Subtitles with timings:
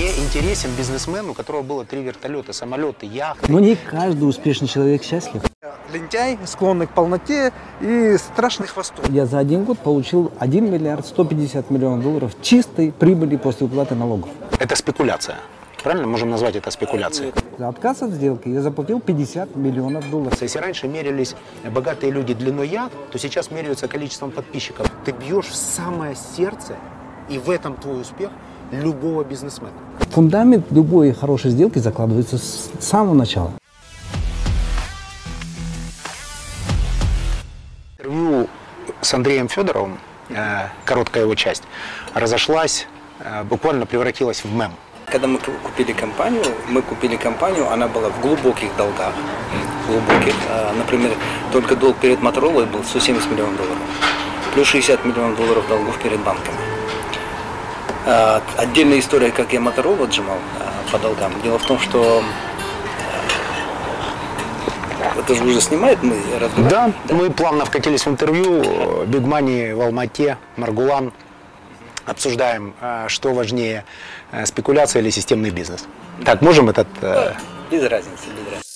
[0.00, 3.52] Мне интересен бизнесмен, у которого было три вертолета, самолеты, яхты.
[3.52, 5.42] Но не каждый успешный человек счастлив.
[5.92, 7.52] Лентяй, склонный к полноте
[7.82, 9.04] и страшный хвостун.
[9.10, 14.30] Я за один год получил 1 миллиард 150 миллионов долларов чистой прибыли после уплаты налогов.
[14.58, 15.36] Это спекуляция.
[15.82, 17.34] Правильно можем назвать это спекуляцией?
[17.58, 20.40] За отказ от сделки я заплатил 50 миллионов долларов.
[20.40, 21.36] Если раньше мерились
[21.70, 24.90] богатые люди длиной яд, то сейчас меряются количеством подписчиков.
[25.04, 26.76] Ты бьешь в самое сердце,
[27.28, 28.30] и в этом твой успех
[28.70, 29.72] любого бизнесмена.
[30.10, 33.52] Фундамент любой хорошей сделки закладывается с самого начала.
[37.98, 38.48] Интервью
[39.00, 39.98] с Андреем Федоровым,
[40.30, 41.62] э, короткая его часть,
[42.14, 42.86] разошлась,
[43.20, 44.72] э, буквально превратилась в мем.
[45.06, 49.12] Когда мы купили компанию, мы купили компанию, она была в глубоких долгах.
[49.88, 50.34] Глубоких.
[50.48, 51.10] А, Например,
[51.52, 53.78] только долг перед Моторолой был 170 миллионов долларов.
[54.54, 56.69] Плюс 60 миллионов долларов долгов перед банками.
[58.06, 61.32] А, Отдельная история, как я Моторолу отжимал а, по долгам.
[61.42, 62.22] Дело в том, что
[65.00, 66.68] а, это же уже снимает, мы разговариваем.
[67.08, 69.04] Да, мы плавно вкатились в интервью.
[69.06, 71.12] Биг Мани в Алмате, Маргулан.
[72.06, 73.84] Обсуждаем, э, что важнее,
[74.32, 75.84] э, спекуляция или системный бизнес.
[76.24, 76.88] Так, можем этот...
[77.02, 77.34] э,
[77.70, 78.69] Без разницы, без разницы.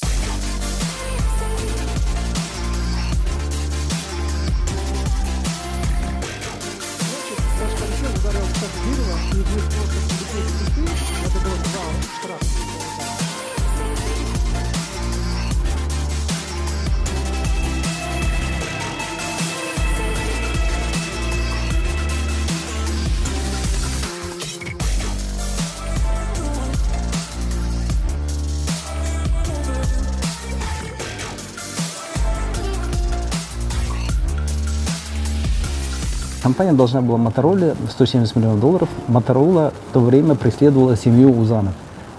[36.56, 38.88] Компания должна была Мотороле 170 миллионов долларов.
[39.08, 41.72] Моторола в то время преследовала семью Узанов.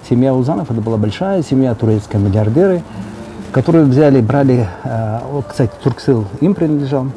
[0.09, 2.83] Семья Узанов это была большая семья турецкая миллиардеры,
[3.53, 7.07] которые взяли, брали, э, кстати, Турксил им принадлежал,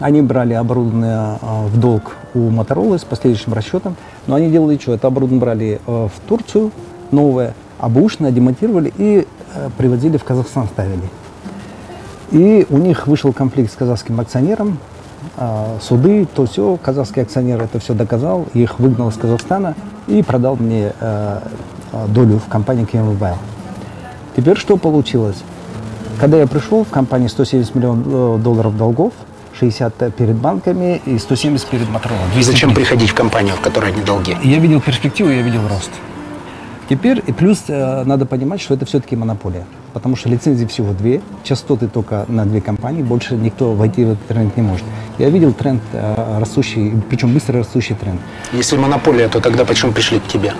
[0.00, 3.94] они брали оборудование э, в долг у Моторолы с последующим расчетом,
[4.26, 4.94] но они делали что?
[4.94, 6.72] Это оборудование брали э, в Турцию
[7.12, 9.28] новое, бэушное демонтировали и
[9.78, 11.08] привозили в Казахстан ставили.
[12.32, 14.78] И у них вышел конфликт с казахским акционером,
[15.80, 19.74] суды, то все, казахский акционер это все доказал, их выгнал из Казахстана
[20.06, 21.40] и продал мне э,
[21.92, 23.36] э, долю в компании KM Mobile.
[24.36, 25.42] Теперь что получилось?
[26.20, 29.12] Когда я пришел в компании 170 миллионов э, долларов долгов,
[29.58, 32.24] 60 перед банками и 170 перед Моторолой.
[32.36, 34.36] И зачем приходить в компанию, в которой одни долги?
[34.42, 35.90] Я видел перспективу, я видел рост.
[36.88, 39.64] Теперь, и плюс надо понимать, что это все-таки монополия.
[39.92, 44.30] Потому что лицензий всего две, частоты только на две компании, больше никто войти в этот
[44.32, 44.84] рынок не может.
[45.18, 48.20] Я видел тренд э, растущий, причем быстро растущий тренд.
[48.52, 50.54] Если монополия, то тогда почему пришли к тебе?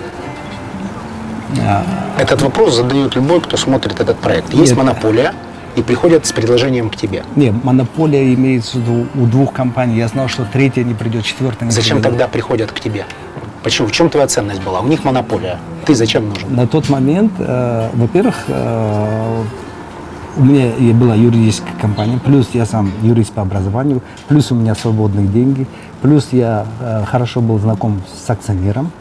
[2.17, 4.53] Этот вопрос задает любой, кто смотрит этот проект.
[4.53, 4.77] Есть Нет.
[4.77, 5.33] монополия,
[5.75, 7.23] и приходят с предложением к тебе.
[7.35, 9.97] Не, монополия имеется в виду у двух компаний.
[9.97, 12.11] Я знал, что третья не придет, четвертая не Зачем придет.
[12.11, 13.05] тогда приходят к тебе?
[13.63, 13.87] Почему?
[13.87, 14.79] В чем твоя ценность была?
[14.79, 15.57] У них монополия.
[15.85, 16.55] Ты зачем нужен?
[16.55, 19.43] На тот момент, э, во-первых, э,
[20.37, 25.27] у меня была юридическая компания, плюс я сам юрист по образованию, плюс у меня свободные
[25.27, 25.67] деньги,
[26.01, 28.91] плюс я э, хорошо был знаком с акционером.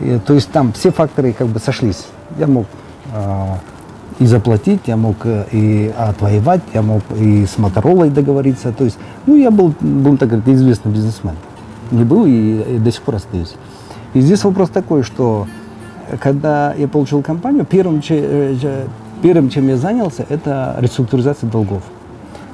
[0.00, 2.06] И, то есть там все факторы как бы сошлись.
[2.38, 2.66] Я мог
[3.12, 3.54] э,
[4.18, 8.72] и заплатить, я мог э, и отвоевать, я мог и с Моторолой договориться.
[8.72, 11.34] То есть, ну, я был, будем так говорить, известный бизнесмен.
[11.90, 13.54] Не был и, и до сих пор остаюсь.
[14.14, 15.46] И здесь вопрос такой, что
[16.20, 18.86] когда я получил компанию, первым, э,
[19.22, 21.82] первым чем я занялся, это реструктуризация долгов.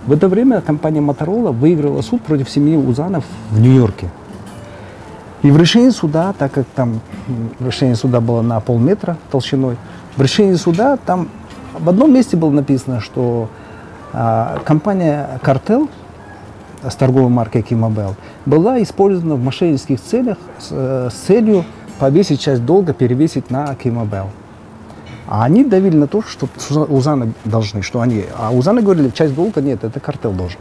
[0.06, 4.10] В это время компания Motorola выиграла суд против семьи Узанов в Нью-Йорке.
[5.42, 7.00] И в решении суда, так как там
[7.60, 9.76] решение суда было на полметра толщиной,
[10.16, 11.28] в решении суда там
[11.78, 13.48] в одном месте было написано, что
[14.12, 15.88] а, компания «Картел»
[16.82, 18.14] с торговой маркой Кимобел
[18.46, 21.64] была использована в мошеннических целях с, э, с целью
[21.98, 24.28] повесить часть долга, перевесить на Кимобел.
[25.26, 26.48] А они давили на то, что
[26.88, 28.24] Узаны должны, что они...
[28.36, 30.58] А Узаны говорили, часть долга нет, это картел должен.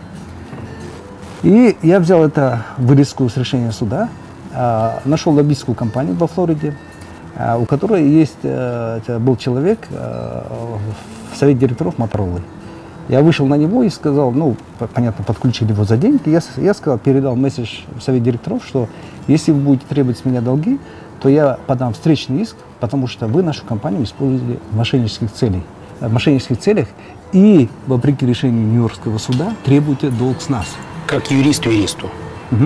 [1.44, 4.10] И я взял это вырезку с решения суда,
[4.54, 6.78] а, нашел лоббистскую компанию во Флориде,
[7.36, 10.44] а, у которой есть, э, был человек э,
[11.34, 12.42] в совете директоров Моторолы.
[13.10, 14.56] Я вышел на него и сказал, ну,
[14.94, 16.30] понятно, подключили его за деньги.
[16.30, 18.88] Я, я сказал, передал месседж в совет директоров, что
[19.28, 20.80] если вы будете требовать с меня долги,
[21.22, 25.62] то я подам встречный иск, потому что вы нашу компанию использовали в мошеннических целях,
[26.02, 26.90] в мошеннических целях
[27.32, 30.66] и, вопреки решению Нью-Йоркского суда, требуете долг с нас.
[31.08, 32.10] Как юрист юристу.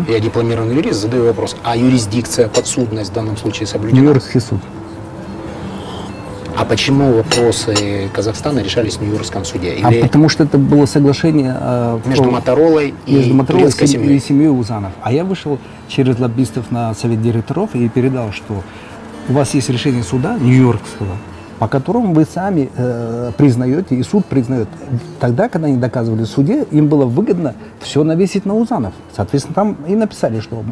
[0.08, 1.56] Я дипломированный юрист, задаю вопрос.
[1.64, 4.00] А юрисдикция, подсудность в данном случае соблюдена?
[4.00, 4.60] Нью-Йоркский суд.
[6.58, 9.78] А почему вопросы Казахстана решались в Нью-Йоркском суде?
[9.84, 14.16] А Или потому что это было соглашение э, между про- Моторолой и между Моторолой семьей?
[14.18, 14.94] и семьей Узанов.
[15.04, 18.64] А я вышел через лоббистов на совет директоров и передал, что
[19.30, 21.18] у вас есть решение суда Нью-Йоркского,
[21.60, 24.68] по которому вы сами э, признаете, и суд признает.
[25.20, 28.94] Тогда, когда они доказывали в суде, им было выгодно все навесить на Узанов.
[29.16, 30.64] Соответственно, там и написали, что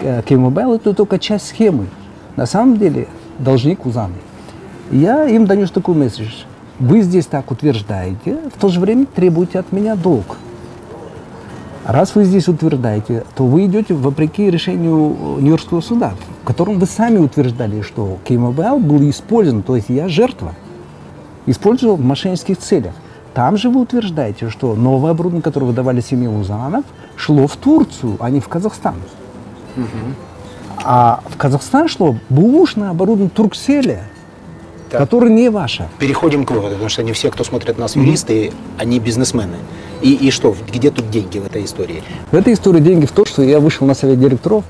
[0.00, 1.86] э, K-Mobile это только часть схемы.
[2.36, 3.08] На самом деле
[3.38, 4.14] должник Узаны.
[4.90, 6.44] Я им донес такой месседж.
[6.78, 10.36] Вы здесь так утверждаете, в то же время требуете от меня долг.
[11.86, 17.16] Раз вы здесь утверждаете, то вы идете вопреки решению Нью-Йоркского суда, в котором вы сами
[17.16, 20.54] утверждали, что K-Mobile был использован, то есть я жертва,
[21.46, 22.92] использовал в мошеннических целях.
[23.32, 26.84] Там же вы утверждаете, что новое оборудование, которое выдавали семье Узанов,
[27.16, 28.96] шло в Турцию, а не в Казахстан.
[30.84, 34.04] А в Казахстан шло бэушное оборудование Туркселя,
[34.90, 35.00] Так.
[35.00, 35.88] которое не ваше.
[35.98, 39.56] Переходим к выводу, потому что не все, кто смотрит нас, юристы, они бизнесмены.
[40.02, 42.02] И, и что, где тут деньги в этой истории?
[42.30, 44.64] В этой истории деньги в том, что я вышел на совет директоров,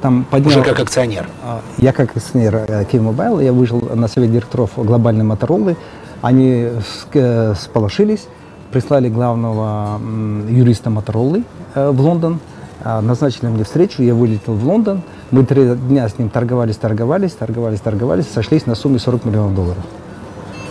[0.00, 0.48] там поднял...
[0.48, 1.26] Уже как акционер.
[1.44, 5.76] А, Я как акционер э, K-Mobile, я вышел на совет директоров глобальной Моторолы.
[6.22, 6.68] Они
[7.12, 8.26] э, сполошились,
[8.72, 10.00] прислали главного
[10.48, 12.40] юриста Моторолы э, в Лондон,
[12.82, 15.02] а, назначили мне встречу, я вылетел в Лондон.
[15.30, 19.82] Мы три дня с ним торговались, торговались, торговались, торговались, сошлись на сумме 40 миллионов долларов.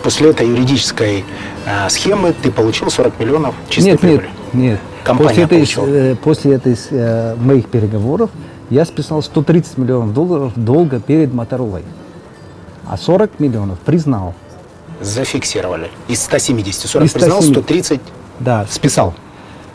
[0.02, 1.24] После этой юридической
[1.66, 4.30] э, схемы ты получил 40 миллионов чистой нет, нет, прибыли.
[4.52, 4.80] нет.
[5.04, 5.86] Компания после этой, получила.
[5.86, 8.30] э, после этой э, моих переговоров
[8.70, 11.82] я списал 130 миллионов долларов долга перед Моторолой.
[12.86, 14.34] А 40 миллионов признал.
[15.00, 15.90] Зафиксировали.
[16.08, 16.88] Из 170.
[16.88, 17.64] 40 Из признал, 170.
[17.64, 18.00] 130
[18.38, 19.14] Да, списал.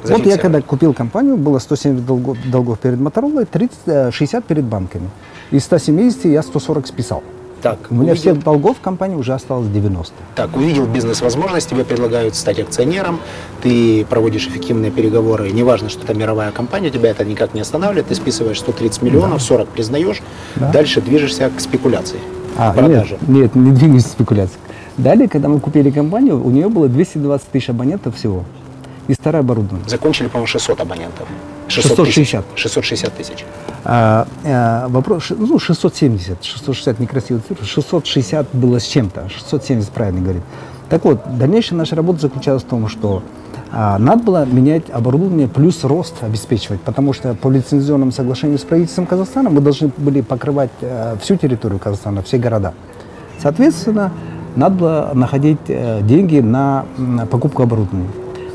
[0.03, 4.63] Вот я когда купил компанию, было 170 долгов, долгов перед Моторолой, 30, э, 60 перед
[4.63, 5.09] банками.
[5.51, 7.23] Из 170 я 140 списал.
[7.65, 10.13] Так, У меня увидел, всех долгов в компании уже осталось 90.
[10.35, 13.19] так, увидел бизнес-возможность, тебе предлагают стать акционером,
[13.63, 18.13] ты проводишь эффективные переговоры, неважно, что это мировая компания, тебя это никак не останавливает, ты
[18.13, 20.21] списываешь 130 миллионов, 40 признаешь,
[20.55, 20.71] Да.
[20.71, 22.19] дальше движешься к спекуляции,
[22.55, 23.17] А, к продаже.
[23.27, 24.57] нет, нет, не двигаюсь в спекуляции.
[24.97, 28.43] Далее, когда мы купили компанию, у нее было 220 тысяч абонентов всего.
[29.07, 29.87] И старое оборудование.
[29.87, 31.27] Закончили, по-моему, 600 абонентов.
[31.67, 32.45] 660.
[32.45, 32.61] Тысяч.
[32.61, 33.45] 660 тысяч.
[33.83, 40.43] А, э, вопрос, ну, 670, 660 некрасивая цифра, 660 было с чем-то, 670 правильно говорит.
[40.89, 43.21] Так вот, дальнейшая наша работа заключалась в том, что
[43.71, 49.05] а, надо было менять оборудование плюс рост обеспечивать, потому что по лицензионному соглашению с правительством
[49.05, 52.73] Казахстана мы должны были покрывать э, всю территорию Казахстана, все города.
[53.41, 54.11] Соответственно,
[54.55, 58.07] надо было находить э, деньги на м, покупку оборудования.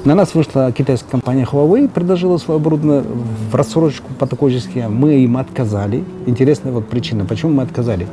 [0.03, 3.05] На нас вышла китайская компания Huawei, предложила свое оборудование
[3.51, 4.89] в рассрочку по такой же схеме.
[4.89, 6.05] Мы им отказали.
[6.25, 8.07] Интересная вот причина, почему мы отказали.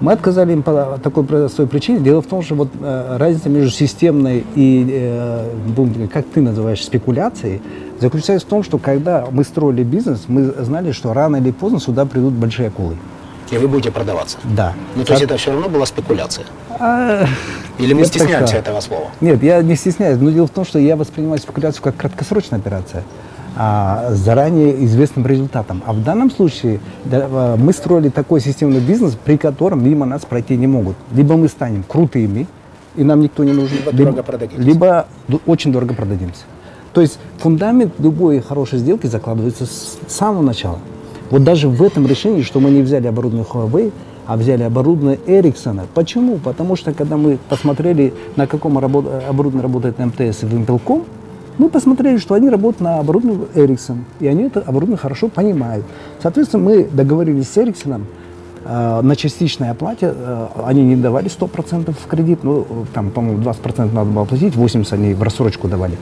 [0.00, 2.00] Мы отказали им по такой простой причине.
[2.00, 7.60] Дело в том, что вот э, разница между системной и, э, как ты называешь, спекуляцией,
[8.00, 12.06] заключается в том, что когда мы строили бизнес, мы знали, что рано или поздно сюда
[12.06, 12.96] придут большие акулы.
[13.50, 14.38] И вы будете продаваться.
[14.44, 14.74] Да.
[14.94, 16.44] Ну, то есть это все равно была спекуляция.
[16.78, 17.26] А,
[17.78, 19.06] Или мы стесняемся этого слова?
[19.20, 20.18] Нет, я не стесняюсь.
[20.20, 23.04] Но дело в том, что я воспринимаю спекуляцию как краткосрочная операция
[23.56, 25.82] а, с заранее известным результатом.
[25.86, 30.24] А в данном случае да, а, мы строили такой системный бизнес, при котором мимо нас
[30.24, 30.96] пройти не могут.
[31.12, 32.46] Либо мы станем крутыми,
[32.96, 34.62] и нам никто не нужен, Либо дорого продадимся.
[34.62, 35.06] либо
[35.46, 36.42] очень дорого продадимся.
[36.92, 40.78] То есть фундамент любой хорошей сделки закладывается с самого начала.
[41.30, 43.92] Вот даже в этом решении, что мы не взяли оборудование Huawei,
[44.26, 45.86] а взяли оборудование Ericsson.
[45.94, 46.36] Почему?
[46.36, 51.04] Потому что когда мы посмотрели, на каком оборудовании работает МТС и Вимпелком,
[51.58, 55.84] мы посмотрели, что они работают на оборудовании Ericsson, и они это оборудование хорошо понимают.
[56.22, 58.02] Соответственно, мы договорились с Ericsson
[58.64, 63.92] э, на частичной оплате, э, они не давали 100% в кредит, ну, там, по-моему, 20%
[63.92, 65.98] надо было платить, 80% они в рассрочку давали,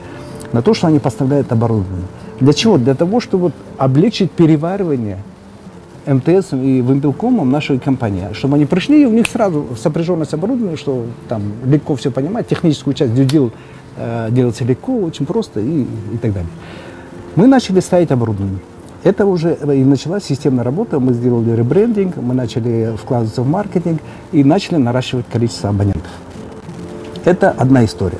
[0.53, 2.05] на то, что они поставляют оборудование.
[2.39, 2.77] Для чего?
[2.77, 5.19] Для того, чтобы облегчить переваривание
[6.05, 11.05] МТС и Вимпелкомом нашей компании, чтобы они пришли, и у них сразу сопряженность оборудования, что
[11.27, 13.51] там легко все понимать, техническую часть deal,
[13.97, 16.49] э, делается легко, очень просто и, и так далее.
[17.35, 18.59] Мы начали ставить оборудование.
[19.03, 24.01] Это уже и началась системная работа, мы сделали ребрендинг, мы начали вкладываться в маркетинг
[24.31, 26.11] и начали наращивать количество абонентов.
[27.25, 28.19] Это одна история.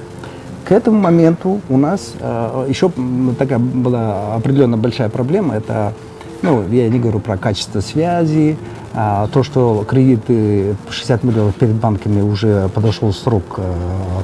[0.67, 2.91] К этому моменту у нас э, еще
[3.39, 5.55] такая была определенно большая проблема.
[5.55, 5.93] Это,
[6.41, 8.57] ну, я не говорю про качество связи,
[8.93, 13.73] а, то, что кредиты 60 миллионов перед банками уже подошел срок э,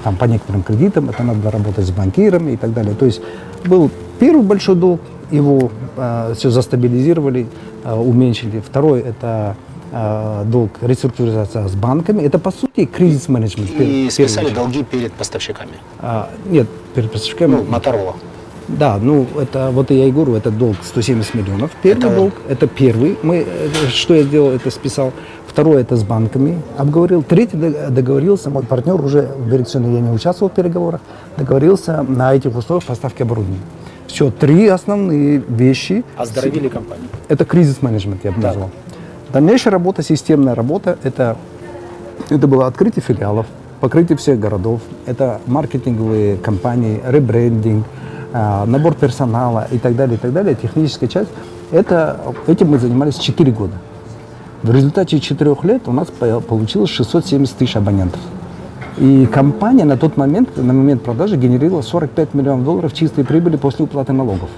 [0.04, 2.94] там, по некоторым кредитам, это надо работать с банкирами и так далее.
[2.94, 3.22] То есть
[3.64, 5.00] был первый большой долг,
[5.32, 5.72] его
[6.36, 7.48] все застабилизировали,
[7.86, 8.60] э, уменьшили.
[8.60, 9.73] Второй это э,
[10.46, 12.22] долг реструктуризация с банками.
[12.24, 13.70] Это, по сути, кризис-менеджмент.
[13.70, 15.74] И пер- в первую списали долги перед поставщиками.
[16.00, 17.56] А, нет, перед поставщиками.
[17.56, 18.14] Ну, Моторола.
[18.68, 21.70] Да, ну это вот я и говорю, это долг 170 миллионов.
[21.84, 23.18] Первый Это- долг, это первый.
[23.22, 25.12] Мы, э, что я сделал, это списал.
[25.48, 27.22] Второй это с банками обговорил.
[27.24, 31.02] Третий дог- договорился, мой партнер уже в Берексоне, я не участвовал в переговорах,
[31.38, 33.60] договорился на этих условиях поставки оборудования.
[34.08, 36.04] Все, три основные вещи.
[36.18, 37.08] Оздоровили компанию.
[37.30, 38.70] Это кризис-менеджмент, я бы назвал.
[39.34, 41.38] Дальнейшая работа, системная работа, это,
[42.30, 43.48] это было открытие филиалов,
[43.80, 47.84] покрытие всех городов, это маркетинговые кампании, ребрендинг,
[48.32, 51.32] а, набор персонала и так далее, и так далее, техническая часть.
[51.72, 53.74] Это, этим мы занимались 4 года.
[54.62, 58.20] В результате 4 лет у нас по- получилось 670 тысяч абонентов.
[59.00, 63.86] И компания на тот момент, на момент продажи, генерировала 45 миллионов долларов чистой прибыли после
[63.86, 64.50] уплаты налогов.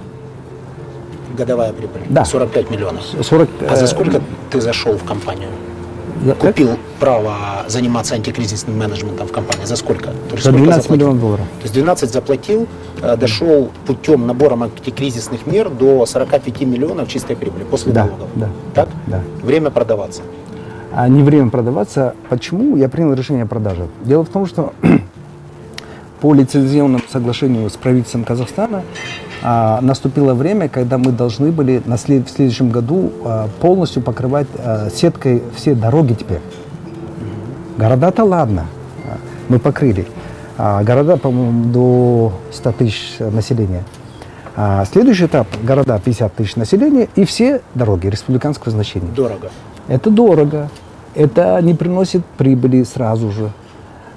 [1.36, 2.01] Годовая прибыль.
[2.10, 2.25] Да.
[2.25, 3.01] 45 миллионов.
[3.22, 5.50] 40, А за э, сколько ты зашел в компанию?
[6.24, 6.39] за- как?
[6.56, 7.36] Купил право
[7.68, 9.65] заниматься антикризисным менеджментом в компании.
[9.65, 10.06] За сколько?
[10.30, 10.96] То За сколько 12 заплатил?
[11.08, 11.46] миллионов долларов.
[11.60, 12.68] То есть 12 заплатил,
[13.01, 18.30] э, дошел путем набора антикризисных мер до 45 миллионов чистой прибыли после Да, налогов.
[18.36, 18.89] да, Так?
[19.08, 19.22] да.
[19.44, 20.22] Время продаваться.
[20.98, 22.15] а не время продаваться.
[22.30, 23.88] Почему я принял решение о продаже?
[24.06, 24.72] Дело в том, что
[26.22, 28.84] по лицензионному соглашению с правительством Казахстана
[29.48, 34.48] а, наступило время, когда мы должны были на след- в следующем году а, полностью покрывать
[34.58, 36.42] а, сеткой все дороги теперь.
[37.78, 38.66] Города-то ладно,
[39.06, 40.08] а, мы покрыли.
[40.58, 43.84] А, города, по-моему, до 100 тысяч населения.
[44.56, 49.12] А, следующий этап– города 50 тысяч населения и все дороги республиканского значения.
[49.16, 49.52] Дорого.
[49.88, 50.70] Это дорого,
[51.14, 53.52] это не приносит прибыли сразу же.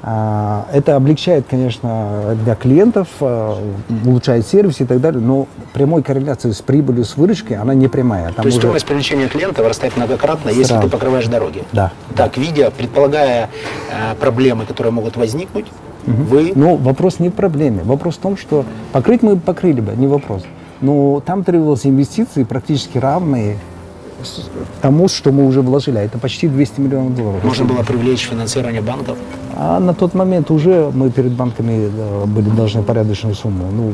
[0.02, 3.58] А, Это облегчает, конечно, для клиентов, а,
[4.04, 8.26] улучшает сервис и так далее, но прямой корреляции с прибылью, с выручкой, она не прямая.
[8.26, 10.84] Там То есть уже- стоимость привлечения клиента вырастает многократно, если Сразу.
[10.84, 11.64] ты покрываешь дороги.
[11.72, 11.92] Да.
[12.14, 13.50] Так, видя, предполагая
[13.90, 15.66] э, проблемы, которые могут возникнуть,
[16.06, 17.80] вы Но вопрос не в проблеме.
[17.84, 20.42] Вопрос в том, что покрыть мы покрыли бы, не вопрос.
[20.80, 23.58] Но там требовалось инвестиции практически равные
[24.82, 25.98] тому, что мы уже вложили.
[25.98, 27.44] А это почти 200 миллионов долларов.
[27.44, 29.16] можно было привлечь финансирование банков.
[29.56, 31.90] А на тот момент уже мы перед банками
[32.26, 33.64] были должны порядочную сумму.
[33.72, 33.90] Ну,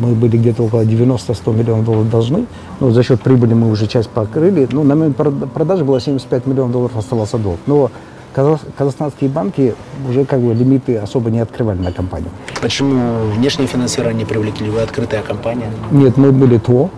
[0.00, 2.46] мы были где-то около 90-100 миллионов долларов должны.
[2.80, 4.68] Но за счет прибыли мы уже часть покрыли.
[4.72, 7.58] Ну, на момент прод- продажи было 75 миллионов долларов оставался долг.
[7.66, 7.90] Но
[8.34, 9.74] казах- казахстанские банки
[10.08, 12.30] уже как бы лимиты особо не открывали на компанию.
[12.60, 14.70] Почему внешнее финансирование не привлекли?
[14.70, 15.70] Вы открытая компания.
[15.92, 16.90] Нет, мы были ТО.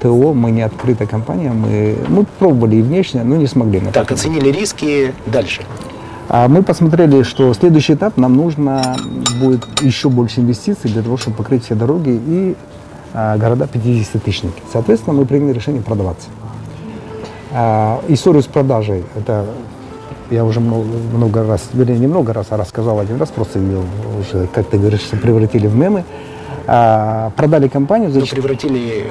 [0.00, 1.52] ТО, мы не открытая компания.
[1.52, 3.80] Мы, мы пробовали и внешне, но не смогли.
[3.92, 5.62] Так, оценили риски дальше.
[6.28, 8.96] А мы посмотрели, что следующий этап нам нужно
[9.40, 12.56] будет еще больше инвестиций для того, чтобы покрыть все дороги и
[13.12, 14.62] а, города 50-тысячники.
[14.72, 16.28] Соответственно, мы приняли решение продаваться.
[17.52, 19.44] А, историю с продажей, это
[20.30, 23.82] я уже много, много раз, вернее, не много раз, а рассказал один раз, просто ее
[24.20, 26.04] уже, как ты говоришь, превратили в мемы.
[26.68, 29.04] А, продали компанию за Вы превратили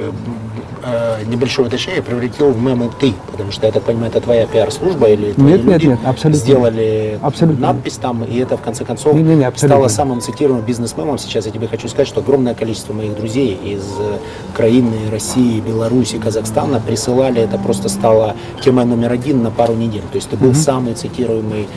[0.84, 4.46] э, э, небольшое уточнение, превратил в мемы ты, потому что, я так понимаю, это твоя
[4.46, 6.40] пиар-служба или твои Нет, нет, люди нет, абсолютно.
[6.42, 7.68] сделали Абсолютно.
[7.68, 9.78] надпись там, и это, в конце концов, Не, не, не, абсолютно.
[9.78, 11.18] стало самым цитируемым бизнес-мемом.
[11.18, 14.18] Сейчас я тебе хочу сказать, что огромное количество моих друзей из э,
[14.54, 20.04] Украины, России, Беларуси, Казахстана присылали, это просто стало темой номер один на пару недель.
[20.12, 21.68] То есть ты был самый цитируемый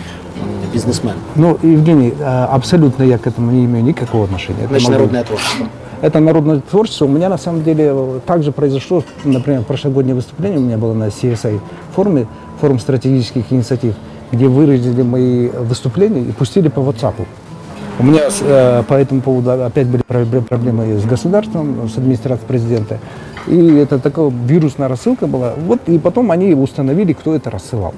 [0.73, 1.15] бизнесмен.
[1.37, 4.61] Ну, Евгений, а, абсолютно я к этому не имею никакого отношения.
[4.61, 5.67] Это Значит, могу- народное творчество.
[6.03, 7.05] Это народное творчество.
[7.05, 7.95] У меня на самом деле
[8.27, 11.61] также произошло, например, прошлогоднее выступление у меня было на CSI
[11.95, 12.27] форуме,
[12.61, 13.95] форум стратегических инициатив,
[14.33, 17.15] где выразили мои выступления и пустили по WhatsApp.
[18.01, 22.99] У меня э, по этому поводу опять были пробле- проблемы с государством, с администрацией президента.
[23.47, 25.53] И это такая вирусная рассылка была.
[25.57, 27.95] Вот и потом они установили, кто это рассылал.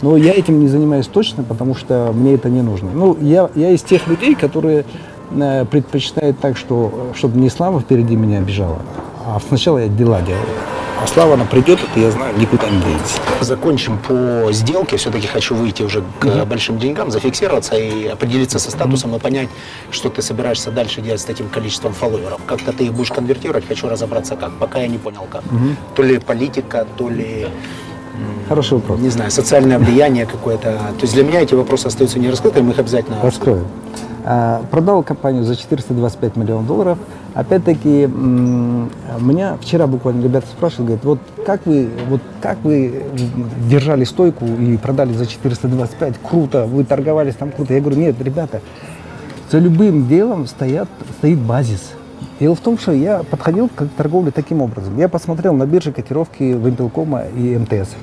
[0.00, 2.90] Но я этим не занимаюсь точно, потому что мне это не нужно.
[2.94, 4.84] Ну, я, я из тех людей, которые
[5.30, 8.78] э, предпочитают так, что чтобы не слава впереди меня бежала,
[9.24, 10.44] а сначала я дела делаю.
[11.00, 13.20] А слава, она придет, это я знаю, никуда не денется.
[13.40, 14.96] Закончим по сделке.
[14.96, 19.48] Все-таки хочу выйти уже к э, большим деньгам, зафиксироваться и определиться со статусом и понять,
[19.92, 22.40] что ты собираешься дальше делать с таким количеством фолловеров.
[22.46, 24.50] Как-то ты их будешь конвертировать, хочу разобраться как.
[24.58, 25.42] Пока я не понял как.
[25.94, 27.46] То ли политика, то ли,
[28.48, 28.98] Хороший вопрос.
[28.98, 30.72] не знаю, социальное влияние какое-то.
[30.72, 33.64] То есть для меня эти вопросы остаются не раскрытыми, мы их обязательно Раскрою.
[34.30, 36.98] А, Продал компанию за 425 миллионов долларов.
[37.32, 43.04] Опять-таки, меня вчера буквально ребята спрашивают, говорят, вот как вы, вот как вы
[43.70, 46.16] держали стойку и продали за 425?
[46.22, 47.72] Круто, вы торговались там круто.
[47.72, 48.60] Я говорю, нет, ребята,
[49.50, 51.92] за любым делом стоят, стоит базис.
[52.38, 54.98] Дело в том, что я подходил к торговле таким образом.
[54.98, 57.94] Я посмотрел на бирже котировки Вимпелкома и МТС.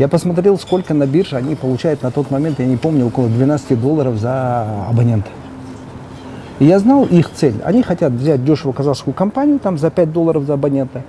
[0.00, 3.80] Я посмотрел, сколько на бирже они получают на тот момент, я не помню, около 12
[3.80, 5.28] долларов за абонента.
[6.58, 7.54] И я знал их цель.
[7.64, 11.02] Они хотят взять дешевую казахскую компанию там за 5 долларов за абонента.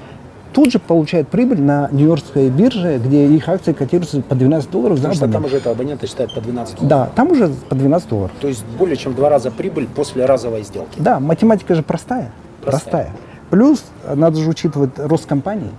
[0.53, 5.09] Тут же получают прибыль на Нью-Йоркской бирже, где их акции котируются по 12 долларов за
[5.09, 6.89] Потому что там уже это абоненты считают по 12 долларов.
[6.89, 8.31] Да, там уже по 12 долларов.
[8.41, 10.97] То есть более чем два раза прибыль после разовой сделки.
[10.97, 12.31] Да, математика же простая.
[12.61, 12.81] Простая.
[12.81, 13.11] Простая.
[13.51, 15.69] Плюс надо же учитывать рост компании.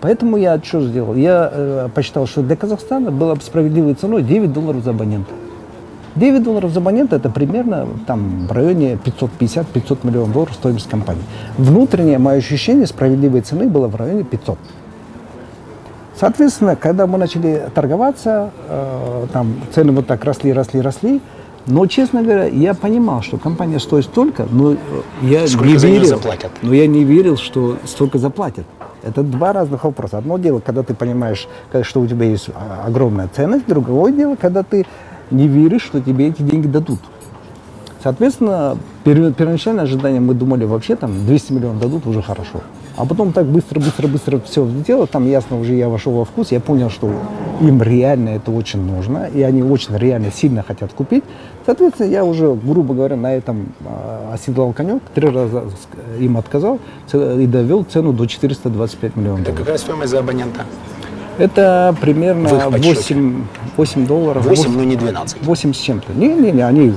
[0.00, 1.14] Поэтому я что сделал?
[1.14, 5.32] Я э, посчитал, что для Казахстана было бы справедливой ценой 9 долларов за абонента.
[6.16, 11.22] 9 долларов за абонента это примерно там, в районе 550-500 миллионов долларов стоимость компании.
[11.56, 14.58] Внутреннее мое ощущение справедливой цены было в районе 500.
[16.18, 21.20] Соответственно, когда мы начали торговаться, э, там цены вот так росли, росли, росли.
[21.66, 24.76] Но, честно говоря, я понимал, что компания стоит столько, но э,
[25.22, 26.50] я Сколько не верил, заплатят?
[26.62, 28.64] но я не верил, что столько заплатят.
[29.02, 30.18] Это два разных вопроса.
[30.18, 34.34] Одно дело, когда ты понимаешь, э, что у тебя есть а, огромная ценность, другое дело,
[34.34, 34.86] когда ты
[35.30, 37.00] не веришь, что тебе эти деньги дадут.
[38.02, 42.60] Соответственно, пер- первоначальное ожидание мы думали вообще там 200 миллионов дадут уже хорошо.
[42.96, 46.50] А потом так быстро, быстро, быстро все взлетело, там ясно уже я вошел во вкус,
[46.50, 47.12] я понял, что
[47.60, 51.22] им реально это очень нужно, и они очень реально сильно хотят купить.
[51.64, 56.80] Соответственно, я уже, грубо говоря, на этом а, оседлал конек, три раза ск- им отказал
[57.12, 60.62] и довел цену до 425 миллионов Это какая стоимость за абонента?
[61.38, 63.14] Это примерно В их подсчете.
[63.14, 63.44] 8,
[63.76, 64.44] 8 долларов.
[64.44, 65.38] 8, но не 12.
[65.42, 66.12] 8 с чем-то.
[66.12, 66.94] Не-не-не, они...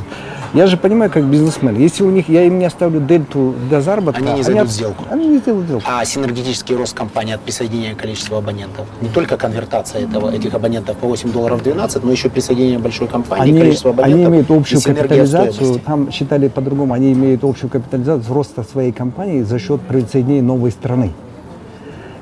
[0.54, 1.78] Я же понимаю, как бизнесмен.
[1.78, 4.22] Если у них, я им не оставлю дельту для заработка...
[4.22, 5.06] Они не зайдут в сделку.
[5.10, 5.86] Они не сделают сделку.
[5.88, 11.08] А синергетический рост компании от присоединения количества абонентов, не только конвертация этого, этих абонентов по
[11.08, 15.80] 8 долларов 12, но еще присоединение большой компании, Они, количество абонентов они имеют общую капитализацию,
[15.86, 21.12] там считали по-другому, они имеют общую капитализацию роста своей компании за счет присоединения новой страны.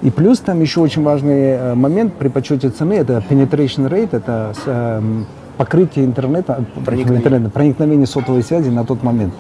[0.01, 4.53] И плюс там еще очень важный э, момент при подсчете цены, это penetration rate, это
[4.65, 5.25] эм,
[5.57, 7.17] покрытие интернета, Проникновение.
[7.17, 9.33] интернета, проникновение сотовой связи на тот момент.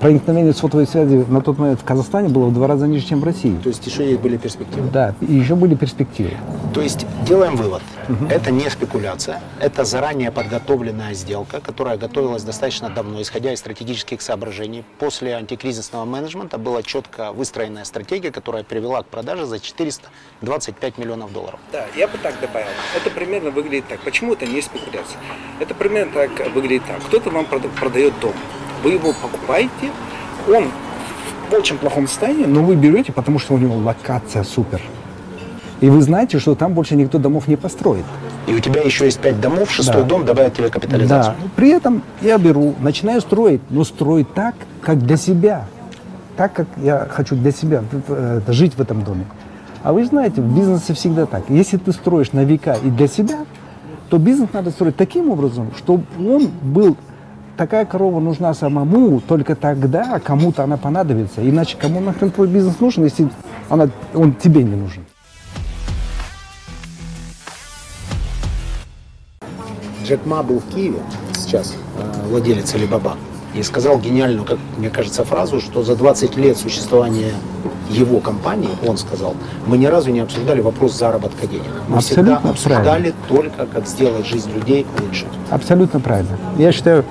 [0.00, 3.24] Проникновение сотовой связи на тот момент в Казахстане было в два раза ниже, чем в
[3.24, 3.56] России.
[3.62, 4.88] То есть еще есть были перспективы.
[4.92, 6.30] Да, и еще были перспективы.
[6.72, 7.82] То есть делаем вывод.
[8.30, 14.84] Это не спекуляция, это заранее подготовленная сделка, которая готовилась достаточно давно, исходя из стратегических соображений.
[15.00, 21.58] После антикризисного менеджмента была четко выстроенная стратегия, которая привела к продаже за 425 миллионов долларов.
[21.72, 22.68] Да, я бы так добавил.
[22.96, 23.98] Это примерно выглядит так.
[24.00, 25.18] Почему это не спекуляция?
[25.58, 27.00] Это примерно так выглядит так.
[27.08, 28.32] Кто-то вам прода- продает дом.
[28.82, 29.90] Вы его покупаете,
[30.48, 30.64] он
[31.50, 34.80] в очень плохом состоянии, но вы берете, потому что у него локация супер.
[35.80, 38.04] И вы знаете, что там больше никто домов не построит.
[38.46, 40.08] И у тебя еще есть 5 домов, шестой Да.
[40.08, 41.34] дом добавит тебе капитализацию.
[41.40, 41.48] Да.
[41.54, 45.66] При этом я беру, начинаю строить, но строить так, как для себя.
[46.36, 49.26] Так, как я хочу для себя э, жить в этом доме.
[49.82, 51.44] А вы знаете, в бизнесе всегда так.
[51.48, 53.44] Если ты строишь на века и для себя,
[54.08, 56.96] то бизнес надо строить таким образом, чтобы он был
[57.58, 61.46] такая корова нужна самому только тогда кому-то она понадобится.
[61.46, 63.28] Иначе кому нахрен твой бизнес нужен, если
[63.68, 65.04] она, он тебе не нужен.
[70.04, 71.00] Джек Ма был в Киеве
[71.34, 73.16] сейчас, э, владелец Алибаба,
[73.54, 77.32] и сказал гениальную, как мне кажется, фразу, что за 20 лет существования
[77.90, 79.34] его компании, он сказал,
[79.66, 81.64] мы ни разу не обсуждали вопрос заработка денег.
[81.88, 85.26] Мы всегда Абсолютно обсуждали только, как сделать жизнь людей лучше.
[85.50, 86.38] Абсолютно правильно.
[86.56, 87.04] Я считаю,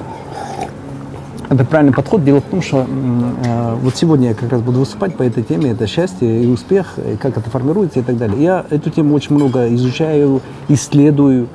[1.49, 2.23] это правильный подход.
[2.23, 5.71] Дело в том, что э, вот сегодня я как раз буду выступать по этой теме,
[5.71, 8.41] это счастье и успех, и как это формируется и так далее.
[8.41, 11.47] Я эту тему очень много изучаю, исследую,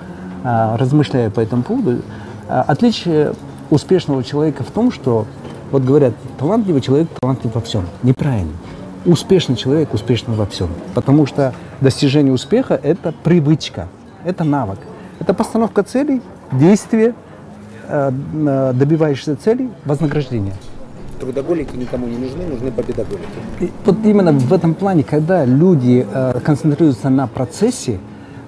[0.45, 2.03] а, размышляю по этому поводу.
[2.49, 3.35] А, Отличие
[3.71, 5.27] успешного человека в том, что,
[5.71, 7.87] вот говорят, талантливый человек талантлив во всем.
[8.03, 8.53] Неправильно.
[9.05, 10.69] Успешный человек успешен во всем.
[10.95, 13.89] Потому что достижение успеха– это привычка,
[14.25, 14.79] это навык.
[15.21, 17.32] Это постановка целей, действие, э, э,
[17.88, 20.55] добиваешься целей, вознаграждение.
[21.21, 23.29] Трудоголики никому не нужны, нужны победоголики.
[23.61, 28.01] И вот именно в этом плане, когда люди э, концентрируются на процессе,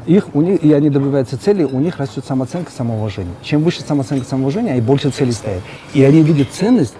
[0.06, 3.32] их, у них, и они добиваются цели, у них растет самооценка, самоуважение.
[3.42, 5.62] Чем выше самооценка, самоуважение, и больше целей стоят.
[5.94, 6.94] И они видят ценность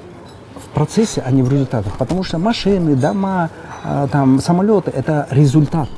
[0.54, 1.96] в процессе, а не в результатах.
[1.98, 3.50] Потому что машины, дома,
[3.84, 5.88] э, там, самолеты– это результат.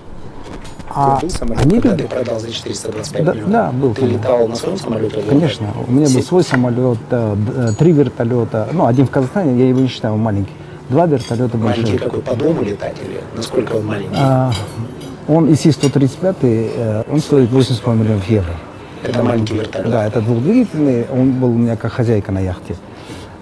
[0.99, 2.09] А был самолет, они когда любят...
[2.11, 3.53] ты продал за 425 Да, миллионов?
[3.53, 4.19] да, был, Ты конечно.
[4.19, 5.23] летал на своем самолете?
[5.29, 9.69] Конечно, у меня был свой самолет, э, э, три вертолета, ну, один в Казахстане, я
[9.69, 10.53] его не считаю, он маленький.
[10.89, 12.03] Два вертолета Маленький больших.
[12.05, 14.15] какой, по дому летать или насколько он маленький?
[14.17, 14.53] А,
[15.29, 18.55] он ИС-135, э, он стоит 80 миллионов евро.
[19.03, 19.91] Это маленький вертолет.
[19.91, 22.77] Да, это двухдвигательный, он был у меня как хозяйка на яхте.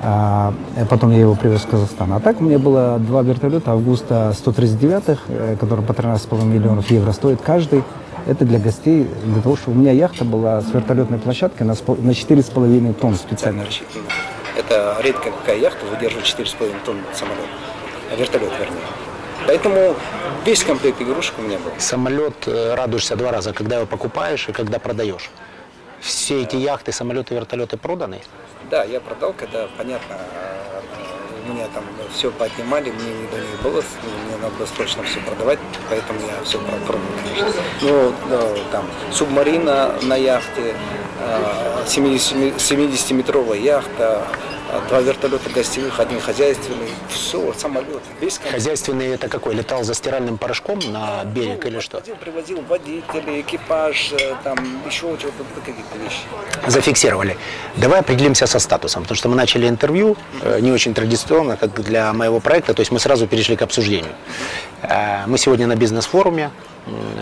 [0.06, 0.52] А,
[0.90, 2.12] потом я его привез в Казахстан.
[2.12, 7.12] А так у меня было два вертолета Августа 139, э, которые по 13,5 миллионов евро
[7.12, 7.82] стоят каждый.
[8.26, 11.98] Это для гостей, для того, чтобы у меня яхта была с вертолетной площадкой на спо-
[12.02, 13.64] на 4,5 тонн специально.
[13.64, 14.04] рассчитано.
[14.58, 17.38] Это редко какая яхта выдерживает 4,5 тонн самолет.
[18.12, 18.84] А вертолет, вернее.
[19.46, 19.94] Поэтому
[20.44, 21.70] весь комплект игрушек у меня был.
[21.78, 25.30] Самолет э, радуешься два раза, когда его покупаешь и когда продаешь.
[26.04, 28.20] Все эти яхты, самолеты, вертолеты проданы.
[28.70, 34.36] Да, я продал, когда, понятно, э, меня там все поднимали, мне не них было, мне
[34.42, 37.00] надо срочно все продавать, поэтому я все продал.
[37.80, 41.13] Ну, да, там, субмарина на яхте, э, 70
[41.86, 44.26] 70-метровая яхта,
[44.70, 48.54] э, два вертолета гостевых, один хозяйственный, все, самолет, весь комплект.
[48.54, 49.54] Хозяйственный это какой?
[49.54, 52.00] Летал за стиральным порошком на берег или что?
[52.20, 56.22] Привозил, водителей, экипаж, э, там еще что-то, какие-то вещи.
[56.66, 57.36] Зафиксировали.
[57.76, 62.12] Давай определимся со статусом, потому что мы начали интервью э, не очень традиционно, как для
[62.12, 64.12] моего проекта, то есть мы сразу перешли к обсуждению.
[64.82, 66.50] Э, Мы сегодня на бизнес-форуме,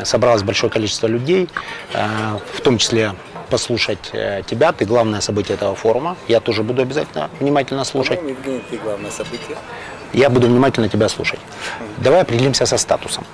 [0.05, 1.49] собралось большое количество людей,
[1.95, 3.15] э, в том числе
[3.53, 8.19] послушать э, тебя, ты главное событие этого форума, я тоже буду обязательно внимательно слушать.
[8.19, 9.57] По-моему, Евгений, ты главное событие.
[10.15, 11.41] Я буду внимательно тебя слушать.
[11.99, 13.25] Давай определимся со статусом.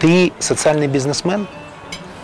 [0.00, 1.46] Ты социальный бизнесмен,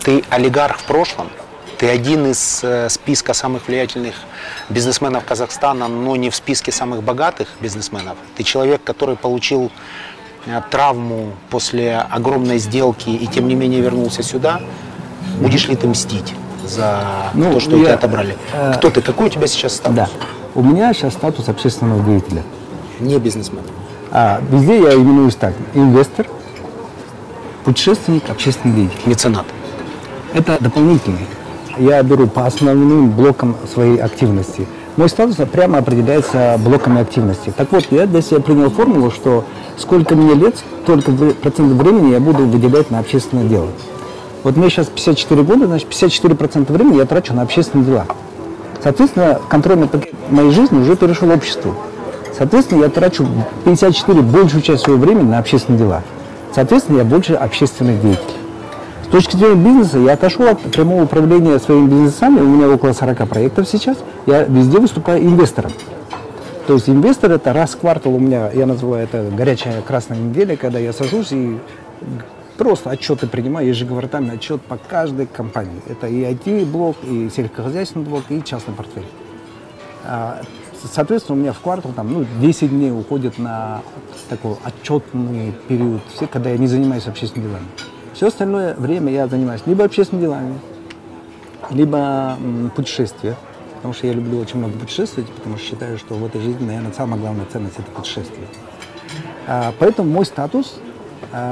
[0.03, 1.29] ты олигарх в прошлом,
[1.77, 4.15] ты один из э, списка самых влиятельных
[4.69, 8.17] бизнесменов Казахстана, но не в списке самых богатых бизнесменов.
[8.35, 9.71] Ты человек, который получил
[10.47, 14.59] э, травму после огромной сделки и тем не менее вернулся сюда.
[15.39, 16.33] Будешь ли ты мстить
[16.67, 17.01] за
[17.33, 18.37] Ну, то, что у я, тебя отобрали?
[18.53, 19.01] э, Кто ты?
[19.01, 19.95] Какой у тебя сейчас статус?
[19.95, 20.07] Да.
[20.55, 22.43] У меня сейчас статус общественного деятеля.
[22.99, 23.61] Не бизнесмен.
[24.11, 25.53] А везде я именуюсь так.
[25.73, 26.27] Инвестор,
[27.65, 28.97] путешественник, общественный деятель.
[29.05, 29.45] Меценат.
[30.33, 31.27] Это дополнительный.
[31.77, 34.67] Я беру по основным блокам своей активности.
[34.95, 37.53] Мой статус прямо определяется блоками активности.
[37.55, 39.45] Так вот, я для себя принял формулу, что
[39.77, 43.67] сколько мне лет, столько вре- процентов времени я буду выделять на общественное дело.
[44.43, 48.05] Вот мне сейчас 54 года, значит 54% времени я трачу на общественные дела.
[48.81, 51.75] Соответственно, контрольный пакет моей жизни уже перешел обществу.
[52.37, 53.27] Соответственно, я трачу
[53.65, 56.03] 54 большую часть своего времени на общественные дела.
[56.53, 58.23] Соответственно, я больше общественный деятель.
[59.03, 63.27] С точки зрения бизнеса, я отошел от прямого управления своими бизнесами, у меня около 40
[63.27, 65.71] проектов сейчас, я везде выступаю инвестором.
[66.67, 70.57] То есть инвестор это раз в квартал у меня, я называю это горячая красная неделя,
[70.57, 71.57] когда я сажусь и
[72.57, 75.81] просто отчеты принимаю, ежеквартальный отчет по каждой компании.
[75.87, 79.05] Это и IT-блок, и сельскохозяйственный блок, и частный портфель.
[80.03, 80.41] А,
[80.83, 83.81] Соответственно, у меня в квартал там, ну, 10 дней уходит на
[84.29, 87.65] такой отчетный период, все, когда я не занимаюсь общественными делами.
[88.13, 90.59] Все остальное время я занимаюсь либо общественными делами,
[91.71, 92.37] либо
[92.75, 93.35] путешествия.
[93.75, 96.91] Потому что я люблю очень много путешествовать, потому что считаю, что в этой жизни, наверное,
[96.93, 98.47] самая главная ценность– это путешествие.
[99.47, 100.79] А, поэтому мой статус,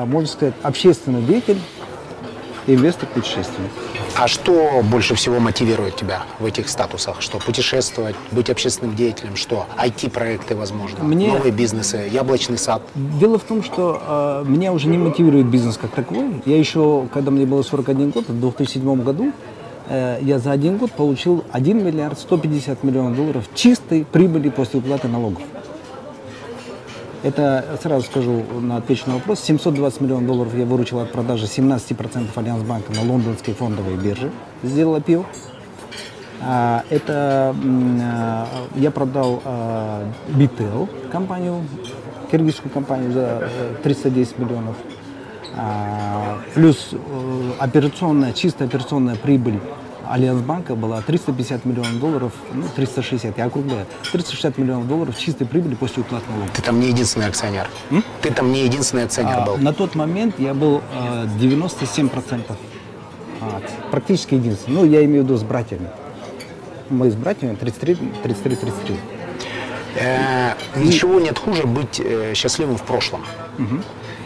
[0.06, 1.60] можно сказать, общественный деятель,
[2.68, 3.72] инвестор, путешественник.
[4.18, 7.22] А что больше всего мотивирует тебя в этих статусах?
[7.22, 12.82] Что путешествовать, быть общественным деятелем, что IT-проекты, возможно, Мне- новые бизнесы, яблочный сад.
[12.96, 16.42] Дело в том, что э, меня уже не мотивирует бизнес как таковой.
[16.46, 19.34] Я еще, когда мне было 41 год, в 2007 году,
[19.90, 25.10] э, я за один год получил 1 миллиард 150 миллионов долларов чистой прибыли после уплаты
[25.10, 25.44] налогов.
[27.26, 32.28] Это, сразу скажу, на отвечу на вопрос, 720 миллионов долларов я выручил от продажи 17%
[32.36, 34.30] Альянс-банка на лондонской фондовой бирже,
[34.62, 35.26] сделал IPO.
[36.44, 41.64] А, Это а, я продал а, Bitel компанию,
[42.32, 44.76] киргизскую компанию за э, 310 миллионов.
[45.58, 49.60] А, Плюс э, операционная, чистая операционная прибыль
[50.10, 56.02] Альянсбанка была 350 миллионов долларов, ну 360, я округляю, 360 миллионов долларов чистой прибыли после
[56.04, 56.52] уплаты налогов.
[56.56, 57.68] Ты там не единственный акционер.
[58.22, 59.58] Ты там не единственный акционер А, был.
[59.58, 62.42] на тот момент я был э, 97%.
[63.42, 64.76] А, практически единственный.
[64.76, 65.88] Ну, я имею в виду с братьями.
[66.90, 68.96] Мы с братьями 33, 33, 33.
[69.98, 73.24] Э, Ничего нет хуже быть э, счастливым в прошлом.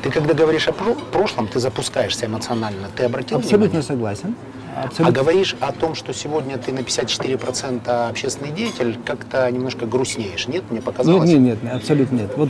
[0.01, 2.87] Ты когда говоришь о про- прошлом, ты запускаешься эмоционально.
[2.95, 3.83] Ты обратил Абсолютно внимание?
[3.83, 4.35] согласен.
[4.79, 5.21] А Абсолютно.
[5.21, 10.47] говоришь о том, что сегодня ты на 54% общественный деятель, как-то немножко грустнеешь.
[10.47, 11.27] Нет, мне показалось?
[11.27, 12.31] нет, нет, нет, абсолютно нет.
[12.37, 12.49] Вот,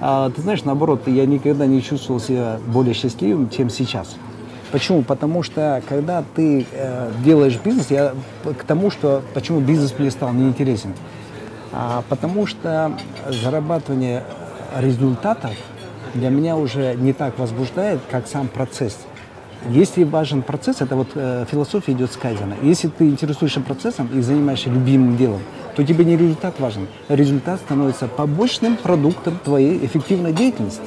[0.00, 4.14] а, ты знаешь, наоборот, я никогда не чувствовал себя более счастливым, чем сейчас.
[4.72, 5.02] Почему?
[5.02, 8.12] Потому что когда ты э, делаешь бизнес, я
[8.44, 10.92] к тому, что почему бизнес мне стал неинтересен.
[11.72, 12.92] А, потому что
[13.26, 14.22] зарабатывание
[14.76, 15.52] результатов
[16.12, 18.98] для меня уже не так возбуждает, как сам процесс.
[19.68, 22.54] Если важен процесс, это вот э, философия идет с Кайзена.
[22.62, 25.42] Если ты интересуешься процессом и занимаешься любимым делом,
[25.76, 26.88] то тебе не результат важен.
[27.08, 30.80] Результат становится побочным продуктом твоей эффективной деятельности.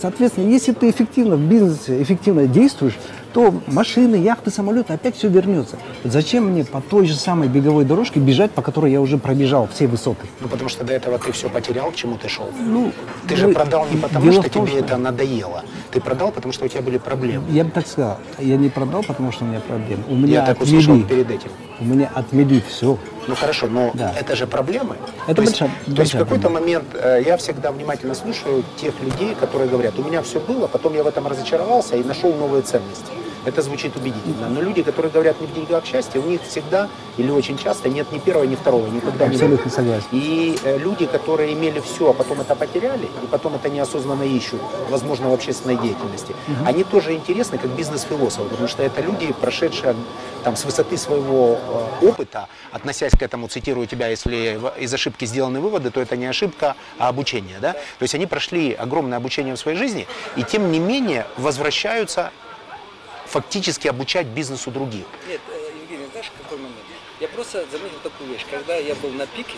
[0.00, 2.96] Соответственно, если ты эффективно в бизнесе, эффективно действуешь,
[3.36, 5.76] то машины, яхты, самолеты, опять все вернется.
[6.04, 9.86] Зачем мне по той же самой беговой дорожке бежать, по которой я уже пробежал все
[9.86, 10.26] высоты?
[10.40, 12.48] Ну, потому что до этого ты все потерял, к чему ты шел.
[12.58, 12.92] Ну,
[13.28, 15.62] Ты же ну, продал не потому, дело что том, тебе что- это надоело.
[15.90, 17.44] Ты продал, потому что у тебя были проблемы.
[17.50, 20.02] Я бы так сказал, я не продал, потому что у меня проблемы.
[20.08, 21.50] У меня Я так услышал перед этим.
[21.78, 22.96] у меня отмели все.
[23.28, 24.14] Ну хорошо, но Да.
[24.18, 24.96] это же проблемы.
[25.26, 28.64] Это то есть, большая- то есть в большая какой-то момент э, я всегда внимательно слушаю
[28.80, 32.32] тех людей, которые говорят, у меня все было, потом я в этом разочаровался и нашел
[32.32, 33.12] новые ценности.
[33.46, 34.48] Это звучит убедительно.
[34.48, 38.10] Но люди, которые говорят не в деньгах счастья, у них всегда или очень часто нет
[38.12, 39.74] ни первого, ни второго, никогда не Абсолютно будет.
[39.74, 40.06] согласен.
[40.10, 44.60] И э, люди, которые имели все, а потом это потеряли, и потом это неосознанно ищут,
[44.90, 49.94] возможно, в общественной деятельности, они тоже интересны как бизнес-философы, потому что это люди, прошедшие
[50.42, 51.58] там, с высоты своего
[52.00, 56.26] э, опыта, относясь к этому, цитирую тебя, если из ошибки сделаны выводы, то это не
[56.26, 57.58] ошибка, а обучение.
[57.60, 57.72] Да?
[57.72, 62.32] То есть они прошли огромное обучение в своей жизни, и тем не менее возвращаются
[63.26, 65.04] фактически обучать бизнесу других.
[65.28, 66.76] Нет, э, Евгений, знаешь, какой момент?
[67.20, 68.44] Я просто заметил такую вещь.
[68.50, 69.56] Когда я был на пике,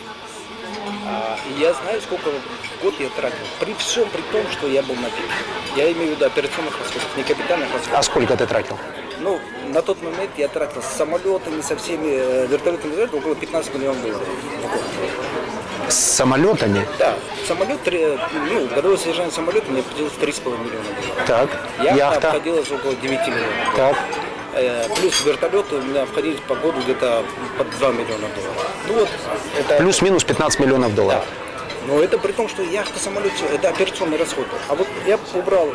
[1.06, 3.44] а, и я знаю, сколько в год я тратил.
[3.58, 5.28] При всем при том, что я был на пике.
[5.76, 7.98] Я имею в виду операционных расходов, не капитальных расходов.
[7.98, 8.78] А сколько ты тратил?
[9.20, 13.74] Ну, на тот момент я тратил с самолетами, со всеми э, вертолетами, вертолетами около 15
[13.74, 14.82] миллионов долларов в год.
[15.88, 16.86] С самолетами?
[16.98, 17.14] Да,
[17.46, 17.78] самолет,
[18.50, 21.26] ну, годовое содержание самолета мне обходилось в 3,5 миллиона долларов.
[21.26, 22.28] Так, Яхта, яхта.
[22.28, 23.76] обходилась около 9 миллионов.
[23.76, 23.96] Так.
[24.54, 27.24] Э, Плюс вертолеты у меня входили по году где-то
[27.56, 28.70] под 2 миллиона долларов.
[28.88, 29.08] Ну вот,
[29.58, 29.76] это...
[29.76, 30.96] Плюс-минус 15 миллионов Да.
[31.02, 31.24] долларов.
[31.86, 34.46] Но это при том, что яхта, самолет, это операционный расход.
[34.68, 35.68] А вот я убрал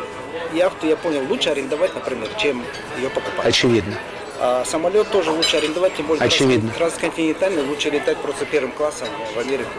[0.52, 2.62] яхту, я понял, лучше арендовать, например, чем
[2.98, 3.46] ее покупать.
[3.46, 3.94] Очевидно.
[4.40, 6.70] А самолет тоже лучше арендовать, тем более Очевидно.
[6.70, 9.70] транс- трансконтинентальный лучше летать просто первым классом в Америку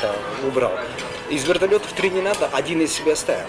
[0.00, 0.14] это
[0.46, 0.72] убрал.
[1.28, 3.46] Из вертолетов три не надо, один из себя оставил.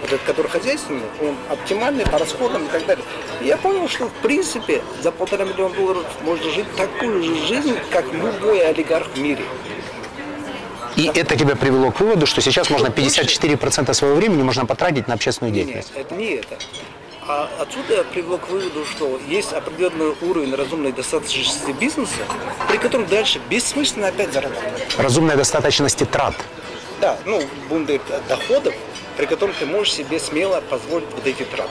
[0.00, 3.04] Вот этот, который хозяйственный, он оптимальный по расходам и так далее.
[3.40, 7.76] И я понял, что в принципе за полтора миллиона долларов можно жить такую же жизнь,
[7.90, 9.44] как любой олигарх в мире.
[10.96, 15.14] И это тебя привело к выводу, что сейчас можно 54% своего времени можно потратить на
[15.14, 15.92] общественную Нет, деятельность.
[15.96, 16.56] это не это.
[17.26, 22.20] А отсюда я привел к выводу, что есть определенный уровень разумной достаточности бизнеса,
[22.68, 24.98] при котором дальше бессмысленно опять зарабатывать.
[24.98, 26.34] Разумной достаточности трат.
[27.00, 28.74] Да, ну, будем говорить, доходов,
[29.16, 31.70] при котором ты можешь себе смело позволить вот эти траты.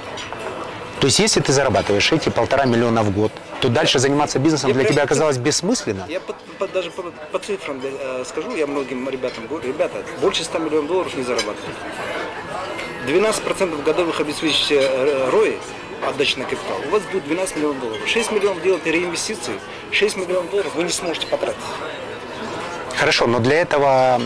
[1.00, 3.32] То есть, если ты зарабатываешь эти полтора миллиона в год,
[3.64, 6.06] то дальше заниматься бизнесом Я для тебя оказалось бессмысленно.
[6.10, 10.44] Я по- по- даже по, по цифрам э, скажу, я многим ребятам говорю, ребята, больше
[10.44, 11.78] 100 миллионов долларов не зарабатывают.
[13.08, 15.58] 12% годовых обеспечите э, ROI,
[16.06, 18.02] отдачи на капитал, у вас будет 12 миллионов долларов.
[18.06, 19.54] 6 миллионов делаете реинвестиции,
[19.92, 21.64] 6 миллионов долларов вы не сможете потратить.
[22.98, 24.20] Хорошо, но для этого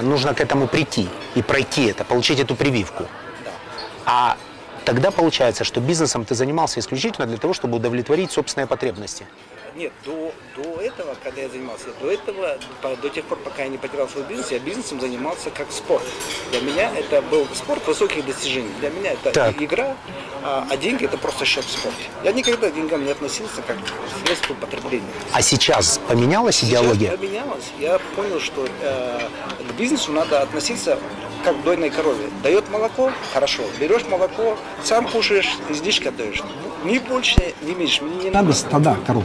[0.00, 3.04] нужно к этому прийти и пройти это, получить эту прививку.
[4.06, 4.38] А
[4.88, 9.26] тогда получается, что бизнесом ты занимался исключительно для того, чтобы удовлетворить собственные потребности.
[9.76, 13.68] Нет, до, до этого, когда я занимался, до этого, по- до тех пор, пока я
[13.68, 16.02] не потерял свой бизнес, я бизнесом занимался как спорт.
[16.50, 18.70] Для меня это был спорт высоких достижений.
[18.80, 19.60] Для меня это Так.
[19.62, 19.94] игра,
[20.42, 22.04] а, а деньги это просто счет в спорте.
[22.24, 25.06] Я никогда к деньгам не относился как к средству потребления.
[25.32, 27.10] А сейчас поменялась идеология?
[27.10, 27.64] Сейчас поменялось.
[27.78, 29.20] Я понял, что э,
[29.68, 30.98] к бизнесу надо относиться
[31.44, 32.26] как дойной корове.
[32.42, 33.62] Дает молоко, хорошо.
[33.80, 36.42] Берешь молоко, сам кушаешь, излишки отдаешь.
[36.84, 38.04] Ни больше, ни меньше.
[38.04, 39.24] Мне не Надо стада коров.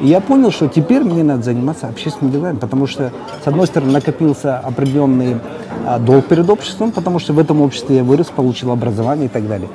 [0.00, 3.90] И я понял, что теперь мне надо заниматься общественными делами, потому что, с одной стороны,
[3.92, 5.38] накопился определенный
[5.84, 9.48] а, долг перед обществом, потому что в этом обществе я вырос, получил образование и так
[9.48, 9.68] далее.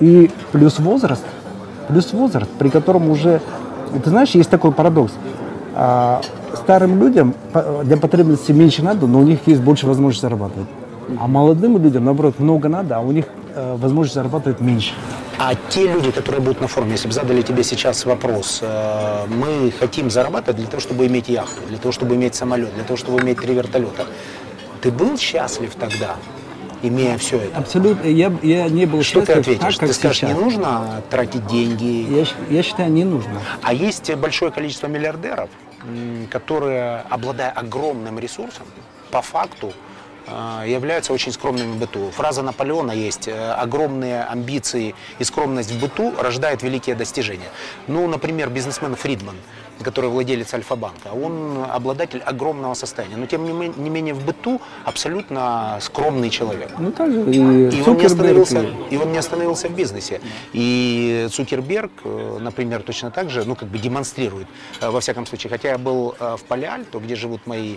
[0.00, 1.24] И плюс возраст,
[1.88, 3.42] плюс возраст, при котором уже,
[4.02, 5.12] ты знаешь, есть такой парадокс.
[5.74, 6.22] А,
[6.54, 10.68] старым людям по- для потребностей меньше надо, но у них есть больше возможности зарабатывать.
[11.20, 14.92] А молодым людям, наоборот, много надо, а у них э, возможность зарабатывать меньше.
[15.38, 19.70] А те люди, которые будут на форуме, если бы задали тебе сейчас вопрос, э, мы
[19.78, 23.20] хотим зарабатывать для того, чтобы иметь яхту, для того, чтобы иметь самолет, для того, чтобы
[23.22, 24.06] иметь три вертолета.
[24.80, 26.16] Ты был счастлив тогда,
[26.82, 27.58] имея все это?
[27.58, 28.08] Абсолютно.
[28.08, 29.60] Я, я не был Что ты ответишь?
[29.60, 30.30] так, как ты скажешь, сейчас.
[30.30, 32.06] не нужно тратить деньги.
[32.50, 33.40] Я, я считаю, не нужно.
[33.62, 35.50] А есть большое количество миллиардеров,
[36.30, 38.64] которые, обладая огромным ресурсом,
[39.10, 39.72] по факту
[40.28, 42.10] являются очень скромными в быту.
[42.10, 47.48] Фраза Наполеона есть э, «огромные амбиции и скромность в быту рождают великие достижения».
[47.86, 49.36] Ну, например, бизнесмен Фридман,
[49.82, 54.60] который владелец Альфа-банка, он обладатель огромного состояния, но тем не ме- не менее в быту
[54.84, 56.70] абсолютно скромный человек.
[56.78, 60.20] Ну, также и, И он, не остановился, и- он не остановился в бизнесе.
[60.52, 64.46] И Цукерберг, э, например, точно так же, ну, как бы демонстрирует,
[64.80, 65.50] э, во всяком случае.
[65.50, 67.76] Хотя я был в Пале-Альто, где живут мои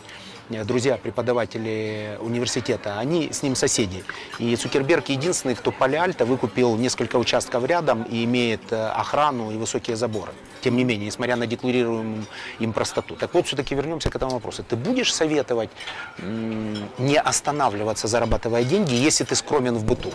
[0.50, 4.04] друзья, преподаватели университета, они с ним соседи.
[4.40, 9.96] И Цукерберг единственный, кто Пале-Альто выкупил несколько участков рядом и имеет э, охрану и высокие
[9.96, 10.32] заборы.
[10.62, 12.26] Тем не менее, несмотря на декларируемую
[12.60, 13.16] им простоту.
[13.16, 14.64] Так вот, все-таки вернемся к этому вопросу.
[14.68, 15.70] Ты будешь советовать
[16.18, 20.12] не останавливаться, зарабатывая деньги, если ты скромен в быту?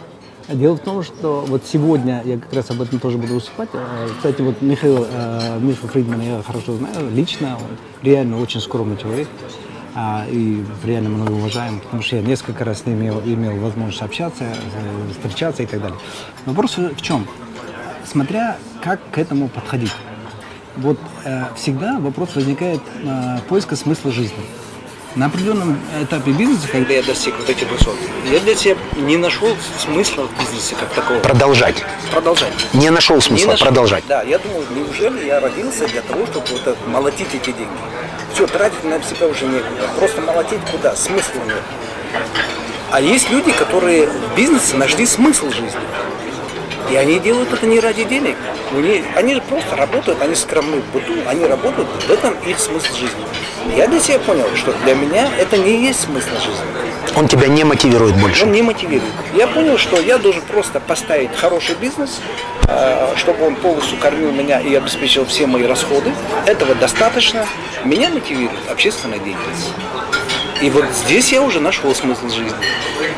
[0.48, 3.70] Дело в том, что вот сегодня я как раз об этом тоже буду выступать.
[3.72, 8.98] Э, Кстати, вот Михаил, э, Мишу Фридмана я хорошо знаю лично, он реально очень скромный
[8.98, 9.28] человек.
[9.94, 14.44] А, и реально много уважаем, потому что я несколько раз с имел, имел возможность общаться,
[14.44, 15.98] э, встречаться и так далее.
[16.46, 17.26] Вопрос в чем?
[18.04, 19.92] Смотря как к этому подходить.
[20.76, 24.38] Вот э, всегда вопрос возникает э, поиска смысла жизни.
[25.14, 27.94] На определенном этапе бизнеса, когда я достиг вот этих высот,
[28.32, 31.20] я для себя не нашел смысла в бизнесе как такого.
[31.20, 31.76] Продолжать.
[32.10, 32.52] Продолжать.
[32.72, 33.66] Не нашел смысла Не нашел.
[33.66, 34.02] продолжать.
[34.08, 37.70] Да, я думал, неужели я родился для того, чтобы вот это, молотить эти деньги?
[38.34, 39.88] Все, тратить на себя уже некуда.
[39.96, 40.96] Просто молотить куда?
[40.96, 41.62] Смысла нет.
[42.90, 45.80] А есть люди, которые в бизнесе нашли смысл жизни.
[46.90, 48.36] И они делают это не ради денег.
[49.14, 53.24] Они же просто работают, они скромны в быту, они работают, в этом их смысл жизни.
[53.76, 56.64] Я для себя понял, что для меня это не есть смысл жизни.
[57.16, 58.44] Он тебя не мотивирует больше.
[58.44, 59.12] Он не мотивирует.
[59.34, 62.20] Я понял, что я должен просто поставить хороший бизнес,
[62.68, 66.12] э, чтобы он полностью кормил меня и обеспечил все мои расходы.
[66.46, 67.46] Этого достаточно.
[67.84, 69.70] Меня мотивирует общественная деятельность.
[70.60, 72.56] И вот здесь я уже нашел смысл жизни.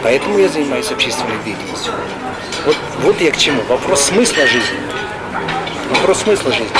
[0.02, 1.92] Поэтому я занимаюсь общественной деятельностью.
[2.64, 3.62] Вот, вот я к чему.
[3.68, 4.78] Вопрос смысла жизни.
[5.90, 6.76] Вопрос смысла жизни.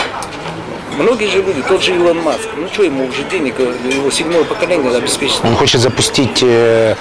[0.98, 4.96] Многие же люди, тот же Илон Маск, ну что ему уже денег, его седьмое поколение
[4.96, 6.96] обеспечить Он хочет запустить э,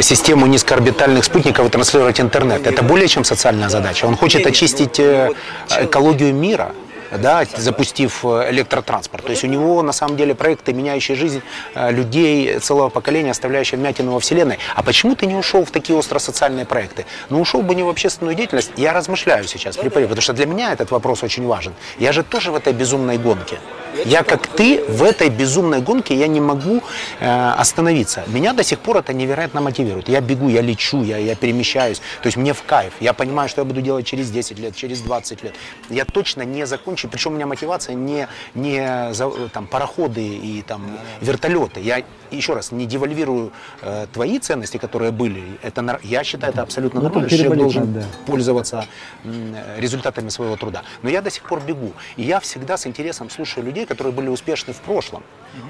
[0.00, 2.66] систему низкоорбитальных спутников и транслировать интернет.
[2.66, 4.06] Это более чем социальная задача.
[4.06, 5.36] Он хочет очистить ну, э, вот
[5.82, 6.72] экологию мира.
[7.18, 9.24] Да, запустив э, электротранспорт.
[9.24, 11.42] То есть у него на самом деле проекты, меняющие жизнь
[11.74, 14.58] э, людей, целого поколения, оставляющие вмятину во Вселенной.
[14.74, 17.04] А почему ты не ушел в такие остро-социальные проекты?
[17.28, 18.72] Ну ушел бы не в общественную деятельность.
[18.76, 21.74] Я размышляю сейчас, препарирую, потому что для меня этот вопрос очень важен.
[21.98, 23.58] Я же тоже в этой безумной гонке.
[24.06, 26.82] Я как ты в этой безумной гонке я не могу
[27.20, 28.24] э, остановиться.
[28.26, 30.08] Меня до сих пор это невероятно мотивирует.
[30.08, 31.98] Я бегу, я лечу, я, я перемещаюсь.
[32.22, 32.94] То есть мне в кайф.
[33.00, 35.54] Я понимаю, что я буду делать через 10 лет, через 20 лет.
[35.90, 37.01] Я точно не закончу.
[37.08, 41.80] Причем у меня мотивация не, не за, там, пароходы и там, вертолеты.
[41.80, 45.42] Я еще раз не девальвирую э, твои ценности, которые были.
[45.62, 47.28] Это, я считаю это абсолютно Ну, нормально.
[47.30, 48.02] Человек должен да.
[48.26, 48.86] пользоваться
[49.24, 50.82] м, результатами своего труда.
[51.02, 51.92] Но я до сих пор бегу.
[52.16, 55.22] И я всегда с интересом слушаю людей, которые были успешны в прошлом,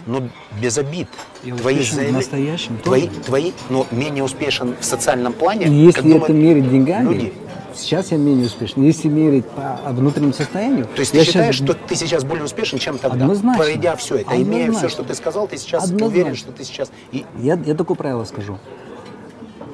[0.07, 0.23] но
[0.61, 1.09] без обид.
[1.43, 3.21] И твои успешны в настоящем твои, тоже.
[3.21, 5.67] твои, но менее успешен в социальном плане.
[5.67, 7.33] И если думают это мерить деньгами, люди.
[7.75, 8.83] Сейчас я менее успешен.
[8.83, 12.79] Если мерить по внутреннему состоянию, То есть ты считаешь, щас- что ты сейчас более успешен,
[12.79, 13.25] чем тогда?
[13.25, 13.63] Однозначно.
[13.63, 14.89] Пройдя все это, имея все, Однозначно.
[14.91, 16.07] что ты сказал, ты сейчас Однозначно.
[16.09, 16.91] уверен, что ты сейчас...
[17.13, 18.59] И Я, я такое правило скажу.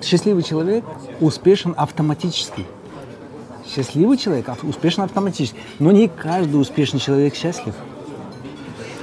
[0.02, 0.84] Счастливый человек
[1.20, 2.64] успешен автоматически.
[3.74, 5.58] Счастливый человек успешен автоматически.
[5.78, 7.74] Но не каждый успешный человек счастлив.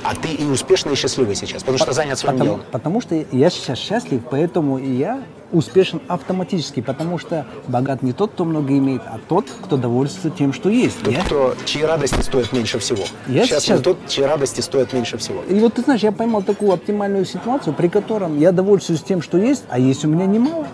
[0.05, 2.65] А ты и успешный, и счастливый сейчас, потому что занят своим Потому, делом.
[2.71, 8.31] потому что я сейчас счастлив, поэтому и я успешен автоматически, потому что богат не тот,
[8.31, 10.99] кто много имеет, а тот, кто довольствуется тем, что есть.
[11.01, 13.03] Тот, Я- кто, чьи радости стоят меньше всего.
[13.27, 15.41] Я сейчас сейчас- тот, чьи радости стоят меньше всего.
[15.49, 19.37] И вот ты знаешь, я поймал такую оптимальную ситуацию, при котором я довольствуюсь тем, что
[19.37, 20.67] есть, а есть у меня немало.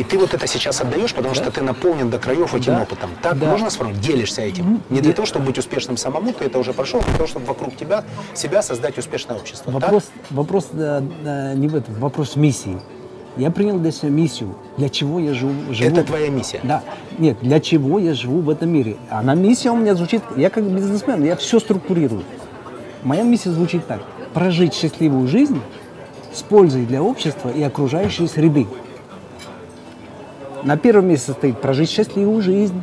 [0.00, 2.82] И ты вот это сейчас отдаешь, потому что ты наполнен до краев этим Да.
[2.84, 3.10] опытом.
[3.20, 3.50] Так Да.
[3.50, 4.06] можно сформулировать?
[4.06, 4.80] Делишься этим.
[4.88, 7.44] Не для того, чтобы быть успешным самому, ты это уже прошел, а для того, чтобы
[7.44, 9.70] вокруг тебя себя создать успешное общество.
[9.74, 9.82] так?
[9.82, 12.78] Вопрос, вопрос э, э, не в этом, вопрос миссии.
[13.36, 14.54] Я принял для себя миссию.
[14.78, 15.52] Для чего я живу?
[15.74, 15.90] живу.
[15.90, 16.60] Это твоя миссия.
[16.62, 16.82] Да.
[17.18, 18.96] Нет, для чего я живу в этом мире?
[19.10, 22.22] Она миссия у меня звучит, я как бизнесмен, я все структурирую.
[23.02, 24.00] Моя миссия звучит так.
[24.32, 25.60] Прожить счастливую жизнь
[26.32, 28.66] с пользой для общества и окружающей среды.
[30.62, 32.80] На первом месте стоит прожить счастливую жизнь.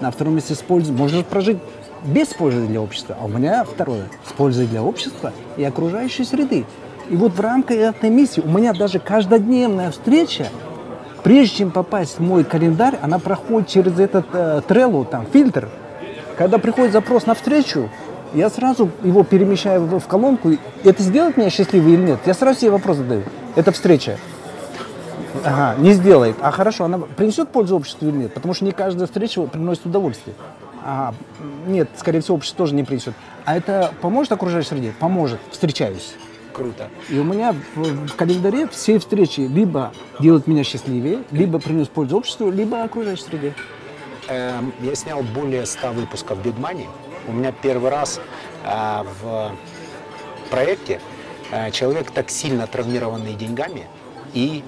[0.00, 0.94] На втором месте с пользой.
[0.94, 1.58] Можешь прожить
[2.04, 3.16] без пользы для общества.
[3.20, 4.08] А у меня второе.
[4.28, 6.66] С пользой для общества и окружающей среды.
[7.08, 10.48] И вот в рамках этой миссии у меня даже каждодневная встреча,
[11.22, 15.68] прежде чем попасть в мой календарь, она проходит через этот э, Trello, там, фильтр.
[16.36, 17.90] Когда приходит запрос на встречу,
[18.32, 20.50] я сразу его перемещаю в, в колонку.
[20.82, 22.20] Это сделает меня счастливым или нет?
[22.26, 23.22] Я сразу себе вопрос задаю.
[23.54, 24.18] Это встреча.
[25.44, 26.36] Ага, не сделает.
[26.40, 28.34] А хорошо, она принесет пользу обществу или нет?
[28.34, 30.34] Потому что не каждая встреча приносит удовольствие.
[30.82, 31.14] Ага,
[31.66, 33.14] нет, скорее всего, общество тоже не принесет.
[33.44, 34.92] А это поможет окружающей среде?
[34.98, 35.38] Поможет.
[35.50, 36.14] Встречаюсь.
[36.52, 36.88] Круто.
[37.08, 42.16] И у меня в, в календаре все встречи либо делают меня счастливее, либо принес пользу
[42.16, 43.54] обществу, либо окружающей среде.
[44.28, 46.86] Эм, Я снял более 100 выпусков Big Money.
[47.26, 48.20] У меня первый раз
[48.64, 49.52] э, в
[50.50, 51.00] проекте
[51.50, 53.86] э, человек так сильно травмированный деньгами
[54.32, 54.62] и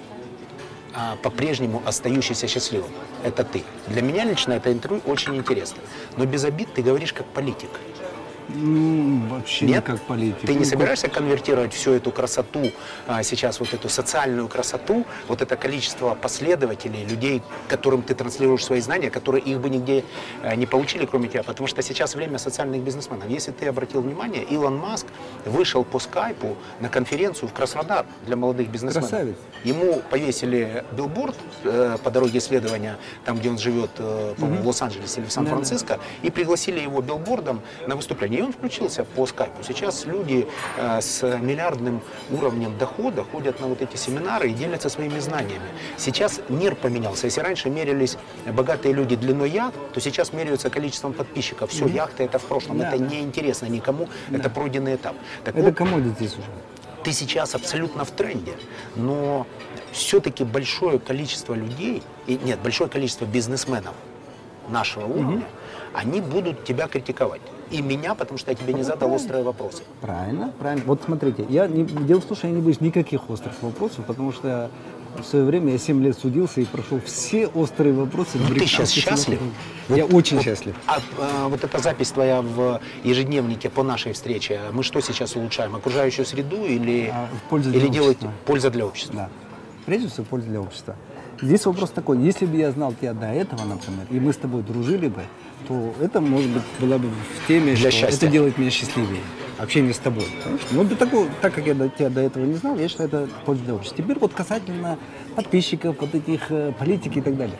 [0.97, 2.91] э, по-прежнему остающийся счастливым.
[3.23, 3.63] Это ты.
[3.87, 5.83] Для меня лично это интервью очень интересно.
[6.17, 7.71] Но без обид ты говоришь как политик.
[8.49, 9.85] Ну, вообще не Нет?
[9.85, 10.47] как политик.
[10.47, 12.71] Ты не собираешься конвертировать всю эту красоту,
[13.07, 18.81] а, сейчас вот эту социальную красоту, вот это количество последователей, людей, которым ты транслируешь свои
[18.81, 20.05] знания, которые их бы нигде
[20.43, 23.29] а, не получили, кроме тебя, потому что сейчас время социальных бизнесменов.
[23.29, 25.07] Если ты обратил внимание, Илон Маск
[25.45, 29.11] вышел по скайпу на конференцию в Краснодар для молодых бизнесменов.
[29.11, 29.37] Красавец.
[29.65, 35.21] Ему повесили билборд э, по дороге исследования, там, где он живет, э, по-моему, в Лос-Анджелесе
[35.21, 38.36] или в Сан-Франциско, и пригласили его билбордом на выступление.
[38.37, 39.63] И он включился по скайпу.
[39.63, 45.19] Сейчас люди э, с миллиардным уровнем дохода ходят на вот эти семинары и делятся своими
[45.21, 45.65] знаниями.
[45.97, 47.27] Сейчас мир поменялся.
[47.27, 51.71] Если раньше мерились богатые люди длиной яхт, то сейчас меряются количеством подписчиков.
[51.71, 52.89] Все, яхты это в прошлом, Да.
[52.89, 55.17] это не интересно никому, это пройденный этап.
[55.45, 56.51] Так Это вот, commodities уже.
[57.05, 58.53] ты сейчас абсолютно в тренде,
[58.97, 59.47] но
[59.93, 63.95] все-таки большое количество людей, и, нет, большое количество бизнесменов
[64.69, 65.47] нашего уровня,
[65.95, 67.41] они будут тебя критиковать.
[67.71, 69.83] И меня, потому что я тебе не задал острые вопросы.
[70.01, 70.85] Правильно, правильно.
[70.87, 74.33] Вот смотрите, я не, дело в том, что я не боюсь никаких острых вопросов, потому
[74.33, 74.71] что
[75.21, 78.39] в свое время я 7 лет судился и прошел все острые вопросы.
[78.39, 79.39] Ну, ты сейчас счастлив?
[79.39, 79.99] судах.
[79.99, 80.75] Я очень вот, счастлив.
[80.87, 85.75] А, а, вот эта запись твоя в ежедневнике по нашей встрече, мы что сейчас улучшаем?
[85.75, 88.33] Окружающую среду или, А, в пользу или для делать общества.
[88.45, 89.15] польза для общества?
[89.15, 89.29] Да.
[89.87, 90.97] Прежде всего, польза для общества.
[91.41, 94.63] Здесь вопрос такой, если бы я знал тебя до этого, например, и мы с тобой
[94.63, 95.23] дружили бы,
[95.69, 98.27] то это, может быть, была бы в теме, Для что счастья.
[98.27, 99.21] это делает меня счастливее.
[99.59, 100.27] Общение с тобой.
[100.71, 103.29] Ну, до такого, так как я до, тебя до этого не знал, я считаю, это
[103.45, 104.03] польза для общества.
[104.03, 104.99] Теперь вот касательно
[105.35, 107.57] подписчиков, вот этих э, политики и так далее.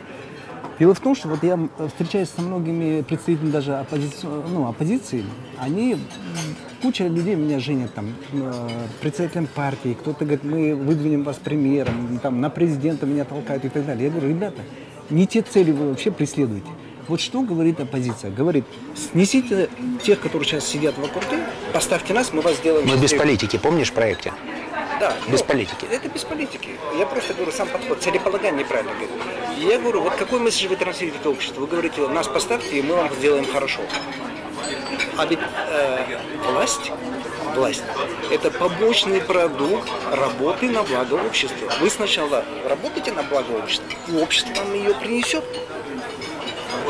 [0.79, 1.57] Дело в том, что вот я
[1.87, 5.25] встречаюсь со многими представителями даже оппозиции, ну, оппозиции,
[5.57, 5.97] они,
[6.83, 8.69] куча людей меня женят там, э,
[9.01, 13.85] председателем партии, кто-то говорит, мы выдвинем вас премьером, там, на президента меня толкают и так
[13.87, 14.05] далее.
[14.05, 14.61] Я говорю, ребята,
[15.09, 16.67] не те цели вы вообще преследуете.
[17.07, 18.29] Вот что говорит оппозиция?
[18.29, 18.65] Говорит,
[18.95, 19.69] снесите
[20.03, 21.23] тех, которые сейчас сидят вокруг,
[21.73, 23.25] поставьте нас, мы вас сделаем Мы без счастливее».
[23.25, 24.33] политики, помнишь в проекте?
[24.99, 25.85] Да, Без ну, политики.
[25.91, 26.69] Это без политики.
[26.97, 29.13] Я просто говорю, сам подход, целеполагание неправильно говорю.
[29.57, 31.61] Я говорю, вот какой месседж вы транслируете обществу?
[31.61, 33.81] Вы говорите, нас поставьте, и мы вам сделаем хорошо.
[35.17, 36.17] А ведь э,
[36.51, 36.91] власть,
[37.55, 37.83] власть,
[38.31, 41.71] это побочный продукт работы на благо общества.
[41.79, 45.43] Вы сначала работаете на благо общества, и общество вам ее принесет.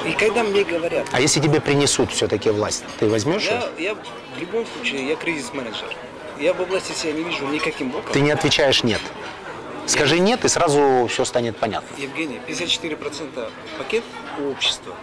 [0.06, 3.62] И когда мне говорят, А если тебе принесут все-таки власть, ты возьмешь ее?
[3.78, 5.94] я, я в любом случае, я кризис-менеджер.
[6.40, 8.12] Я в области себя не вижу никаким боком.
[8.14, 9.02] Ты не отвечаешь «нет».
[9.86, 11.88] Скажи «нет», и сразу все станет понятно.
[11.98, 14.04] Евгений, 54% пакет
[14.40, 14.94] у общества.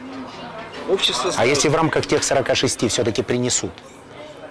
[0.89, 3.71] Общество А если в рамках тех 46 все-таки принесут?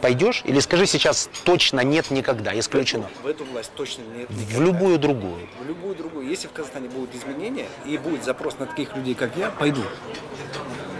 [0.02, 0.42] Пойдешь?
[0.44, 3.10] Или скажи сейчас точно нет никогда, исключено.
[3.24, 4.30] в эту власть точно нет.
[4.30, 4.66] В никогда.
[4.66, 5.48] любую другую.
[5.64, 6.28] В любую другую.
[6.28, 9.82] Если в Казахстане будут изменения и будет запрос на таких людей, как я, пойду.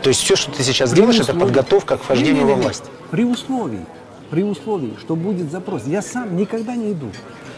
[0.04, 2.86] То есть все, что ты сейчас При делаешь, это условии- подготовка к вхождению во власть.
[3.12, 3.86] При условии,
[4.34, 5.84] при условии, что будет запрос.
[5.86, 7.12] Я сам никогда не иду.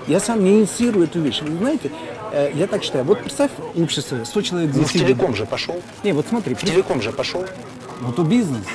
[0.07, 1.41] Я сам не инициирую эту вещь.
[1.41, 1.89] Вы знаете,
[2.33, 3.05] э, я так считаю.
[3.05, 5.75] Вот представь общество, 100 человек Ну, в телеком же пошел.
[6.03, 7.45] Не, вот смотри, В телеком же пошел,
[8.01, 8.65] ну то бизнес,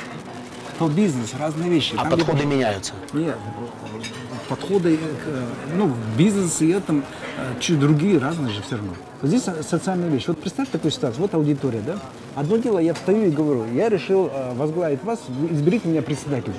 [0.79, 1.93] то бизнес, разные вещи.
[1.95, 2.93] а Там, где- подходы меняются.
[3.13, 3.37] Нет,
[4.49, 4.95] подходы
[5.27, 5.45] э,
[5.77, 7.03] ну, в бизнесе и этом
[7.37, 8.93] э, чуть другие, разные же все равно.
[9.21, 10.25] Здесь со- социальная вещь.
[10.27, 11.99] Вот представь такую ситуацию, вот аудитория, да?
[12.33, 15.19] Одно дело, я встаю и говорю, я решил э, возглавить вас,
[15.51, 16.55] изберите меня председателем.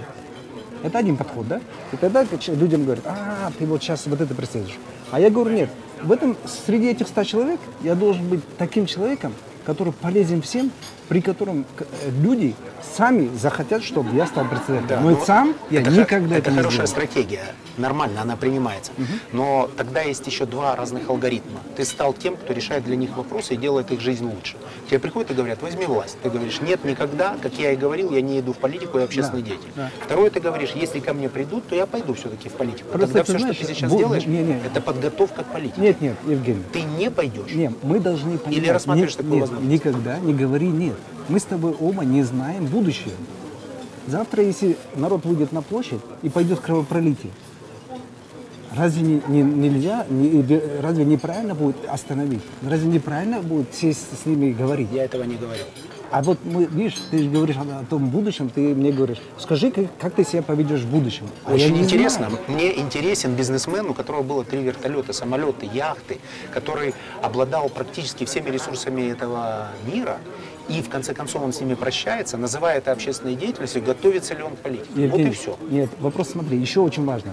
[0.83, 1.61] Это один подход, да?
[1.93, 4.79] И тогда людям говорят, а, ты вот сейчас вот это представишь.
[5.11, 5.71] А я говорю, нет,
[6.03, 9.33] в этом, среди этих ста человек я должен быть таким человеком,
[9.65, 10.73] который полезен всем,
[11.09, 11.85] при котором э,
[12.23, 12.55] люди
[12.97, 15.03] сами захотят, чтобы я стал председателем.
[15.03, 17.09] Но ну, сам я это никогда это, это не хорошая сделаю.
[17.09, 17.45] стратегия,
[17.77, 18.93] нормально, она принимается.
[19.33, 21.61] Но тогда есть еще два разных алгоритма.
[21.77, 24.57] Ты стал тем, кто решает для них вопросы и делает их жизнь лучше.
[24.89, 26.19] Тебе приходят и говорят, возьми власть.
[26.23, 29.43] Ты говоришь, нет, никогда, как я и говорил, я не иду в политику, я общественный
[29.43, 29.71] Да, деятель.
[29.77, 29.91] да.
[30.05, 32.89] Второе, ты говоришь, если ко мне придут, то я пойду все-таки в политику.
[32.91, 34.61] Просто тогда все, знаешь, что ты сейчас бу- делаешь, не, не.
[34.65, 35.81] это подготовка к политике.
[35.81, 36.63] Нет, нет, Евгений.
[36.73, 37.53] Ты не пойдешь.
[37.53, 38.71] Нет, мы должны понимать.
[38.71, 39.73] рассматриваешь нет, такую нет, возможность?
[39.73, 40.97] никогда не говори нет.
[41.33, 43.15] Мы с тобой оба не знаем будущее.
[44.07, 47.33] Завтра, если народ выйдет на площадь и пойдет кровопролитие,
[48.75, 50.43] Разве не, не- нельзя, не-
[50.81, 52.41] разве неправильно будет остановить?
[52.67, 54.89] Разве неправильно будет сесть с ними и говорить?
[54.93, 55.63] Я этого не говорю.
[56.11, 59.71] А вот мы, видишь, ты же говоришь о, о том будущем, ты мне говоришь, скажи,
[59.71, 61.27] как, как ты себя поведешь в будущем.
[61.45, 62.29] А Очень интересно.
[62.29, 62.43] знаю.
[62.49, 66.19] Мне интересен бизнесмен, у которого было три вертолета, самолеты, яхты,
[66.51, 70.19] который обладал практически всеми ресурсами этого мира.
[70.69, 74.53] И в конце концов он с ними прощается, называя это общественной деятельностью, готовится ли он
[74.57, 74.89] к политике.
[74.95, 75.57] Вот и Евгений, все.
[75.71, 77.33] Нет, вопрос смотри, еще очень важно.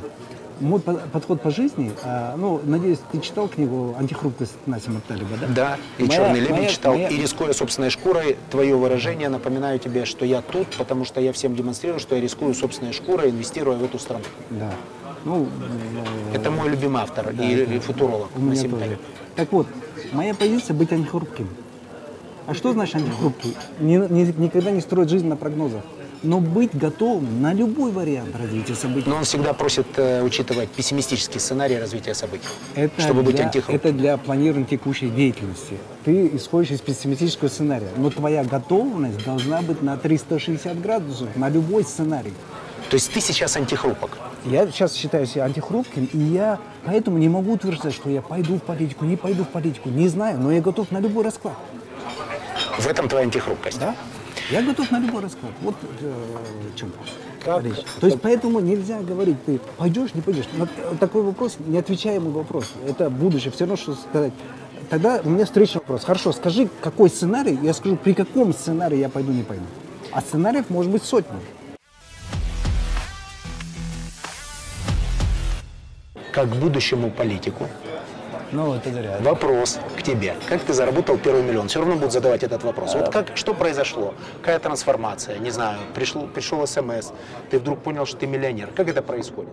[0.59, 5.47] Мой по- подход по жизни, а, ну, надеюсь, ты читал книгу «Антихрупкость» Насима Талиба, да?
[5.47, 9.79] Да, и Моя- черный лебедь моя- читал, моя- и рискуя собственной шкурой, твое выражение, напоминаю
[9.79, 13.77] тебе, что я тут, потому что я всем демонстрирую, что я рискую собственной шкурой, инвестируя
[13.77, 14.25] в эту страну.
[14.49, 14.69] Да.
[15.23, 15.47] Ну,
[16.33, 18.83] э, Это мой любимый автор да, и, это- и футуролог У меня Насим тоже.
[18.83, 18.99] Талиб.
[19.37, 19.67] Так вот,
[20.11, 21.47] моя позиция быть антихрупким.
[22.49, 23.55] А что значит антихрупкий?
[23.79, 25.81] Не- не- никогда не строить жизнь на прогнозах.
[26.21, 29.07] Но быть готовым на любой вариант развития событий.
[29.09, 32.43] Но он всегда просит э, учитывать пессимистический сценарий развития событий,
[32.75, 33.75] Это чтобы быть для, антихрупким.
[33.75, 35.77] это для планирования текущей деятельности.
[36.03, 41.85] Ты исходишь из пессимистического сценария, но твоя готовность должна быть на 360 градусов, на любой
[41.85, 42.33] сценарий.
[42.89, 44.17] То есть ты сейчас антихрупок.
[44.45, 48.63] Я сейчас считаю себя антихрупким, и я поэтому не могу утверждать, что я пойду в
[48.63, 49.87] политику, не пойду в политику.
[49.89, 51.55] Не знаю, но я готов на любой расклад.
[52.77, 53.79] В этом твоя антихрупкость.
[53.79, 53.95] Да?
[54.49, 55.51] Я готов на любой расклад.
[55.61, 56.13] Вот э,
[56.75, 56.91] чем
[57.61, 57.75] речь.
[57.99, 60.45] То есть поэтому нельзя говорить, ты пойдешь, не пойдешь.
[60.53, 60.67] На
[60.99, 62.71] такой вопрос, неотвечаемый вопрос.
[62.87, 63.51] Это будущее.
[63.51, 64.33] Все равно, что сказать.
[64.89, 66.03] Тогда у меня встречный вопрос.
[66.03, 69.65] Хорошо, скажи, какой сценарий, я скажу, при каком сценарии я пойду, не пойду.
[70.11, 71.37] А сценариев может быть сотни.
[76.31, 77.67] Как будущему политику.
[78.51, 79.17] Ну, это зря.
[79.21, 80.33] Вопрос к тебе.
[80.47, 81.67] Как ты заработал первый миллион?
[81.67, 82.95] Все равно будут задавать этот вопрос.
[82.95, 84.13] Вот как, что произошло?
[84.41, 85.37] Какая трансформация?
[85.37, 87.11] Не знаю, пришел, пришел смс,
[87.51, 88.69] ты вдруг понял, что ты миллионер.
[88.75, 89.51] Как это происходит?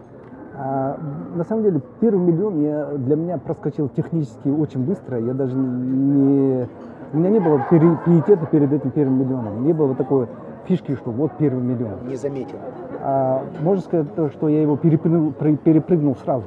[0.58, 0.98] А,
[1.34, 5.20] на самом деле, первый миллион я, для меня проскочил технически очень быстро.
[5.20, 6.66] Я даже не...
[7.12, 9.66] У меня не было пиетета перед этим первым миллионом.
[9.66, 10.26] Не было такой
[10.66, 12.08] фишки, что вот первый миллион.
[12.08, 12.56] Не заметил.
[13.02, 16.46] А, можно сказать, то, что я его перепрыгнул, перепрыгнул сразу.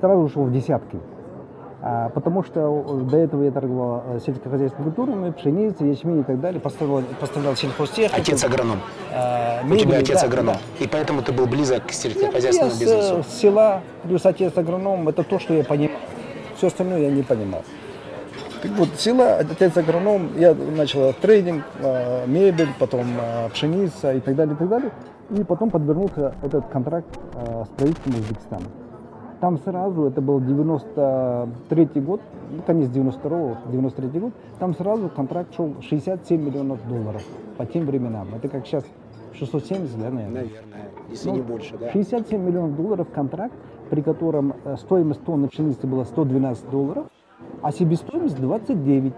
[0.00, 0.98] Сразу ушел в десятки.
[1.82, 6.60] А, потому что до этого я торговал э, сельскохозяйственными культурами, пшеницей, ячмень и так далее.
[6.60, 8.20] Поставлял, поставлял сельхозтехнику.
[8.20, 8.80] Отец агроном.
[9.14, 10.54] а, У мебель, тебя отец да, агроном.
[10.56, 10.84] да.
[10.84, 13.16] И поэтому ты был близок к сельскохозяйственному с, бизнесу.
[13.18, 15.96] э, с села, плюс отец агроном, это то, что я понимал.
[16.56, 17.62] Все остальное я не понимал.
[18.60, 24.36] Так вот, села, отец агроном, я начал трейдинг, э, мебель, потом э, пшеница и так
[24.36, 24.90] далее, и так далее.
[25.30, 28.66] И потом подвернулся этот контракт э, с правительством Узбекистана.
[29.40, 32.20] Там сразу, это был 93 год,
[32.50, 37.22] ну, конец 92-го, 93 год, там сразу контракт шел 67 миллионов долларов
[37.56, 38.28] по тем временам.
[38.34, 38.84] Это как сейчас
[39.32, 40.42] 670, да, наверное?
[40.42, 41.90] Наверное, если Ну, не больше, да?
[41.90, 43.54] 67 миллионов долларов контракт,
[43.88, 47.06] при котором э, стоимость тонны пшеницы была 112 долларов,
[47.62, 49.14] а себестоимость 29.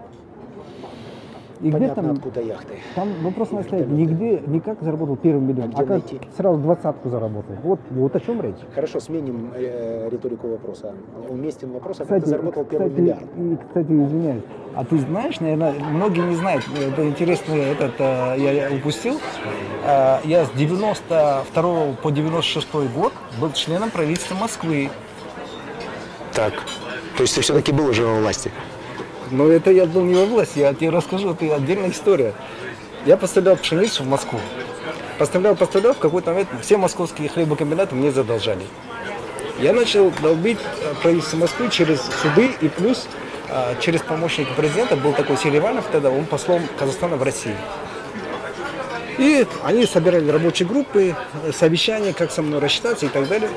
[1.61, 2.73] И где Понятно, там, откуда яхты.
[2.95, 6.19] там вопрос не стоит, нигде, никак заработал первый миллион, где а как найти?
[6.35, 7.55] сразу двадцатку заработал.
[7.63, 8.55] Вот, вот о чем речь.
[8.75, 10.93] Хорошо, сменим э, риторику вопроса.
[11.29, 13.23] Уместен вопрос, а как Кстати, ты заработал первый кстати, миллиард?
[13.37, 14.43] и, кстати, извиняюсь,
[14.75, 19.19] а ты знаешь, наверное, многие не знают, это интересно, этот э, я упустил.
[19.85, 24.89] Э, Я с 92 по 96 год был членом правительства Москвы.
[26.33, 26.53] Так,
[27.15, 28.51] то есть ты все-таки был уже во власти?
[29.33, 32.35] Но это я был не во власти, я тебе расскажу, это отдельная история.
[33.07, 34.39] Я поставлял пшеницу в Москву.
[35.17, 38.61] Поставлял, поставлял, в какой-то момент все московские хлебокомбинаты мне задолжали.
[39.59, 43.07] Я начал долбить э, правительство Москвы через суды и плюс
[43.49, 47.55] э, через помощника президента был такой Селиванов тогда, он послом Казахстана в России.
[49.17, 53.49] И они собирали рабочие группы, э, совещания, как со мной рассчитаться и так далее.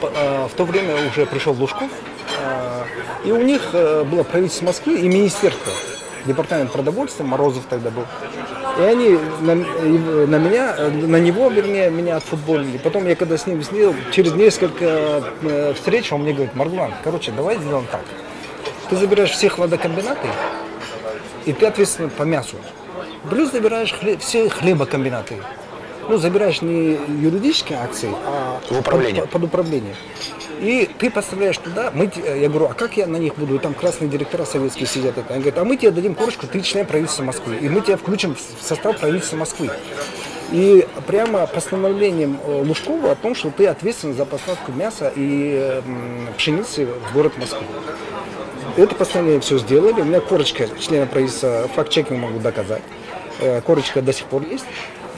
[0.00, 1.90] В то время уже пришел Лужков,
[3.24, 5.72] и у них э, было правительство Москвы и министерство,
[6.26, 8.04] департамент продовольствия, Морозов тогда был.
[8.78, 12.78] И они на, и на меня, э, на него, вернее, меня отфутболили.
[12.78, 17.32] Потом я когда с ним сидел, через несколько э, встреч он мне говорит, Маргулан, короче,
[17.32, 18.02] давай сделаем так.
[18.90, 20.28] Ты забираешь все хладокомбинаты,
[21.46, 22.56] и ты ответственен по мясу.
[23.30, 25.36] Плюс забираешь хле- все хлебокомбинаты.
[26.08, 29.22] Ну, забираешь не юридические акции, а управление.
[29.22, 29.94] Под, под управление.
[30.64, 33.58] И ты поставляешь туда, мы, я говорю, а как я на них буду?
[33.58, 35.14] Там красные директора советские сидят.
[35.28, 37.56] Они говорят, а мы тебе дадим корочку, ты член правительства Москвы.
[37.60, 39.68] И мы тебя включим в состав правительства Москвы.
[40.52, 45.82] И прямо постановлением э, Лужкова о том, что ты ответственен за поставку мяса и
[46.38, 47.66] пшеницы в город Москву.
[48.78, 50.00] Это постановление все сделали.
[50.00, 52.82] У меня корочка члена правительства, факт-чекинг могу доказать.
[53.40, 54.64] Э, Корочка до сих пор есть.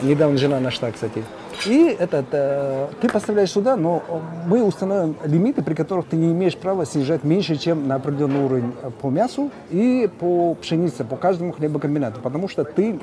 [0.02, 1.22] Недавно жена нашла, кстати.
[1.64, 4.02] И этот, э, ты поставляешь сюда, но
[4.46, 8.72] мы установим лимиты, при которых ты не имеешь права снижать меньше, чем на определенный уровень
[8.82, 13.00] э, по мясу и по пшенице, по каждому хлебокомбинату, потому что ты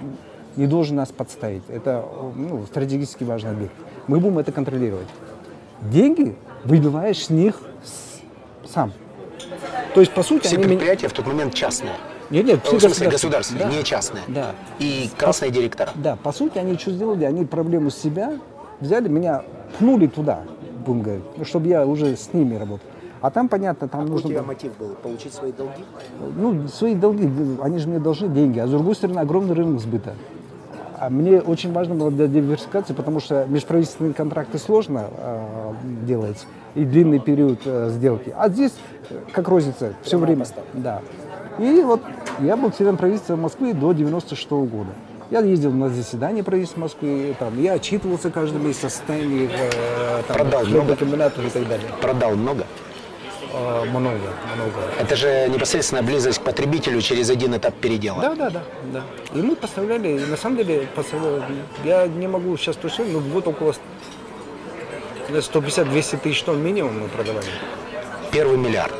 [0.55, 1.63] не должен нас подставить.
[1.67, 3.73] Это ну, стратегически важный объект.
[4.07, 5.07] Мы будем это контролировать.
[5.81, 7.59] Деньги выбиваешь с них
[8.71, 8.93] сам.
[9.93, 10.65] То есть, по сути, Все они...
[10.65, 11.93] меня- предприятия в тот момент частные.
[12.29, 13.65] Нет, нет, В все смысле государственные.
[13.65, 13.71] Да.
[13.71, 14.23] не частные.
[14.27, 14.51] Да.
[14.79, 15.91] И красные директора.
[15.95, 17.25] Да, по сути, они что сделали?
[17.25, 18.33] Они проблему с себя
[18.79, 19.43] взяли, меня
[19.79, 20.41] пнули туда,
[20.85, 22.87] будем говорить, ну, чтобы я уже с ними работал.
[23.21, 24.29] А там, понятно, там нужно...
[24.29, 24.95] было- мотив был?
[25.01, 25.83] Получить свои долги?
[26.35, 27.29] Ну, свои долги,
[27.61, 30.13] они же мне должны деньги, а с другой стороны, огромный рынок сбыта.
[30.99, 35.73] А мне очень важно было для диверсификации, потому что межправительственные контракты сложно э,
[36.05, 36.45] делать
[36.75, 38.33] и длинный период э, сделки.
[38.37, 38.73] А здесь
[39.09, 40.45] э, как розница, все время.
[40.73, 41.01] Да.
[41.59, 42.01] И вот
[42.39, 44.89] я был членом правительства Москвы до 96 года.
[45.29, 50.37] Я ездил на заседания правительства Москвы, там, я отчитывался каждый месяц о состоянии э, там,
[50.37, 50.85] Продал много?
[50.85, 51.87] хлебокомбинатов и так далее.
[52.01, 52.65] Продал много?
[53.53, 54.19] Э, много,
[54.55, 54.79] много.
[54.99, 58.21] Это же непосредственная близость к потребителю через один этап передела.
[58.21, 59.01] Да, да, да, да.
[59.33, 61.43] И мы поставляли, на самом деле, поставляли,
[61.83, 63.73] я не могу сейчас точно, но вот около
[65.29, 67.47] 150-200 тысяч тонн минимум мы продавали.
[68.31, 68.93] Первый миллиард.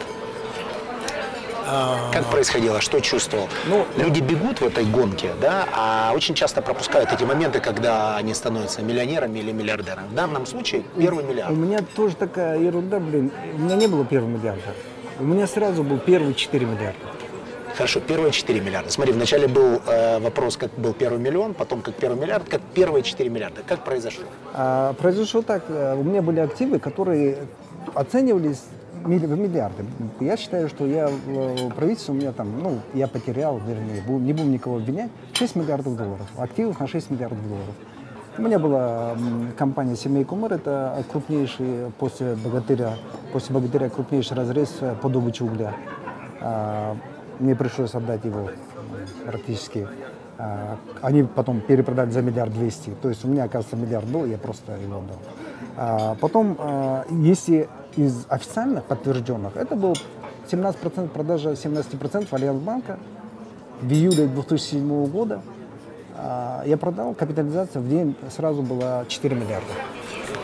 [2.12, 2.82] Как происходило?
[2.82, 3.48] Что чувствовал?
[3.68, 8.34] Ну, Люди бегут в этой гонке, да, а очень часто пропускают эти моменты, когда они
[8.34, 10.08] становятся миллионерами или миллиардерами.
[10.10, 11.56] В данном случае первый У миллиард.
[11.56, 13.32] меня тоже такая ерунда, блин.
[13.56, 14.62] У меня не было первого миллиарда.
[15.20, 16.98] У меня сразу был первый 4 миллиарда.
[17.76, 18.92] Хорошо, первые 4 миллиарда.
[18.92, 23.02] Смотри, вначале был э, вопрос, как был первый миллион, потом как первый миллиард, как первые
[23.04, 23.62] 4 миллиарда.
[23.68, 24.26] Как произошло?
[24.54, 27.38] А, произошло так, э, у меня были активы, которые
[27.96, 28.64] оценивались
[29.08, 29.86] миллиарды.
[30.20, 34.52] Я считаю, что я в правительстве у меня там, ну, я потерял, вернее, не будем
[34.52, 36.28] никого обвинять, 6 миллиардов долларов.
[36.38, 37.76] Активов на 6 миллиардов долларов.
[38.36, 39.16] У меня была
[39.58, 42.96] компания «Семей Кумар», это крупнейший после «Богатыря»,
[43.32, 45.76] после «Богатыря» крупнейший разрез э, по добыче угля.
[46.42, 46.98] А,
[47.40, 48.50] Мне пришлось отдать его
[49.28, 49.88] практически.
[50.40, 52.96] А, Они потом перепродали за миллиард двести.
[53.04, 55.18] То есть у меня, оказывается, миллиард был, я просто его отдал.
[55.78, 59.96] А, Потом, а, если из официальных подтвержденных, это был
[60.52, 63.00] 17% продажа 17% Альянсбанка
[63.82, 65.42] в июле 2007 года.
[66.16, 69.74] А, Я продал, капитализация в день сразу была 4 миллиарда.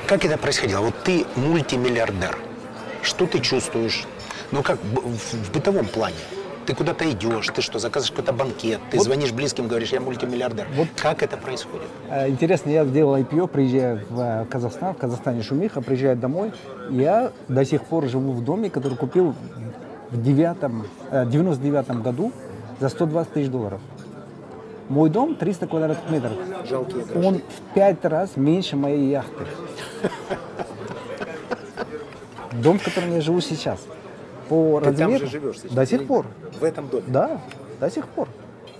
[0.07, 0.81] Как это происходило?
[0.81, 2.37] Вот ты мультимиллиардер.
[3.01, 4.05] Что ты чувствуешь?
[4.51, 6.15] Ну как в бытовом плане?
[6.69, 10.67] Ты куда-то идешь, ты что, заказываешь какой-то банкет, ты звонишь близким, говоришь, я мультимиллиардер.
[10.75, 10.87] Вот.
[10.95, 11.87] Как это происходит?
[12.11, 16.51] Э, Интересно, я сделал IPO, приезжаю в э, Казахстан, в Казахстане шумиха, приезжаю домой.
[16.91, 19.33] Я до сих пор живу в доме, который купил
[20.11, 22.31] в девятом, э, 99 году
[22.79, 23.81] за 120 тысяч долларов.
[24.89, 26.33] Мой дом 300 квадратных метров.
[26.69, 29.47] Жалкие Он в пять раз меньше моей яхты.
[32.51, 33.79] Дом, в котором я живу сейчас.
[34.49, 35.25] По Ты там размеру.
[35.25, 35.71] же живешь сейчас?
[35.71, 36.25] До сих пор.
[36.59, 37.03] В этом доме?
[37.07, 37.39] Да,
[37.79, 38.27] до сих пор.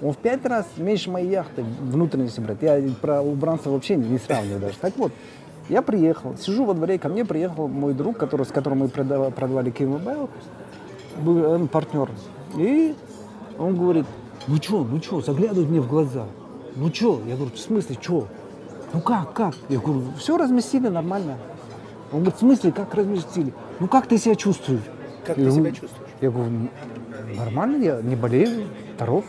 [0.01, 2.57] Он в пять раз меньше моей яхты внутренности брать.
[2.61, 4.76] Я про убранство вообще не сравниваю даже.
[4.80, 5.11] Так вот,
[5.67, 9.30] я приехал, сижу во дворе, ко мне приехал мой друг, который, с которым мы продава-
[9.30, 10.30] продавали K-Mobile,
[11.22, 12.09] был он партнер.
[12.57, 12.95] И
[13.57, 14.05] он говорит,
[14.47, 16.26] ну что, ну что, заглядывает мне в глаза.
[16.76, 17.22] Ну что?
[17.28, 18.28] Я говорю, в смысле, что?
[18.93, 19.53] Ну как, как?
[19.67, 21.38] Я говорю, все разместили нормально.
[22.11, 23.53] Он говорит, в смысле, как разместили?
[23.80, 24.82] Ну как ты себя чувствуешь?
[25.30, 26.11] Как ты себя чувствуешь?
[26.21, 26.69] Я говорю, «Н-
[27.38, 28.65] нормально, я не болею,
[28.95, 29.23] здоров.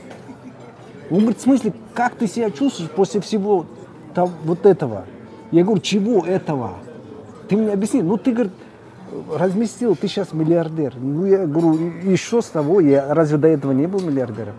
[1.11, 3.67] Он говорит, в смысле, как ты себя чувствуешь после всего
[4.15, 5.05] там, вот этого?
[5.51, 6.75] Я говорю, чего этого?
[7.49, 8.01] Ты мне объясни.
[8.03, 8.53] Ну, ты, говорит,
[9.37, 10.95] разместил, ты сейчас миллиардер.
[10.97, 12.81] Ну, я говорю, что с того?
[12.81, 14.55] Я разве до этого не был миллиардером?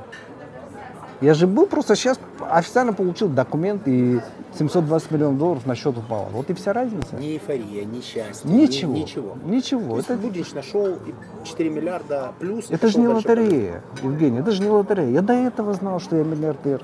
[1.21, 2.19] Я же был, просто сейчас
[2.49, 4.19] официально получил документ, и
[4.58, 6.28] 720 миллионов долларов на счет упало.
[6.32, 7.16] Вот и вся разница.
[7.16, 8.93] Ни эйфория, ни счастье, Ничего.
[8.93, 9.38] ни- ничего.
[9.45, 9.99] Ничего.
[9.99, 11.14] Это, будешь нашел и
[11.45, 12.70] 4 миллиарда плюс.
[12.70, 15.10] это же не лотерея, Евгений, это же не лотерея.
[15.10, 16.82] Я до этого знал, что я миллиардер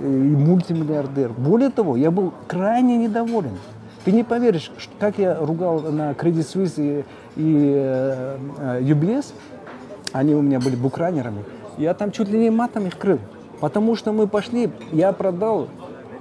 [0.00, 1.32] и мультимиллиардер.
[1.32, 3.58] Более того, я был крайне недоволен.
[4.04, 7.04] Ты не поверишь, как я ругал на Credit Suisse и,
[7.36, 9.26] и э, э, UBS,
[10.12, 11.44] они у меня были букранерами,
[11.78, 13.20] я там чуть ли не матом их крыл.
[13.60, 15.68] Потому что мы пошли, я продал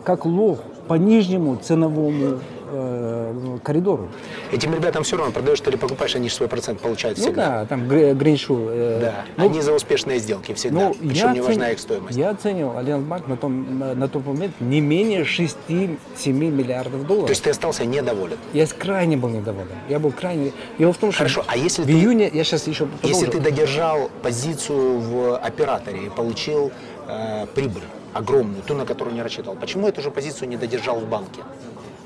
[0.04, 0.60] как лох
[0.92, 2.40] по нижнему ценовому
[2.70, 4.10] э, коридору.
[4.52, 7.48] Этим ребятам все равно продаешь или покупаешь, они же свой процент получают Ну всегда.
[7.62, 8.68] да, там гриншу.
[8.70, 10.90] э, Да, ну, они за успешные сделки всегда.
[10.90, 12.18] Ну, Причем не важна их стоимость.
[12.18, 15.98] Я оценивал Альянсбанк на, том, на, тот момент не менее 6-7
[16.34, 17.28] миллиардов долларов.
[17.28, 18.38] То есть ты остался недоволен.
[18.52, 19.70] Я крайне был недоволен.
[19.88, 20.52] Я был крайне...
[20.78, 22.30] Дело в том, что Хорошо, а если в ты- июне...
[22.34, 23.32] Я сейчас еще Если продолжу.
[23.32, 26.70] ты додержал позицию в операторе и получил
[27.08, 27.84] э, прибыль
[28.14, 31.42] огромную, ту, на которую не рассчитывал, почему эту же позицию не додержал в банке?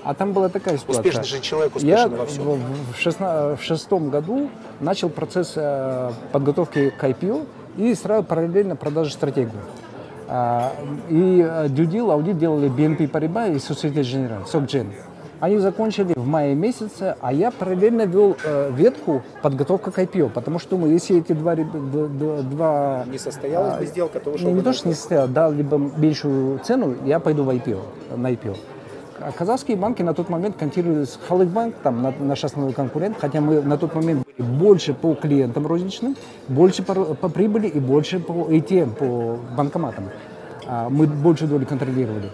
[0.03, 1.01] А там была такая ситуация.
[1.01, 2.43] Успешный же человек Я успешен во всем.
[2.43, 4.49] в, в, шестна- в шестом году
[4.79, 7.47] начал процесс э, подготовки к IPO
[7.77, 9.61] и сразу параллельно продажи стратегию.
[10.27, 10.73] А,
[11.09, 14.87] и э, due deal, аудит делали BNP Paribas и Societe Generale, SocGen.
[15.45, 20.57] Они закончили в мае месяце, а я параллельно вел э, ветку подготовка к IPO, потому
[20.57, 24.73] что думаю, если эти два, два Не состоялась бы сделка, то ушел не, не то,
[24.73, 27.79] что не состоял, дал либо меньшую цену, я пойду в IPO,
[28.17, 28.57] на IPO.
[29.19, 33.61] А казахские банки на тот момент конкурировались Халыкбанк, там на- наш основной конкурент, хотя мы
[33.61, 36.15] на тот момент были больше по клиентам розничным,
[36.47, 40.05] больше по, по прибыли и больше по ATM, по банкоматам.
[40.65, 42.31] А, Мы больше доли контролировали.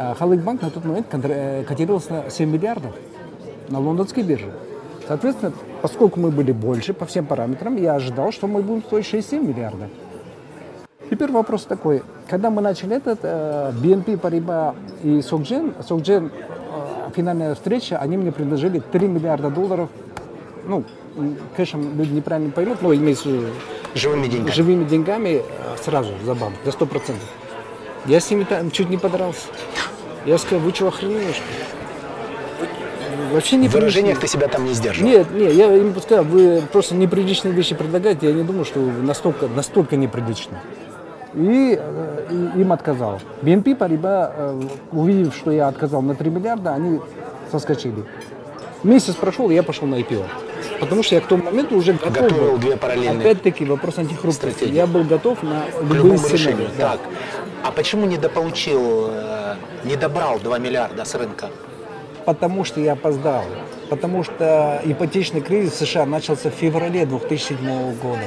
[0.00, 2.92] А Халыкбанк на тот момент э, котировался на 7 миллиардов
[3.68, 4.52] на лондонской бирже.
[5.08, 9.44] Соответственно, поскольку мы были больше по всем параметрам, я ожидал, что мы будем стоить 6-7
[9.44, 9.88] миллиардов.
[11.10, 12.02] Теперь вопрос такой.
[12.28, 18.30] Когда мы начали этот, э, BNP Paribas и SocGen, SocGen, э, финальная встреча, они мне
[18.30, 19.88] предложили 3 миллиарда долларов.
[20.64, 20.84] Ну,
[21.56, 23.46] кэшем люди неправильно поймут, но имеется в виду
[23.94, 24.52] Живыми деньгами.
[24.52, 27.14] живыми деньгами э, сразу за банк, за 100%.
[28.06, 29.48] Я с ними там чуть не подрался.
[30.24, 32.68] Я сказал, вы что, охренели, что ли?
[33.28, 35.10] Вы Вообще не В выражениях ты себя там не сдерживал.
[35.10, 39.02] нет, нет, я им сказал, вы просто неприличные вещи предлагаете, я не думаю, что вы
[39.02, 40.58] настолько, настолько неприлично.
[41.34, 43.20] И, э, и им отказал.
[43.42, 44.60] BNP Paribas, э,
[44.92, 47.00] увидев, что я отказал на 3 миллиарда, они
[47.50, 48.04] соскочили.
[48.84, 50.24] Месяц прошел, и я пошел на IPO.
[50.80, 52.58] Потому что я к тому моменту уже готов Готовил был.
[52.58, 54.52] две параллельные Опять-таки вопрос антихрупкости.
[54.52, 54.74] стратегии.
[54.76, 56.68] Я был готов на любые сценарии.
[56.78, 56.90] да.
[56.92, 57.00] Так.
[57.64, 59.54] А почему не дополучил, э,
[59.84, 61.50] не добрал 2 миллиарда с рынка?
[62.24, 63.44] Потому что я опоздал.
[63.90, 68.20] Потому что ипотечный кризис в США начался в феврале 2007 года.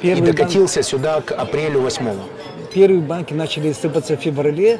[0.00, 2.12] И Первые, бан- докатился сюда к апрелю 8
[2.72, 4.78] первые банки начали сыпаться в феврале,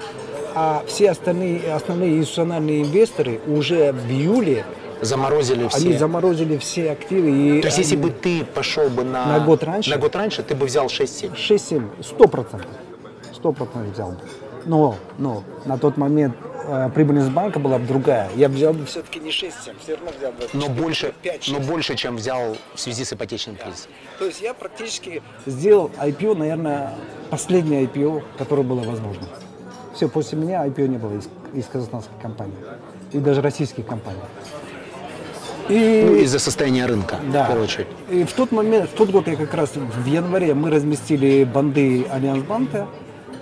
[0.55, 4.65] а все остальные основные институциональные инвесторы уже в июле
[5.03, 5.79] Заморозили все.
[5.89, 7.31] они заморозили все активы.
[7.31, 9.91] И То есть, если бы ты пошел бы на, На год раньше?
[9.91, 11.35] на год раньше, ты бы взял 6-7.
[11.35, 12.71] 6-7, 100 процентов.
[13.35, 14.19] 100 процентов взял бы.
[14.67, 16.37] Но, но на тот момент
[16.67, 18.29] э, прибыльность банка была бы другая.
[18.37, 21.53] Я бы взял бы все-таки не 6-7, все равно взял бы Но больше, 5-6.
[21.53, 23.91] но больше, чем взял в связи с ипотечным кризисом.
[24.19, 26.93] То есть я практически сделал IPO, наверное,
[27.31, 29.23] последнее IPO, которое было возможно.
[29.95, 32.55] Все, после меня IPO не было из, из казахстанских компаний.
[33.13, 34.21] И даже российских компаний.
[35.69, 37.49] И, Ну, из-за состояния рынка, да.
[37.63, 37.87] очередь.
[38.11, 42.05] И в тот момент, в тот год я как раз в январе мы разместили банды
[42.11, 42.87] Альянс Банка.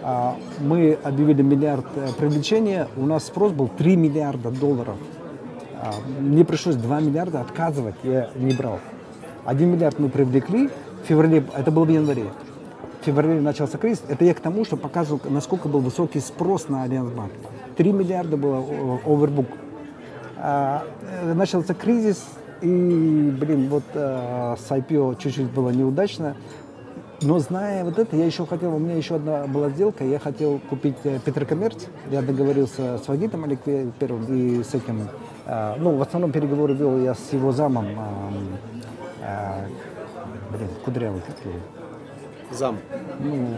[0.02, 2.88] А, Мы объявили миллиард э, привлечения.
[2.96, 4.96] У нас спрос был 3 миллиарда долларов.
[5.80, 8.78] А, Мне пришлось 2 миллиарда отказывать, я не брал.
[9.44, 10.68] 1 миллиард мы привлекли,
[11.02, 12.24] в феврале, это было в январе.
[13.02, 14.02] Феврале начался кризис.
[14.08, 17.32] Это я к тому, что показывал, насколько был высокий спрос на Альянс Банк.
[17.76, 18.58] 3 миллиарда было
[19.04, 19.46] overbook.
[20.36, 22.24] А, э, начался кризис,
[22.60, 26.36] и, блин, вот э, с IPO чуть-чуть было неудачно.
[27.20, 30.60] Но зная вот это, я еще хотел, у меня еще одна была сделка, я хотел
[30.70, 31.86] купить э, Петрокоммерц.
[32.10, 35.08] Я договорился с Вагитом Алекперовым и с этим,
[35.46, 37.94] э, ну, в основном переговоры вел я с его замом, э,
[39.22, 39.66] э,
[40.52, 41.58] блин, Кудрявый, как его?
[42.50, 42.78] Зам.
[43.20, 43.48] Ну,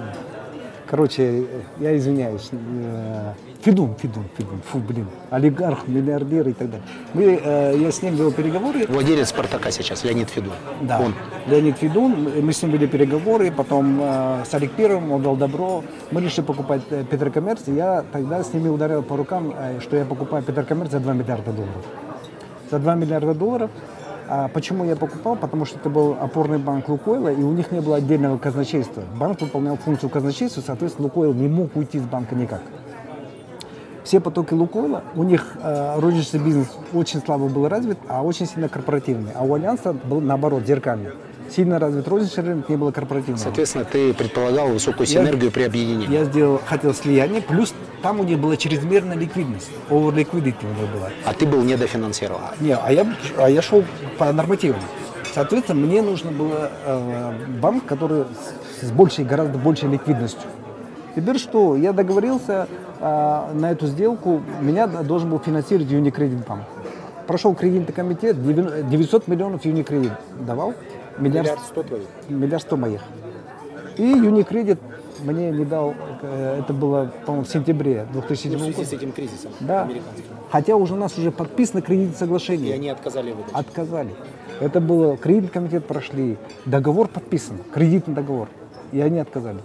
[0.87, 1.45] короче,
[1.79, 2.49] я извиняюсь.
[2.53, 3.33] э,
[3.63, 6.87] Федун, Федун, Федун, фу, блин, олигарх, миллиардер и так далее.
[7.13, 8.87] Мы, э, я с ним вел переговоры.
[8.89, 10.55] Владелец Спартака сейчас, Леонид Федун.
[10.81, 10.99] Да.
[11.01, 11.15] Он.
[11.47, 15.85] Леонид Федун, мы с ним вели переговоры, потом э, с Олег Первым, он дал добро.
[16.11, 19.97] Мы решили покупать э, Петрокоммерц, и я тогда с ними ударил по рукам, э, что
[19.97, 21.85] я покупаю Петрокоммерц за 2 миллиарда долларов.
[22.71, 23.71] За 2 миллиарда долларов.
[24.33, 25.35] А почему я покупал?
[25.35, 29.03] Потому что это был опорный банк Лукойла, и у них не было отдельного казначейства.
[29.19, 32.63] Банк выполнял функцию казначейства, соответственно, Лукойл не мог уйти с банка никак.
[34.05, 38.69] Все потоки Лукойла, у них э, розничный бизнес очень слабо был развит, а очень сильно
[38.69, 39.33] корпоративный.
[39.35, 41.11] А у Альянса был наоборот, зеркальный.
[41.55, 43.43] Сильно развит розничный рынок, не было корпоративного.
[43.43, 46.09] Соответственно, ты предполагал высокую Я- синергию при объединении.
[46.11, 49.69] Я сделал, хотел слияние, плюс там у них была чрезмерная ликвидность.
[49.89, 51.11] Over liquidity у них была.
[51.25, 52.41] А ты был недофинансирован.
[52.61, 53.83] Не, а я, а я шел
[54.19, 54.81] по нормативам.
[55.35, 58.25] Соответственно, мне нужно было э, банк, который
[58.81, 60.49] с, с большей, гораздо большей ликвидностью.
[61.17, 61.77] Теперь что?
[61.77, 62.69] Я договорился
[63.01, 64.41] э, на эту сделку.
[64.61, 66.63] Меня должен был финансировать Unicredit Bank.
[67.27, 70.13] Прошел кредитный комитет, девяно- 900 миллионов Unicredit
[70.47, 70.75] давал.
[71.21, 72.05] Миллиард, сто твоих.
[72.29, 73.03] миллиард сто моих.
[73.97, 74.79] И Unicredit
[75.25, 78.95] мне не дал, э, это было, по-моему, в сентябре 2007 года.
[78.97, 79.89] этим кризисом Да.
[80.51, 82.91] Хотя уже у нас уже подписано кредитное соглашение.
[82.91, 83.53] отказали выдать.
[83.53, 84.15] Отказали.
[84.61, 88.49] Это было, кредитный комитет прошли, договор подписан, кредитный договор,
[88.93, 89.59] и они отказали.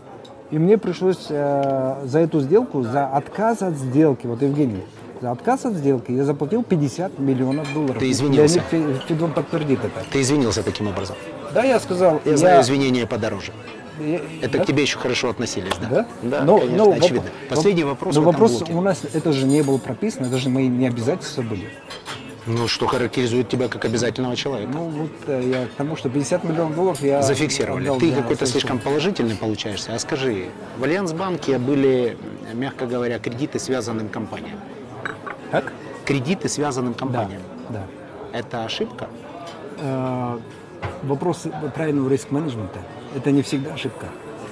[0.51, 4.83] И мне пришлось э, за эту сделку, за отказ от сделки, вот Евгений,
[5.21, 7.97] За отказ от сделки я заплатил 50 миллионов долларов.
[7.99, 8.61] Ты извинился?
[8.71, 10.03] Леонид Фе- Федун подтвердит это.
[10.11, 11.15] Ты извинился таким образом.
[11.55, 12.21] Да, я сказал.
[12.25, 13.53] Я знаю извинения подороже.
[13.99, 14.63] я- Это да?
[14.63, 15.87] к тебе еще хорошо относились, да?
[15.89, 16.07] Да?
[16.21, 17.29] Да, Но- конечно, но воп- очевидно.
[17.49, 18.73] Последний воп- вопрос Но вопрос блоке.
[18.73, 21.69] у нас это же не было прописано, это же мои не обязательства были.
[22.45, 24.69] Ну, что характеризует тебя как обязательного человека?
[24.73, 27.83] Ну вот э, я к тому, что 50 миллионов долларов я Зафиксировали.
[27.85, 29.95] отдал Ты какой-то слишком положительный получаешься.
[29.95, 30.47] А скажи,
[30.77, 32.17] в Альянс-банке были,
[32.53, 34.59] мягко говоря, кредиты связанным компаниям.
[35.51, 35.71] Как?
[36.03, 37.41] Кредиты связанным Да, компаниям.
[37.69, 37.83] да.
[38.33, 39.07] Это ошибка?
[39.79, 40.37] Э,
[41.03, 42.79] Вопрос правильного риск-менеджмента–
[43.15, 44.07] это не всегда ошибка.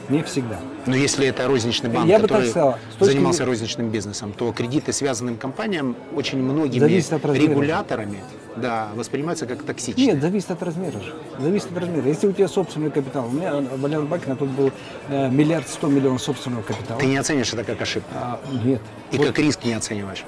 [0.10, 0.60] Не всегда.
[0.86, 4.34] Но если это розничный банк, Я бы так который сказал, с точки занимался розничным бизнесом,
[4.34, 8.20] то кредиты связанным компаниям очень многими регуляторами
[8.58, 10.08] да, воспринимаются как токсичные.
[10.08, 11.14] Нет, зависит от размера же.
[11.40, 12.08] Зависит от размера.
[12.08, 14.72] Если у тебя собственный капитал, у меня в Альянс-банке на тот был
[15.10, 17.00] э, миллиард сто миллионов собственного капитала.
[17.00, 18.10] Ты не оценишь это как ошибку.
[18.14, 18.82] А, нет.
[19.12, 20.24] И Вот как риск не оцениваешь.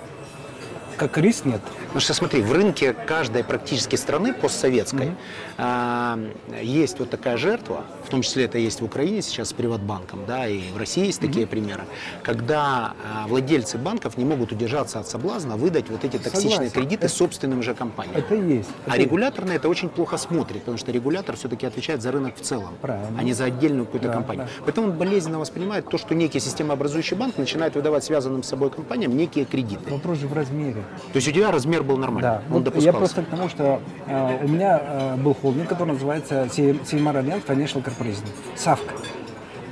[0.97, 1.61] Как риск нет.
[1.61, 5.11] Потому что смотри, в рынке каждой практически страны постсоветской
[5.57, 6.19] а,
[6.61, 10.47] есть вот такая жертва, в том числе это есть в Украине сейчас с Приватбанком, да,
[10.47, 11.83] и в России есть такие примеры,
[12.23, 16.73] когда а, владельцы банков не могут удержаться от соблазна выдать вот эти токсичные Согласен.
[16.73, 18.15] кредиты Это- собственным же компаниям.
[18.15, 18.69] Это есть.
[18.85, 22.35] А Это- регулятор на это очень плохо смотрит, потому что регулятор все-таки отвечает за рынок
[22.35, 23.17] в целом, Правильно.
[23.19, 24.45] а не за отдельную какую-то Да, компанию.
[24.45, 24.63] да.
[24.65, 29.15] Поэтому он болезненно воспринимает то, что некий системообразующий банк начинает выдавать связанным с собой компаниям
[29.17, 29.89] некие кредиты.
[29.91, 30.83] Вопрос же в размере.
[31.13, 32.97] То есть у тебя размер был нормальный, Да, он вот я допускался.
[32.97, 37.83] просто к тому, что э, у меня э, был холдинг, который называется Seimar Alliance Financial
[37.83, 37.94] Corporation,
[38.55, 38.93] САФК.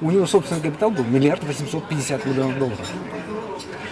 [0.02, 2.92] У него собственный капитал был миллиард восемьсот пятьдесят миллионов долларов.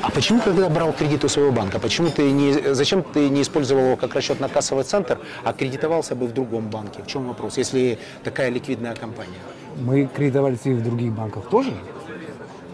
[0.01, 3.83] А почему, когда брал кредит у своего банка, почему ты не, зачем ты не использовал
[3.83, 7.03] его как расчетно-кассовый центр, а кредитовался бы в другом банке?
[7.03, 9.37] В чем вопрос, если такая ликвидная компания?
[9.79, 11.71] Мы кредитовались и в других банках тоже.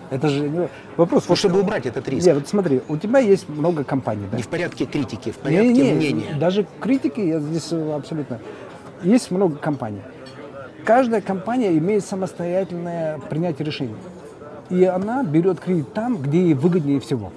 [0.09, 1.27] Это же не- вопрос.
[1.27, 2.25] Ну, чтобы убрать этот риск.
[2.25, 4.37] Нет, вот смотри, у тебя есть много компаний, да?
[4.37, 6.33] Не в порядке критики, в порядке Не-не-не, мнения.
[6.39, 8.39] Даже критики, я здесь абсолютно.
[9.03, 10.01] Есть много компаний.
[10.87, 13.97] Каждая компания имеет самостоятельное принятие решений.
[14.69, 17.33] И она берет кредит там, где ей выгоднее всего.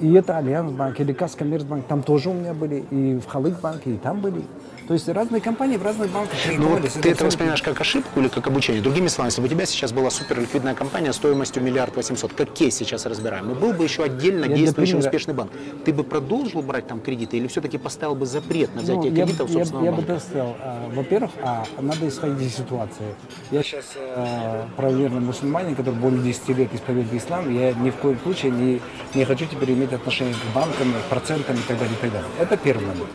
[0.00, 4.20] И это Альянсбанк или Каскоммерцбанк, там тоже у меня были, и в Халык-банке, и там
[4.20, 4.42] были.
[4.90, 8.26] То есть разные компании в разных банках Ну, вот ты это воспринимаешь как ошибку или
[8.26, 8.82] как обучение?
[8.82, 12.74] Другими словами, если бы у тебя сейчас была суперликвидная компания стоимостью миллиард восемьсот, как кейс
[12.74, 15.52] сейчас разбираем, и был бы еще отдельно Я действующий примера- успешный банк,
[15.84, 19.24] ты бы продолжил брать там кредиты или все-таки поставил бы запрет на Ну, взятие я,
[19.26, 20.12] кредитов бы- я, собственного я бы банка?
[20.14, 23.14] так сказал, а, во-первых, а, надо исходить из ситуации.
[23.52, 28.18] Я сейчас э, правоверный мусульманин, который более 10 лет исповедует ислам, я ни в коем
[28.24, 28.80] случае не,
[29.14, 32.28] не хочу теперь иметь отношение к банкам, процентам и так далее, и так далее.
[32.40, 33.06] Это первый момент.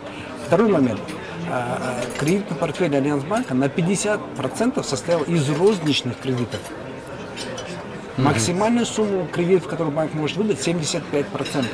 [0.48, 1.02] Второй момент.
[1.50, 6.60] А, а, Кредитный портфель Альянсбанка на 50% состоял из розничных кредитов.
[8.18, 11.66] Максимальную сумму кредитов, которую банк может выдать, 75%.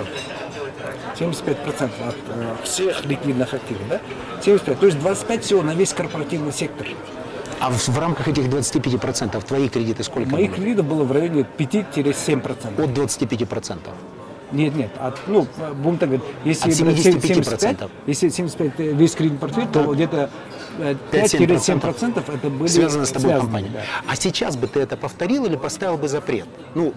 [1.20, 4.02] 75% от э, всех ликвидных активов, да?
[4.42, 4.80] 75.
[4.80, 6.88] То есть 25 всего на весь корпоративный сектор.
[7.60, 12.84] А в, в рамках этих 25% твои кредиты сколько Моих кредитов было в районе 5-7%.
[12.84, 13.78] От 25%.
[14.52, 15.48] Нет, нет, от, ну,
[15.82, 17.44] будем так говорить, если От брать 75%.
[17.44, 17.78] 75,
[18.08, 20.30] если 75 весь кредитный портфель, то где-то
[20.80, 23.70] э, 5-7% 5-7% это были связаны с тобой связаны, компания.
[23.74, 23.82] да.
[24.08, 26.48] А сейчас бы ты это повторил или поставил бы запрет?
[26.76, 26.94] Ну,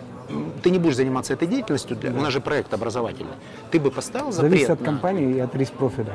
[0.63, 3.35] ты не будешь заниматься этой деятельностью, для- у нас же проект образовательный.
[3.71, 4.51] Ты бы поставил запрет?
[4.51, 6.15] Зависит от на- компании и от риск профиля.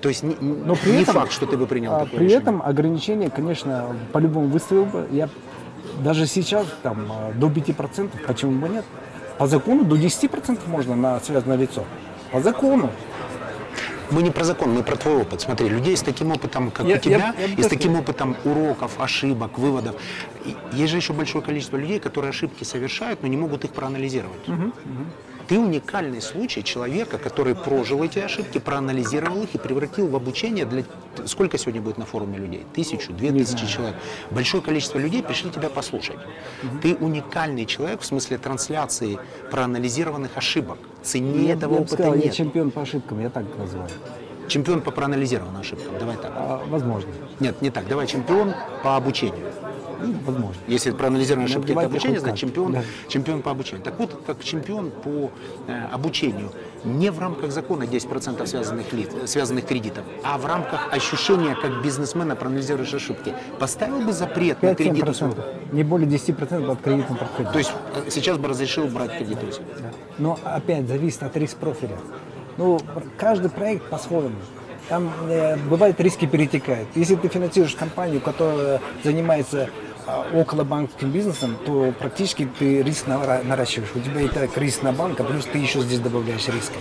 [0.00, 2.24] То есть не, Но при не этом, факт, что ты бы принял а, такое При
[2.26, 2.38] решение.
[2.42, 5.06] этом ограничения, конечно, по-любому выставил бы.
[5.12, 5.28] Я
[6.02, 8.84] даже сейчас там а, до 5%, почему бы нет?
[9.38, 11.84] По закону до 10% можно на связанное лицо.
[12.32, 12.90] По закону.
[14.10, 15.40] Мы не про закон, мы про твой опыт.
[15.40, 17.96] Смотри, людей с таким опытом, как Я- у тебя, я- я и с так таким
[17.96, 19.96] опытом уроков, ошибок, выводов.
[20.44, 24.40] И есть же еще большое количество людей, которые ошибки совершают, но не могут их проанализировать.
[25.48, 30.84] Ты уникальный случай человека, который прожил эти ошибки, проанализировал их и превратил в обучение для...
[31.26, 32.66] Сколько сегодня будет на форуме людей?
[32.72, 33.96] Тысячу, две тысячи человек.
[34.30, 36.16] Большое количество людей пришли тебя послушать.
[36.82, 39.18] Ты уникальный человек в смысле трансляции
[39.50, 40.78] проанализированных ошибок.
[41.02, 42.34] Цене Я, этого я опыта сказал, я нет.
[42.34, 43.90] чемпион по ошибкам, я так называю.
[44.48, 45.98] Чемпион по проанализированным ошибкам.
[45.98, 46.32] Давай так.
[46.34, 47.10] А, возможно.
[47.40, 47.86] Нет, не так.
[47.88, 49.52] Давай чемпион по обучению.
[50.00, 50.60] Ну, возможно.
[50.66, 52.82] Если проанализированные Ну, ошибки это обучение, значит чемпион, Да.
[53.08, 53.84] чемпион по обучению.
[53.84, 55.30] Так вот, как чемпион по
[55.66, 56.50] э, обучению,
[56.84, 61.82] не в рамках закона 10% связанных, лиц, э, связанных кредитов, а в рамках ощущения как
[61.82, 65.06] бизнесмена, проанализируешь ошибки, поставил бы запрет на кредиты.
[65.06, 65.44] 5-7%.
[65.72, 67.50] Не более 10% от кредитного портфеля.
[67.50, 69.46] То есть э, сейчас бы разрешил брать кредиты.
[69.46, 69.64] у себя.
[70.18, 71.96] Но опять зависит от риск профиля.
[72.56, 72.78] Ну,
[73.16, 74.36] каждый проект по-своему.
[74.88, 76.88] Там э, бывает риски перетекают.
[76.94, 79.70] Если ты финансируешь компанию, которая занимается
[80.32, 83.90] около банковским бизнесом, то практически ты риск нара- наращиваешь.
[83.94, 86.74] У тебя и так риск на банк, а плюс ты еще здесь добавляешь риска.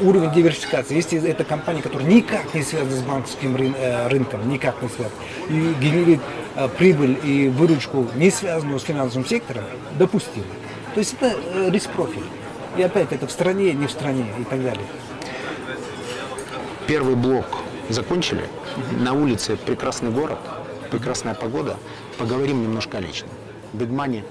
[0.00, 0.94] Уровень диверсификации.
[0.94, 5.16] Если это компания, которая никак не связана с банковским э, рынком, никак не связана,
[5.48, 6.20] и генерит
[6.54, 9.64] э, прибыль и выручку, не связанную с финансовым сектором,
[9.98, 10.46] допустимо.
[10.94, 12.22] То есть это э, риск-профиль.
[12.76, 14.84] И опять это в стране, не в стране и так далее.
[16.86, 17.46] Первый блок
[17.88, 18.44] закончили.
[19.00, 20.38] На улице прекрасный город,
[20.90, 21.76] прекрасная погода.
[22.18, 23.30] Поговорим немножко о личном.
[23.72, 24.24] Бигмани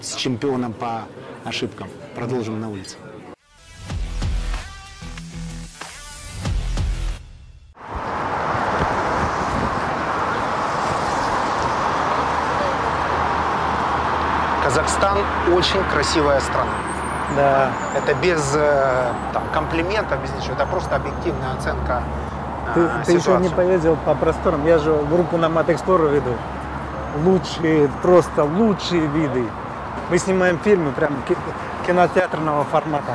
[0.00, 1.02] с чемпионом по
[1.44, 1.88] ошибкам.
[2.14, 2.96] Продолжим на улице.
[14.64, 15.18] Казахстан
[15.52, 16.70] очень красивая страна.
[17.36, 17.72] Да.
[17.94, 20.54] Это без э, там, комплиментов, без ничего.
[20.54, 22.02] Это просто объективная оценка
[22.74, 24.66] э, Ты, ты еще не поездил по просторам.
[24.66, 26.36] Я же в руку на Мат веду.
[27.24, 29.44] Лучшие, просто лучшие виды.
[30.10, 31.36] Мы снимаем фильмы прям ки-
[31.86, 33.12] кинотеатрного формата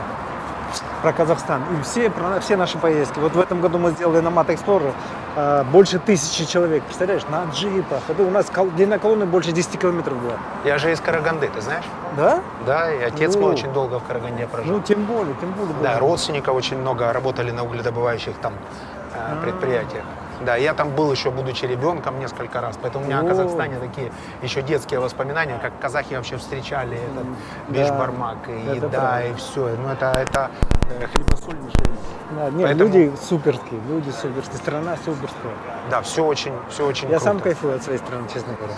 [1.01, 1.61] про Казахстан.
[1.77, 3.19] И все, про- все наши поездки.
[3.19, 4.91] Вот в этом году мы сделали на Мат Explorer
[5.35, 6.83] э, больше тысячи человек.
[6.83, 8.01] Представляешь, на джипах.
[8.07, 10.33] Это у нас кол- длина колонны больше 10 километров была.
[10.63, 11.85] Я же из Караганды, ты знаешь?
[12.15, 12.41] Да?
[12.65, 13.41] Да, и отец Ну.
[13.41, 14.73] мой очень долго в Караганде прожил.
[14.75, 15.73] Ну, тем более, тем более.
[15.81, 18.53] да, родственников очень много работали на угледобывающих там
[19.15, 19.33] А.
[19.37, 20.03] э, предприятиях.
[20.41, 22.77] Да, я там был еще, будучи ребенком, несколько раз.
[22.81, 23.27] Поэтому у меня о О.
[23.27, 24.11] Казахстане такие
[24.43, 27.25] еще детские воспоминания, как казахи вообще встречали этот
[27.69, 29.27] Да, бешбармак, и это еда, правда.
[29.27, 29.75] и все.
[29.77, 30.51] Ну, это, это
[30.91, 31.85] э, хлебосольнейшее.
[32.31, 35.53] Да, нет, Поэтому- люди суперские, люди суперские, страна суперская.
[35.89, 37.23] Да, все очень, все очень Я круто.
[37.25, 38.73] сам кайфую от своей страны, честно говоря.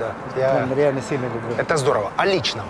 [0.00, 1.54] Да, я- Прям реально сильно люблю.
[1.56, 2.10] Это здорово.
[2.16, 2.66] О личном.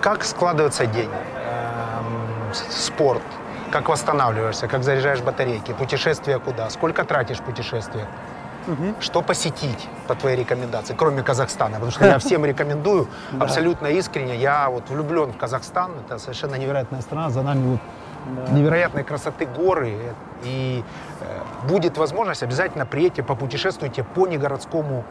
[0.00, 1.10] Как складывается день?
[1.10, 3.22] Эм, Спорт.
[3.76, 4.68] Как восстанавливаешься?
[4.68, 5.72] Как заряжаешь батарейки?
[5.72, 6.70] Путешествия куда?
[6.70, 8.08] Сколько тратишь в путешествиях?
[9.00, 11.74] Что посетить по твоей рекомендации, кроме Казахстана?
[11.74, 13.06] Потому что я всем рекомендую,
[13.38, 14.34] абсолютно искренне.
[14.36, 15.92] Я вот влюблен в Казахстан.
[16.06, 17.28] Это совершенно невероятная страна.
[17.28, 17.80] За нами вот
[18.50, 20.14] невероятной красоты горы.
[20.42, 20.82] И
[21.20, 25.04] э, будет возможность, обязательно приедьте, попутешествуйте по негородскому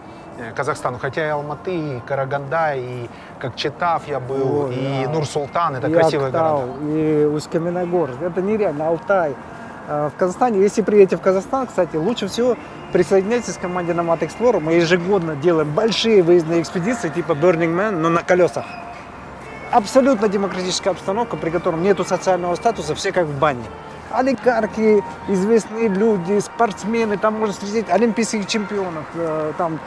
[0.56, 0.98] Казахстану.
[1.00, 3.10] Хотя и Алматы, и Караганда, и
[3.40, 5.12] как Читав я был, Ой, и да.
[5.12, 5.76] Нур-Султан.
[5.76, 6.98] Это И красивые Актау, города.
[6.98, 8.22] И Усть-Каменогорск.
[8.22, 9.36] Это нереально, Алтай.
[9.88, 12.58] А, В Казахстане, если приедете в Казахстан, кстати, лучше всего
[12.92, 14.60] присоединяйтесь к команде Nomad Explorer.
[14.60, 18.66] Мы ежегодно делаем большие выездные экспедиции, типа Burning Man, но на колесах.
[19.72, 23.64] Абсолютно демократическая обстановка, при котором нету социального статуса, все как в бане.
[24.12, 29.78] Олигархи, известные люди, спортсмены, там можно встретить олимпийских чемпионов, э, там э,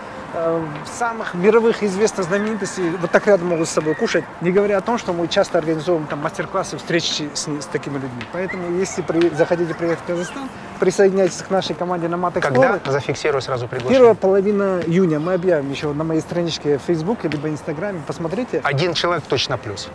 [0.98, 4.98] самых мировых известных знаменитостей вот так рядом могут с собой кушать, не говоря о том,
[4.98, 8.22] что мы часто организовываем там мастер-классы, встречи с, с такими людьми.
[8.32, 10.48] Поэтому, если при, захотите приехать в Казахстан,
[10.80, 12.80] присоединяйтесь к нашей команде на Мат Когда?
[12.86, 14.14] Зафиксирую сразу Первая приглашение.
[14.14, 18.00] половина июня мы объявим еще на моей страничке в Фейсбуке либо Инстаграме.
[18.06, 18.60] Посмотрите.
[18.64, 19.88] Один человек точно плюс.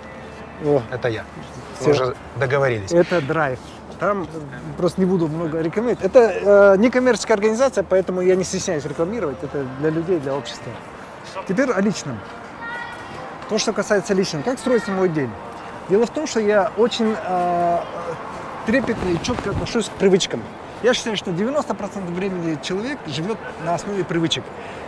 [0.66, 1.24] О, Это я.
[1.80, 1.90] Всё.
[1.90, 2.92] Мы уже договорились.
[2.92, 3.60] это драйв.
[4.04, 4.28] Там
[4.78, 6.04] просто не буду много рекламировать.
[6.04, 9.38] Это э, некоммерческая организация, поэтому я не стесняюсь рекламировать.
[9.42, 10.74] Это для людей, для общества.
[11.48, 12.20] Теперь о личном.
[13.48, 14.44] То, что касается личного.
[14.44, 15.30] Как строится мой день?
[15.88, 17.80] Дело в том, что я очень э,
[18.66, 20.42] трепетно и четко отношусь к привычкам.
[20.82, 24.44] Я считаю, что 90% времени человек живет на основе привычек.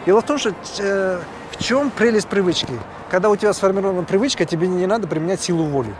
[0.05, 2.73] Дело в том, что э, в чем прелесть привычки?
[3.09, 5.95] Когда у тебя сформирована привычка, тебе не надо применять силу воли.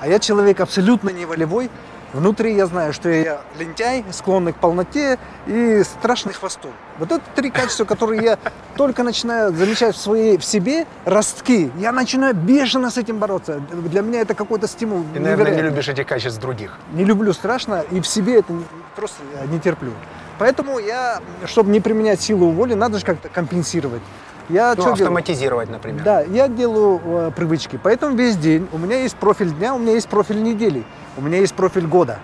[0.00, 1.70] А я человек абсолютно не волевой.
[2.12, 6.70] Внутри я знаю, что я лентяй, склонный к полноте и страшный хвостун.
[6.98, 8.38] Вот это три качества, которые я
[8.76, 11.70] только начинаю замечать в, своей, в себе, ростки.
[11.78, 13.60] Я начинаю бешено с этим бороться.
[13.70, 15.04] Для меня это какой-то стимул.
[15.14, 16.78] И, наверное, не любишь этих качеств других.
[16.92, 18.54] Не люблю страшно, и в себе это
[18.96, 19.92] просто не терплю.
[20.38, 24.02] Поэтому я, чтобы не применять силу воли, надо же как-то компенсировать.
[24.48, 24.92] Я Ну, что делаю?
[25.02, 26.02] автоматизировать, например.
[26.04, 27.78] Да, я делаю э, привычки.
[27.82, 30.84] Поэтому весь день у меня есть профиль дня, у меня есть профиль недели,
[31.18, 32.18] у меня есть профиль года.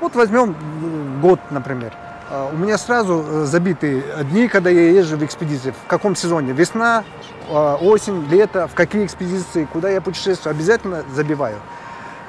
[0.00, 1.92] Вот возьмем м, год, например.
[2.30, 5.72] Э, У меня сразу э, забиты дни, когда я езжу в экспедиции.
[5.84, 6.52] В каком сезоне?
[6.52, 7.04] Весна,
[7.48, 11.56] э, осень, лето, в какие экспедиции, куда я путешествую, обязательно забиваю.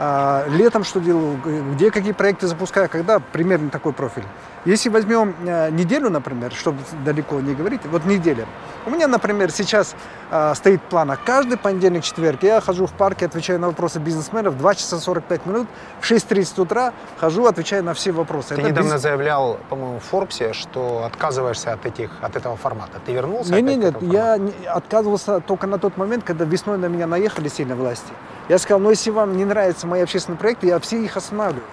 [0.01, 1.37] А, Летом что делаю,
[1.73, 4.23] где какие проекты запускаю, когда примерно такой профиль.
[4.65, 8.45] Если возьмем э, неделю, например, чтобы далеко не говорить, вот неделя.
[8.85, 9.95] У меня, например, сейчас
[10.31, 14.57] э, стоит в планах каждый понедельник, четверг я хожу в парке, отвечаю на вопросы бизнесменов
[14.57, 15.67] 2 часа 45 минут,
[16.01, 18.55] в 6.30 утра хожу, отвечаю на все вопросы.
[18.55, 22.99] Ты Это недавно биз- заявлял, по-моему, в Форбсе, что отказываешься от, этих, от этого формата.
[23.05, 26.23] Ты вернулся Не, опять не, к нет, этому я не- отказывался только на тот момент,
[26.25, 28.11] когда весной на меня наехали сильно власти.
[28.49, 31.63] Я сказал, ну если вам не нравятся мои общественные проекты, я все их останавливаю.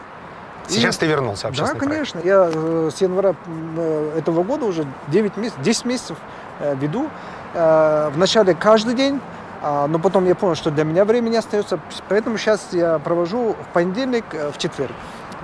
[0.69, 1.81] Сейчас И- ты вернулся в Да, проект.
[1.81, 2.21] конечно.
[2.25, 3.35] Я э, с января
[3.77, 6.17] э, этого года уже 9 месяцев, 10 месяцев
[6.61, 7.09] э, веду.
[7.55, 9.21] Э, Вначале каждый день,
[9.63, 13.73] а, но потом я понял, что для меня времени остается, поэтому сейчас я провожу в
[13.73, 14.93] понедельник, в четверг.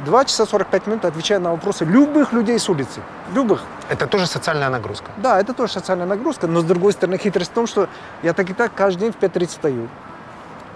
[0.04, 3.00] 2 часа 45 минут отвечаю на вопросы любых людей с улицы.
[3.34, 3.62] Любых.
[3.88, 5.10] Это тоже социальная нагрузка.
[5.18, 7.88] Да, это тоже социальная нагрузка, но с другой стороны хитрость в том, что
[8.22, 9.88] я так и так каждый день в 5.30 встаю.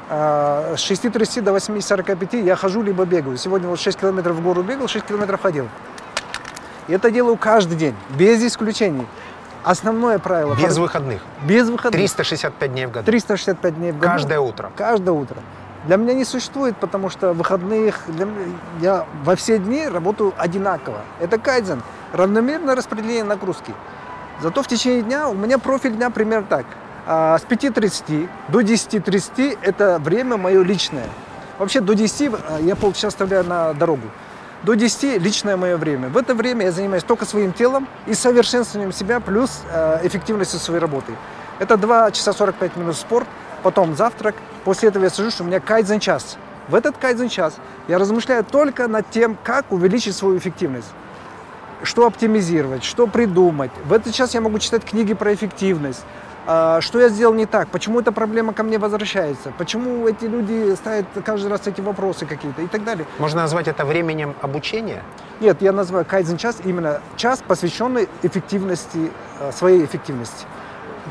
[0.09, 3.37] А, С 6.30 до 8.45 я хожу либо бегаю.
[3.37, 5.69] Сегодня вот 6 километров в гору бегал, 6 километров ходил.
[6.89, 9.07] И это делаю каждый день, без исключений.
[9.65, 10.55] Основное правило.
[10.55, 11.21] Без фор- выходных.
[11.43, 12.01] без выходных.
[12.01, 13.07] 365 дней в году.
[13.07, 14.07] 365 дней в году.
[14.13, 14.71] Каждое утро.
[14.77, 15.37] Каждое утро.
[15.87, 18.29] Для меня не существует, потому что выходных, для
[18.81, 20.99] я во все дни работаю одинаково.
[21.21, 21.83] Это кайдзен,
[22.13, 23.73] равномерное распределение нагрузки.
[24.41, 26.67] Зато в течение дня у меня профиль дня примерно так.
[27.09, 31.07] А, С 5.30 до 10.30 это время мое личное.
[31.57, 34.09] Вообще до 10 а, я полчаса оставляю на дорогу.
[34.65, 36.09] До 10 личное мое время.
[36.09, 40.81] В это время я занимаюсь только своим телом и совершенствованием себя, плюс э, эффективностью своей
[40.81, 41.13] работы.
[41.61, 43.29] Это 2 часа 45 минут спорт,
[43.63, 44.35] потом завтрак.
[44.65, 46.37] После этого я сажусь, у меня кайдзен час.
[46.69, 47.55] В этот кайдзен час
[47.87, 50.89] я размышляю только над тем, как увеличить свою эффективность.
[51.83, 53.71] Что оптимизировать, что придумать.
[53.85, 56.03] В этот час я могу читать книги про эффективность.
[56.47, 57.69] А, Что я сделал не так?
[57.69, 59.53] Почему эта проблема ко мне возвращается?
[59.59, 63.05] Почему эти люди ставят каждый раз эти вопросы какие-то и так далее?
[63.19, 65.03] Можно назвать это временем обучения?
[65.41, 70.47] Нет, я называю кайдзен час именно час, посвященный эффективности, э, своей эффективности.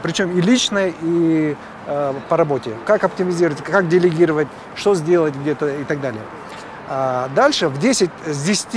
[0.01, 1.57] Причем и личной, и
[1.87, 2.71] э, по работе.
[2.85, 6.21] Как оптимизировать, как делегировать, что сделать где-то и так далее.
[6.87, 8.67] А дальше в 10, с 10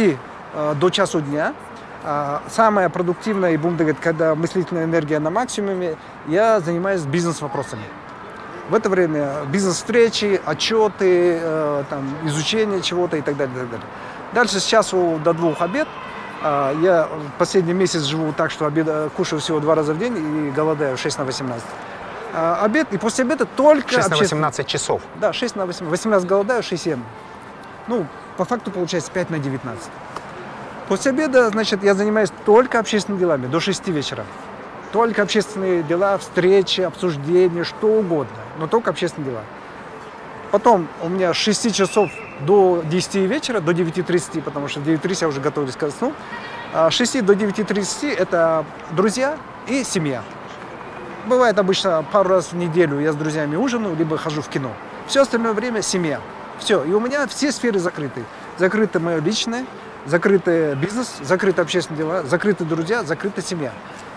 [0.55, 1.55] э, до часу дня
[2.11, 5.97] а, самое продуктивное, и будем говорить, когда мыслительная энергия на максимуме,
[6.27, 7.83] я занимаюсь бизнес-вопросами.
[8.71, 13.87] В это время бизнес-встречи, отчеты, э, там, изучение чего-то и так далее, и так далее.
[14.33, 15.87] Дальше с часу до двух обед.
[16.43, 18.87] А, Я последний месяц живу так, что обед,
[19.17, 21.65] кушаю всего два раза в день и голодаю 6 на 18.
[22.35, 25.03] А, Обед, и после обеда только 6 на обществен- 18 часов.
[25.21, 25.91] Да, 6 на 18.
[25.91, 27.05] 18 голодаю, 6 ем.
[27.87, 28.07] Ну,
[28.37, 29.91] по факту получается 5 на 19.
[30.89, 34.25] После обеда, значит, я занимаюсь только общественными делами до 6 вечера.
[34.91, 39.43] Только общественные дела, встречи, обсуждения, что угодно, но только общественные дела.
[40.51, 42.11] Потом у меня с 6 часов
[42.41, 46.15] до 10 вечера, до 9.30, потому что в 9.30 я уже готовлюсь к сну.
[46.73, 49.37] А С 6 до 9.30 это друзья
[49.67, 50.23] и семья.
[51.27, 54.73] Бывает обычно пару раз в неделю я с друзьями ужинаю, либо хожу в кино.
[55.07, 56.21] Все остальное время семья.
[56.59, 56.83] Все.
[56.85, 58.25] И у меня все сферы закрыты.
[58.57, 59.67] Закрыто мое личное,
[60.09, 63.73] закрытый бизнес, закрыты общественные дела, закрыты друзья, закрыта семья.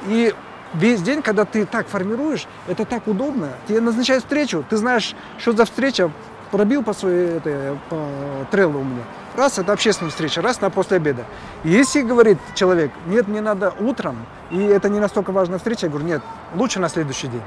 [0.08, 0.34] И
[0.74, 3.50] весь день, когда ты так формируешь, это так удобно.
[3.68, 6.12] Тебе назначают встречу, ты знаешь, что за встреча,
[6.52, 8.08] пробил по своей этой, по
[8.52, 9.04] треллу у меня.
[9.36, 11.26] Раз, это общественная встреча, раз, на после обеда.
[11.64, 14.18] Если говорит человек, нет, мне надо утром,
[14.50, 16.22] и это не настолько важная встреча, я говорю, нет,
[16.56, 17.44] лучше на следующий день.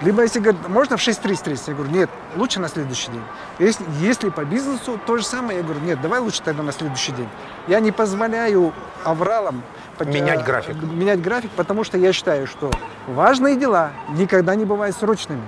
[0.00, 3.22] Либо если говорит, можно в 6.30 встретиться, я говорю, нет, лучше на следующий день.
[3.58, 7.12] Если, если по бизнесу, то же самое, я говорю, нет, давай лучше тогда на следующий
[7.12, 7.28] день.
[7.68, 8.72] Я не позволяю
[9.04, 9.62] авралам
[9.96, 10.74] под- Менять график.
[10.82, 12.70] Менять график, потому что я считаю, что
[13.06, 15.42] важные дела никогда не бывают срочными.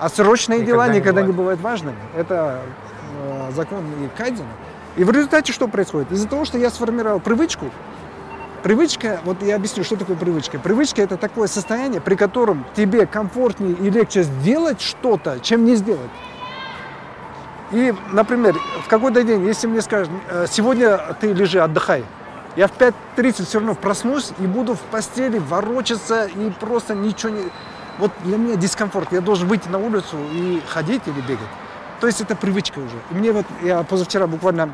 [0.00, 1.60] А срочные Никогда дела не никогда не бывают.
[1.60, 1.96] важными.
[2.16, 2.60] Это
[3.20, 4.48] э, закон и кайдзена.
[4.96, 6.10] И в результате что происходит?
[6.12, 7.70] Из-за того, что я сформировал привычку,
[8.62, 10.58] Привычка, вот я объясню, что такое привычка.
[10.58, 16.10] Привычка это такое состояние, при котором тебе комфортнее и легче сделать что-то, чем не сделать.
[17.70, 22.04] И, например, в какой-то день, если мне скажут, «Э, сегодня ты лежи, отдыхай,
[22.56, 27.42] я в 5.30 все равно проснусь и буду в постели ворочаться и просто ничего не...
[27.98, 29.12] Вот для меня дискомфорт.
[29.12, 31.48] Я должен выйти на улицу и ходить или бегать.
[32.00, 32.96] То есть это привычка уже.
[33.10, 34.72] И мне вот, я позавчера буквально,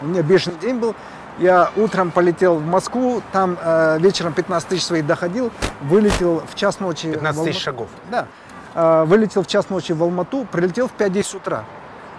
[0.00, 0.94] у меня бешеный день был,
[1.38, 5.50] я утром полетел в Москву, там э, вечером 15 тысяч своих доходил,
[5.82, 7.06] вылетел в час ночи.
[7.08, 7.88] в 15 тысяч шагов.
[8.10, 8.26] Да.
[8.74, 11.64] Э, вылетел в час ночи в Алмату, прилетел в 5-10 утра.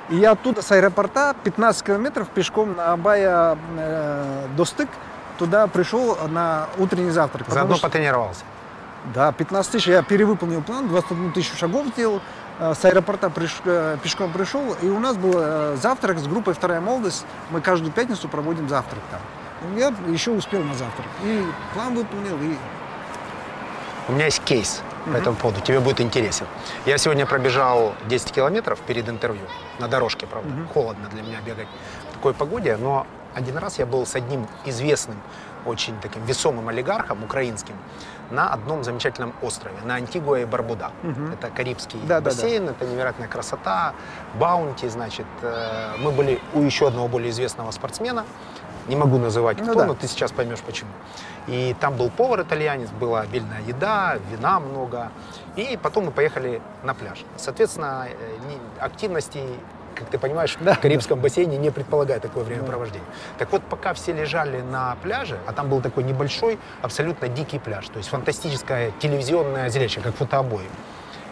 [0.09, 4.89] И я оттуда с аэропорта 15 километров пешком на Абая э, до Стык
[5.37, 7.47] туда пришел на утренний завтрак.
[7.49, 8.43] Заодно что- потренировался.
[9.13, 9.87] да, 15 тысяч.
[9.87, 12.21] Я перевыполнил план, 21 тысячу шагов сделал.
[12.59, 14.75] Э, С аэропорта приш- э, пешком пришел.
[14.81, 17.25] И у нас был э, завтрак с группой «Вторая молодость».
[17.51, 19.19] Мы каждую пятницу проводим завтрак там.
[19.77, 21.07] Я еще успел на завтрак.
[21.23, 22.55] И план выполнил, и
[24.07, 26.45] У меня есть кейс по этому поводу, тебе будет интересен.
[26.85, 29.41] Я сегодня пробежал 10 километров перед интервью,
[29.79, 30.49] на дорожке, правда.
[30.73, 31.67] Холодно для меня бегать
[32.11, 33.05] в такой погоде, но
[33.35, 35.17] один раз я был с одним известным,
[35.65, 37.75] очень таким весомым олигархом украинским
[38.31, 40.91] на одном замечательном острове, на Антигуа и Барбуда.
[41.03, 41.33] Мгм.
[41.33, 42.25] Это Карибский Да, да, да.
[42.31, 43.93] бассейн, это невероятная красота,
[44.39, 45.25] баунти, значит.
[45.41, 48.25] э, Мы были у еще одного более известного спортсмена,
[48.87, 49.85] Не могу называть Ну кто, да.
[49.87, 50.91] но ты сейчас поймешь почему.
[51.47, 55.09] И там был повар итальянец, была обильная еда, вина много.
[55.55, 57.23] И потом мы поехали на пляж.
[57.35, 58.13] Соответственно, э,
[58.79, 59.39] активности,
[59.95, 63.07] как ты понимаешь, в Карибском бассейне не предполагает такое времяпровождение.
[63.37, 67.87] Так вот, пока все лежали на пляже, а там был такой небольшой, абсолютно дикий пляж,
[67.87, 70.65] то есть фантастическое телевизионное зрелище, как фотообои.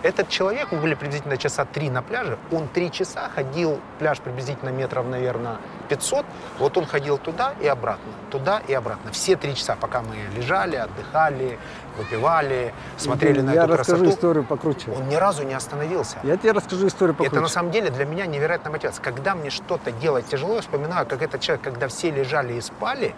[0.03, 4.69] Этот человек, мы были приблизительно часа три на пляже, он три часа ходил, пляж приблизительно
[4.69, 5.57] метров, наверное,
[5.87, 6.25] 500,
[6.59, 9.13] вот он ходил туда и обратно, туда и обратно.
[9.13, 11.57] Все три часа, пока мы лежали, отдыхали,
[11.97, 14.17] выпивали, смотрели на Я эту расскажу красоту.
[14.17, 14.91] историю покруче.
[14.91, 16.17] Он ни разу не остановился.
[16.23, 17.35] Я тебе расскажу историю покруче.
[17.35, 19.01] Это на самом деле для меня невероятная мотивация.
[19.01, 23.15] Когда мне что-то делать тяжело, я вспоминаю, как этот человек, когда все лежали и спали,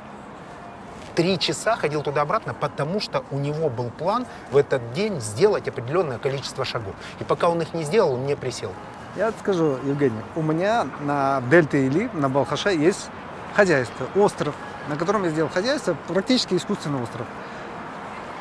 [1.16, 6.20] три часа ходил туда-обратно, потому что у него был план в этот день сделать определенное
[6.20, 6.94] количество шагов.
[7.20, 8.72] И пока он их не сделал, он не присел.
[9.16, 13.10] Я скажу, Евгений, у меня на Дельте Или, на Балхаше есть
[13.56, 14.54] хозяйство, остров,
[14.90, 17.26] на котором я сделал хозяйство, практически искусственный остров.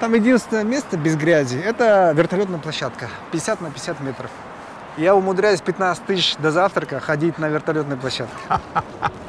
[0.00, 4.30] Там единственное место без грязи– это вертолетная площадка, 50 на 50 метров.
[4.96, 8.34] Я умудряюсь 15 тысяч до завтрака ходить на вертолетной площадке.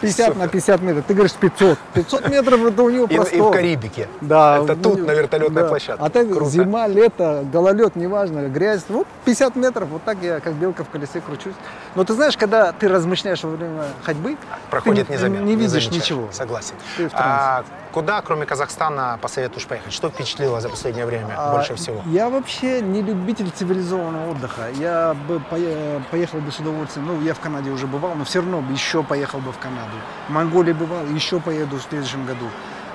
[0.00, 1.04] 50 на 50 метров.
[1.06, 1.78] Ты говоришь 500.
[1.94, 3.40] 500 метров это у него И, и простор.
[3.48, 4.08] в Карибике.
[4.20, 5.68] Да, Это ну, тут, на вертолетной да.
[5.68, 6.02] площадке.
[6.04, 6.50] А так Круто.
[6.50, 8.82] зима, лето, гололед, неважно, грязь.
[8.88, 11.54] Вот 50 метров, вот так я как белка в колесе кручусь.
[11.94, 14.36] Но ты знаешь, когда ты размышляешь во время ходьбы,
[14.70, 15.44] Проходит ты незаметно.
[15.44, 16.28] не видишь ничего.
[16.32, 16.74] Согласен.
[16.96, 19.92] Ты в А куда, кроме Казахстана, посоветуешь поехать?
[19.92, 22.02] Что впечатлило за последнее время А, больше всего?
[22.06, 24.68] Я вообще не любитель цивилизованного отдыха.
[24.78, 27.06] Я бы пое- поехал бы с удовольствием.
[27.06, 29.96] Ну, я в Канаде уже бывал, но все равно бы еще поехал бы в Канаду.
[30.28, 32.46] В Монголии бывал, еще поеду в следующем году.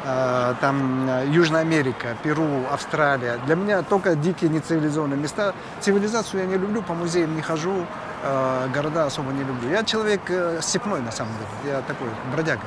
[0.07, 3.37] А, Там э, Южная Америка, Перу, Австралия.
[3.47, 5.53] Для меня только дикие нецивилизованные места.
[5.81, 7.85] Цивилизацию я не люблю, по музеям не хожу,
[8.23, 9.69] э, города особо не люблю.
[9.69, 11.75] Я человек э, степной на самом деле.
[11.77, 12.61] Я такой бродяга.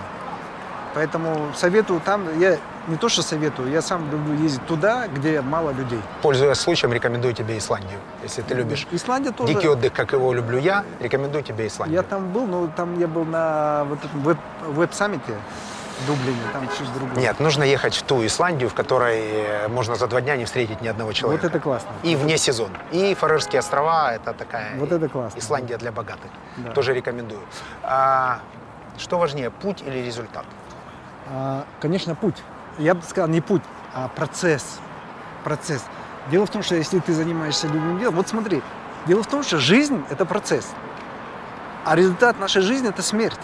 [0.98, 2.58] Поэтому советую там, я
[2.88, 6.00] не то что советую, я сам люблю ездить туда, где мало людей.
[6.22, 8.84] Пользуясь случаем, рекомендую тебе Исландию, если ты любишь.
[8.90, 9.54] Исландия тоже.
[9.54, 11.98] Дикий отдых, как его люблю я, рекомендую тебе Исландию.
[11.98, 15.34] Я там был, но там я был на вот этом веб, веб-саммите
[16.08, 17.16] Дублине, там что-то другое.
[17.20, 20.80] Нет, нужно ехать в ту Исландию, в которой э, можно за два дня не встретить
[20.80, 21.42] ни одного человека.
[21.44, 21.90] Вот это классно.
[22.02, 22.76] И вне сезона.
[22.90, 25.38] И Фарерские острова– это такая Вот это классно.
[25.38, 26.32] Исландия для богатых.
[26.56, 26.72] Да.
[26.72, 27.42] Тоже рекомендую.
[27.84, 28.40] А,
[28.98, 30.44] что важнее, путь или результат?
[31.30, 32.36] А, конечно, путь.
[32.78, 33.62] Я бы сказал, не путь,
[33.94, 34.80] а процесс.
[35.44, 35.84] Процесс.
[36.30, 38.62] Дело в том, что если ты занимаешься любым делом, вот смотри,
[39.06, 40.68] дело в том, что жизнь– это процесс,
[41.84, 43.40] а результат нашей жизни– это смерть.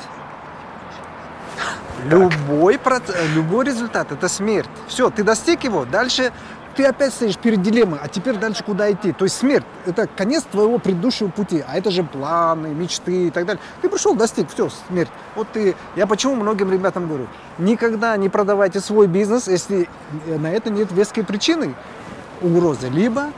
[2.04, 4.68] Любой, проц- любой результат– это смерть.
[4.88, 6.32] Все, ты достиг его, дальше
[6.74, 9.12] ты опять стоишь перед дилеммой, а теперь дальше куда идти?
[9.12, 13.46] То есть смерть– это конец твоего предыдущего пути, а это же планы, мечты и так
[13.46, 13.62] далее.
[13.82, 15.10] Ты пришел, достиг, все, смерть.
[15.36, 17.28] Вот ты, я почему многим ребятам говорю,
[17.58, 19.88] никогда не продавайте свой бизнес, если
[20.26, 21.74] на это нет веской причины
[22.40, 22.88] угрозы.
[22.88, 23.32] Либо,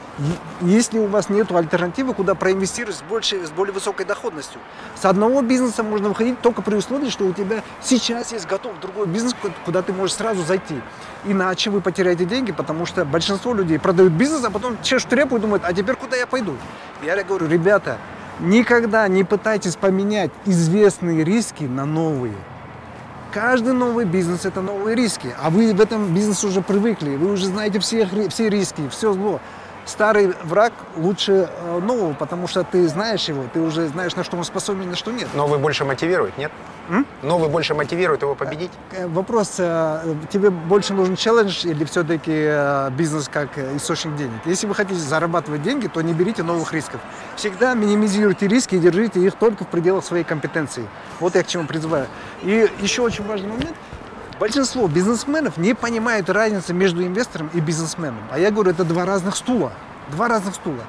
[0.61, 4.59] если у вас нет альтернативы, куда проинвестировать с, больше, с более высокой доходностью.
[4.95, 9.07] С одного бизнеса можно выходить только при условии, что у тебя сейчас есть готов другой
[9.07, 10.81] бизнес, ку- куда ты можешь сразу зайти.
[11.25, 15.39] Иначе вы потеряете деньги, потому что большинство людей продают бизнес, а потом чешут репу и
[15.39, 16.55] думают, а теперь куда я пойду?
[17.03, 17.97] Я говорю, ребята,
[18.39, 22.35] никогда не пытайтесь поменять известные риски на новые.
[23.31, 25.35] Каждый новый бизнес– это новые риски.
[25.41, 29.39] А вы в этом бизнесе уже привыкли, вы уже знаете все, все риски, все зло.
[29.87, 34.35] Старый враг лучше э, нового, потому что ты знаешь его, ты уже знаешь, на что
[34.35, 35.29] он способен, на что нет.
[35.33, 36.51] Новый больше мотивирует, нет?
[36.89, 37.05] М?
[37.23, 38.71] Новый больше мотивирует его победить?
[38.91, 44.41] Э, Вопрос, э, тебе больше нужен челлендж или все-таки бизнес как источник денег?
[44.45, 46.99] Если вы хотите зарабатывать деньги, то не берите новых рисков.
[47.37, 50.85] Всегда минимизируйте риски и держите их только в пределах своей компетенции.
[51.21, 52.07] Вот я к чему призываю.
[52.43, 53.75] И еще очень важный момент.
[54.39, 58.21] Большинство бизнесменов не понимают разницы между инвестором и бизнесменом.
[58.31, 59.71] А я говорю, это два разных стула.
[60.11, 60.83] Два разных стула.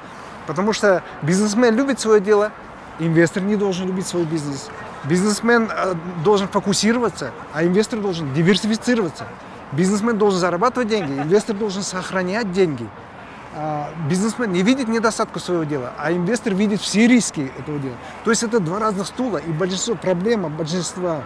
[0.45, 2.51] Потому что бизнесмен любит свое дело,
[2.99, 4.69] инвестор не должен любить свой бизнес.
[5.03, 5.93] Бизнесмен э,
[6.23, 9.25] должен фокусироваться, а инвестор должен диверсифицироваться.
[9.71, 12.87] Бизнесмен должен зарабатывать деньги, инвестор должен сохранять деньги.
[13.55, 17.95] А, Бизнесмен не видит недостатка своего дела, а инвестор видит все риски этого дела.
[18.23, 21.23] То есть это два разных стула, и большинство проблема большинства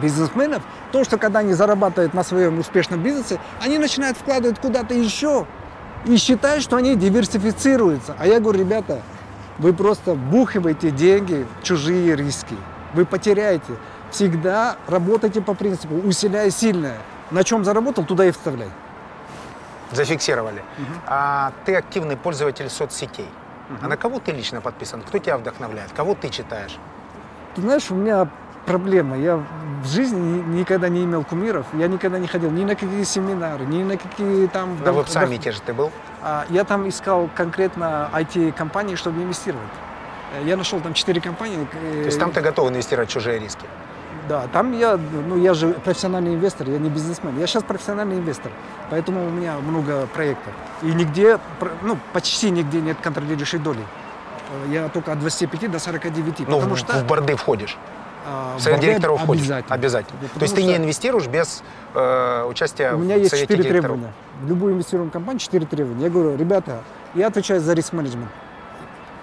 [0.00, 4.94] бизнесменов в том, что когда они зарабатывают на своем успешном бизнесе, они начинают вкладывать куда-то
[4.94, 5.46] еще
[6.06, 8.16] и считают, что они диверсифицируются.
[8.18, 9.02] А я говорю, ребята,
[9.58, 12.56] вы просто бухиваете деньги в чужие риски.
[12.94, 13.76] Вы потеряете.
[14.10, 16.98] Всегда работайте по принципу усиляй сильное.
[17.30, 18.68] На чем заработал, туда и вставляй.
[19.90, 20.62] Зафиксировали.
[21.06, 23.28] А ты активный пользователь соцсетей.
[23.80, 25.02] А на кого ты лично подписан?
[25.02, 25.92] Кто тебя вдохновляет?
[25.92, 26.78] Кого ты читаешь?
[27.54, 28.28] Ты знаешь, у меня
[28.66, 29.16] проблема.
[29.16, 29.36] Я
[29.82, 33.64] в жизни ни- никогда не имел кумиров, я никогда не ходил ни на какие семинары,
[33.64, 34.76] ни на какие там...
[34.84, 35.90] На веб-саммите же ты был?
[36.22, 39.68] а, Я там искал конкретно IT-компании, чтобы инвестировать.
[40.34, 41.66] Э, Я нашел там четыре компании.
[41.72, 43.66] э, То есть там ты готов инвестировать в чужие риски?
[44.28, 44.96] Да, там я,
[45.28, 47.36] ну я же профессиональный инвестор, я не бизнесмен.
[47.40, 48.52] Я сейчас профессиональный инвестор,
[48.88, 50.52] поэтому у меня много проектов.
[50.82, 51.38] И нигде,
[51.82, 53.80] ну почти нигде нет контролирующей доли.
[54.68, 56.92] Э, Я только от 25 до 49, Ну, потому в, что...
[56.98, 57.76] в борды входишь.
[58.26, 59.44] А, совет директоров входишь?
[59.44, 59.74] Обязательно.
[59.74, 60.18] Обязательно.
[60.22, 61.62] Да, То есть ты не инвестируешь без
[61.94, 63.96] э, участия У меня в есть совете четыре директоров?
[63.96, 64.12] требования.
[64.42, 66.04] В любую инвестируемую компанию четыре требования.
[66.04, 66.82] Я говорю, ребята,
[67.14, 68.28] я отвечаю за риск-менеджмент.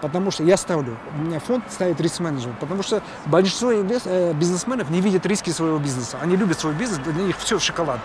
[0.01, 4.89] Потому что я ставлю, у меня фонд ставит риск-менеджмент, потому что большинство инвес- э, бизнесменов
[4.89, 6.17] не видят риски своего бизнеса.
[6.21, 7.99] Они любят свой бизнес, для них все в шоколад.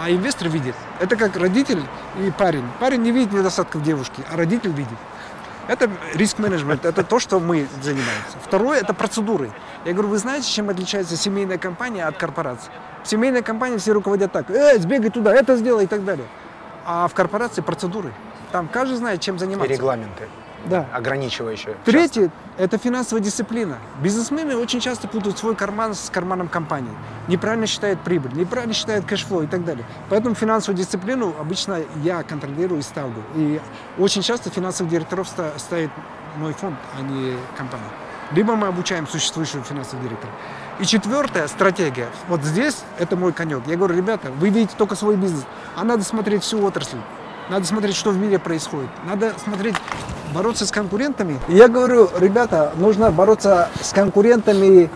[0.00, 0.74] А инвестор видит.
[1.00, 1.80] Это как родитель
[2.20, 2.64] и парень.
[2.78, 4.96] Парень не видит недостатков девушки, а родитель видит.
[5.68, 8.38] Это риск-менеджмент, это то, что мы занимаемся.
[8.42, 9.50] Второе– это процедуры.
[9.84, 12.70] Я говорю, вы знаете, чем отличается семейная компания от корпорации?
[13.02, 16.26] В семейной компании все руководят так, э, сбегай туда, это сделай и так далее.
[16.84, 18.12] А в корпорации процедуры.
[18.52, 19.72] Там каждый знает, чем И заниматься.
[19.72, 20.28] регламенты
[20.66, 20.86] Да.
[20.92, 21.74] ограничивающие.
[21.84, 23.76] Третье– это финансовая дисциплина.
[24.02, 26.92] Бизнесмены очень часто путают свой карман с карманом компании.
[27.28, 29.84] Неправильно считают прибыль, неправильно считают cash flow и так далее.
[30.08, 33.22] Поэтому финансовую дисциплину обычно я контролирую и ставлю.
[33.34, 33.60] И
[33.98, 35.90] очень часто финансовых директоров ста- ставит
[36.36, 37.84] мой фонд, а не компания.
[38.32, 40.32] Либо мы обучаем существующего финансового директора.
[40.80, 42.08] И четвертая стратегия.
[42.28, 43.60] Вот здесь это мой конек.
[43.66, 45.44] Я говорю, ребята, вы видите только свой бизнес,
[45.76, 46.96] а надо смотреть всю отрасль.
[47.50, 48.88] Надо смотреть, что в мире происходит.
[49.06, 49.74] Надо смотреть,
[50.32, 51.38] бороться с конкурентами.
[51.48, 54.90] Я говорю, ребята, нужно бороться с конкурентами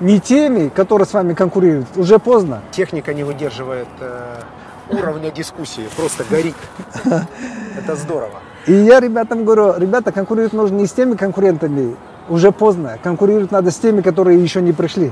[0.00, 1.88] не теми, которые с вами конкурируют.
[1.96, 2.62] Уже поздно.
[2.72, 4.42] Техника не выдерживает э,
[4.90, 6.56] уровня дискуссии, просто горит.
[7.04, 8.40] Это здорово.
[8.66, 11.96] И я ребятам говорю, ребята, конкурировать нужно не с теми конкурентами,
[12.28, 12.98] уже поздно.
[13.02, 15.10] Конкурировать надо с теми, которые еще не пришли.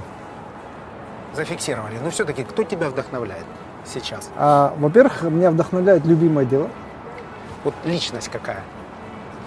[1.34, 1.96] Зафиксировали.
[2.02, 3.44] Но все-таки кто тебя вдохновляет
[3.84, 4.30] сейчас?
[4.36, 6.68] А, во-первых, меня вдохновляет любимое дело.
[7.64, 8.62] Вот личность какая?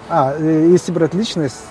[0.08, 1.62] А, э, если брать личность,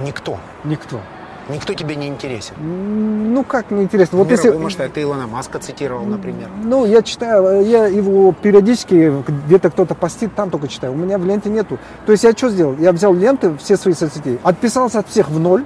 [0.00, 0.38] Никто.
[0.64, 1.00] никто.
[1.48, 2.54] Никто тебе не интересен.
[2.58, 4.18] Ну как, неинтересно.
[4.18, 4.62] Вот Мировой если...
[4.62, 4.92] масштаб.
[4.92, 6.50] Ты Илона Маска цитировал, например.
[6.62, 10.92] Ну, я читаю, я его периодически, где-то кто-то постит, там только читаю.
[10.92, 11.78] У меня в ленте нету.
[12.04, 12.76] То есть я что сделал?
[12.76, 15.64] Я взял ленты, все свои соцсети, отписался от всех в ноль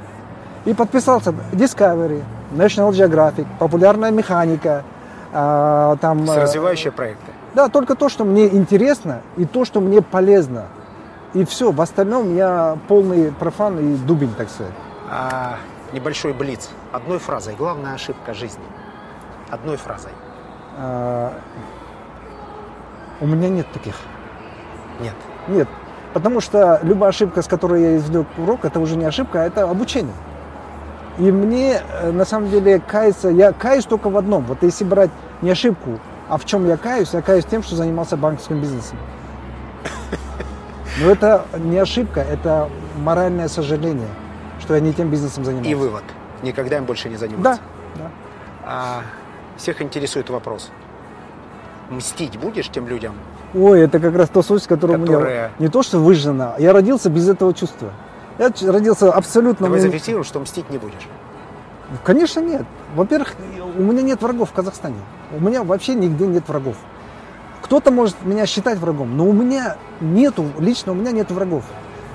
[0.64, 2.22] и подписался Discovery,
[2.52, 4.84] National Geographic, популярная механика,
[5.32, 6.24] а, там...
[6.24, 7.32] Все э, развивающие проекты.
[7.55, 10.66] Да, только то, что мне интересно и то, что мне полезно.
[11.34, 14.72] И все, в остальном я полный профан и дубень, так сказать.
[15.10, 15.56] А,
[15.93, 16.70] небольшой блиц.
[16.93, 17.55] Одной фразой.
[17.56, 18.64] Главная ошибка жизни.
[19.51, 20.12] Одной фразой.
[20.78, 21.32] А,
[23.20, 23.94] у меня нет таких.
[25.01, 25.14] Нет.
[25.48, 25.68] Нет.
[26.12, 29.62] Потому что любая ошибка, с которой я извлек урок, это уже не ошибка, а это
[29.62, 30.14] обучение.
[31.18, 34.44] И мне, э, на самом деле, каяться, я каюсь только в одном.
[34.44, 35.10] Вот если брать
[35.43, 35.98] не ошибку,
[36.28, 38.98] а в чем я каюсь, я каюсь тем, что занимался банковским бизнесом.
[41.01, 42.68] Но это не ошибка, это
[42.98, 44.09] моральное сожаление,
[44.60, 45.70] что я не тем бизнесом занимался.
[45.70, 46.02] И вывод.
[46.43, 47.60] Никогда им больше не Да, заниматься.
[47.97, 48.10] да.
[48.64, 49.01] А,
[49.56, 50.70] всех интересует вопрос.
[51.90, 53.14] Мстить будешь тем людям?
[53.55, 57.10] Ой, это как раз то суть, которое у меня не то, что выжжено, я родился
[57.10, 57.90] без этого чувства.
[58.38, 59.66] Я родился абсолютно...
[59.66, 61.09] Давай зафиксируем, что мстить не будешь.
[62.04, 62.64] Конечно, нет.
[62.94, 63.34] Во-первых,
[63.76, 64.96] у меня нет врагов в Казахстане.
[65.32, 66.76] У меня вообще нигде нет врагов.
[67.62, 71.64] Кто-то может меня считать врагом, но у меня нету, лично у меня нет врагов.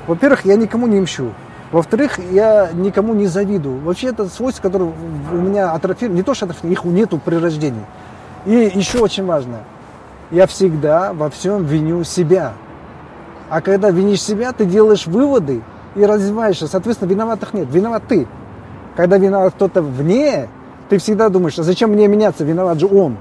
[0.05, 1.33] Во-первых, я никому не мщу.
[1.71, 3.79] Во-вторых, я никому не завидую.
[3.79, 4.91] Вообще это свойство, которое
[5.31, 7.85] у меня атрофировано, не то что атрофировано, их нету при рождении.
[8.45, 9.59] И еще очень важно,
[10.31, 12.53] я всегда во всем виню себя.
[13.49, 15.61] А когда винишь себя, ты делаешь выводы
[15.97, 16.67] и развиваешься.
[16.67, 17.67] Соответственно, виноватых нет.
[17.71, 18.27] Виноват ты.
[18.95, 20.47] Когда виноват кто-то вне,
[20.89, 23.17] ты всегда думаешь, а зачем мне меняться, виноват же он.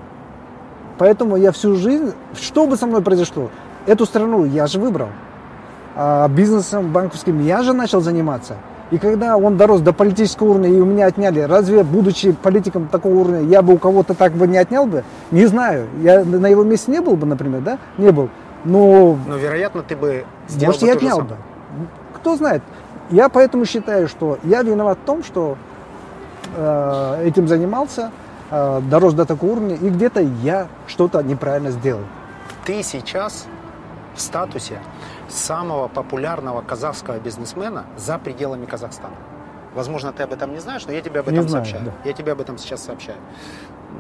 [0.99, 3.51] Поэтому я всю жизнь, что бы со мной произошло,
[3.87, 5.09] эту страну я же выбрал.
[5.95, 8.57] А бизнесом банковским я же начал заниматься.
[8.91, 13.15] И когда он дорос до политического уровня и у меня отняли, разве, будучи политиком такого
[13.15, 15.03] уровня, я бы у кого-то так бы не отнял бы?
[15.33, 15.89] Не знаю.
[16.03, 17.79] Я на его месте не был бы, например, да?
[17.99, 18.29] Не был.
[18.65, 21.37] Но Но, вероятно, ты бы сделал может, бы я отнял бы.
[22.27, 22.61] Кто знает.
[23.11, 25.57] Я поэтому считаю, что я виноват в том, что
[26.57, 28.11] э, этим занимался,
[28.51, 32.03] э, дорос до такого уровня, и где-то я что-то неправильно сделал.
[32.65, 33.47] Ты сейчас
[34.17, 34.81] в статусе
[35.29, 39.15] самого популярного казахского бизнесмена за пределами Казахстана.
[39.77, 41.93] Возможно, ты об этом не знаешь, но я тебе об Не этом знаю, сообщаю.
[41.93, 42.09] да.
[42.09, 43.19] Я тебе об этом сейчас сообщаю.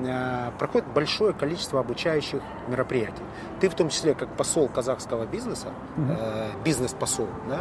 [0.05, 3.23] Э, Проходит большое количество обучающих мероприятий.
[3.61, 7.61] Ты в том числе как посол казахского бизнеса, э, бизнес-посол, да,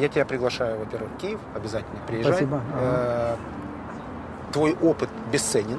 [0.00, 2.32] я тебя приглашаю, во-первых, в Киев, обязательно приезжай.
[2.32, 2.62] Спасибо.
[2.74, 3.36] Э,
[4.52, 5.78] твой опыт бесценен.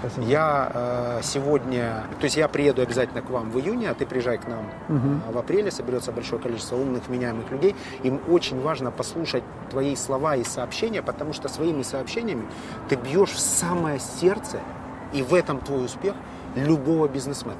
[0.00, 0.26] Спасибо.
[0.26, 4.38] Я э, сегодня, то есть я приеду обязательно к вам в июне, а ты приезжай
[4.38, 7.76] к нам э, в апреле, соберется большое количество умных, вменяемых людей.
[8.02, 12.46] Им очень важно послушать твои слова и сообщения, потому что своими сообщениями
[12.88, 14.58] ты бьешь в самое сердце,
[15.12, 16.14] и в этом твой успех
[16.56, 17.56] любого бизнесмена.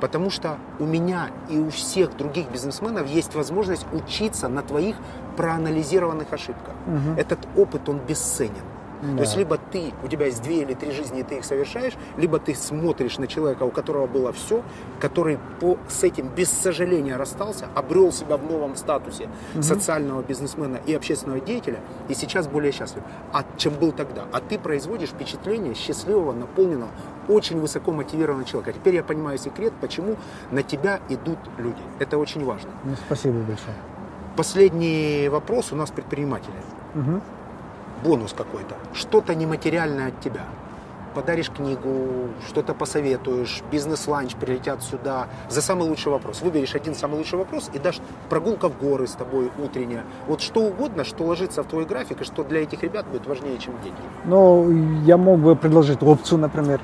[0.00, 4.96] Потому что у меня и у всех других бизнесменов есть возможность учиться на твоих
[5.36, 6.74] проанализированных ошибках.
[6.86, 7.16] Мгм.
[7.16, 8.64] Этот опыт, он бесценен.
[9.02, 9.16] Да.
[9.16, 11.94] То есть либо ты, у тебя есть две или три жизни, и ты их совершаешь,
[12.16, 14.62] либо ты смотришь на человека, у которого было все,
[15.00, 19.28] который по, с этим без сожаления расстался, обрел себя в новом статусе
[19.60, 23.02] социального бизнесмена и общественного деятеля, и сейчас более счастлив,
[23.32, 24.24] а, чем был тогда.
[24.32, 26.90] А ты производишь впечатление счастливого, наполненного,
[27.28, 28.72] очень высоко мотивированного человека.
[28.72, 30.16] Теперь я понимаю секрет, почему
[30.50, 31.80] на тебя идут люди.
[31.98, 32.70] Это очень важно.
[32.84, 33.76] Ну, спасибо большое.
[34.36, 36.54] Последний вопрос у нас предприниматели
[36.94, 37.22] Мгм.
[38.04, 40.42] Бонус какой-то, что-то нематериальное от тебя.
[41.14, 45.26] Подаришь книгу, что-то посоветуешь, бизнес-ланч прилетят сюда.
[45.48, 46.40] За самый лучший вопрос.
[46.40, 47.98] Выберешь один самый лучший вопрос и дашь
[48.28, 50.04] прогулка в горы с тобой утренняя.
[50.28, 53.58] Вот что угодно, что ложится в твой график и что для этих ребят будет важнее,
[53.58, 53.98] чем деньги.
[54.24, 54.70] Ну,
[55.04, 56.80] я мог бы предложить опцию, например,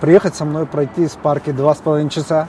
[0.00, 2.48] приехать со мной пройти с парки два с половиной часа.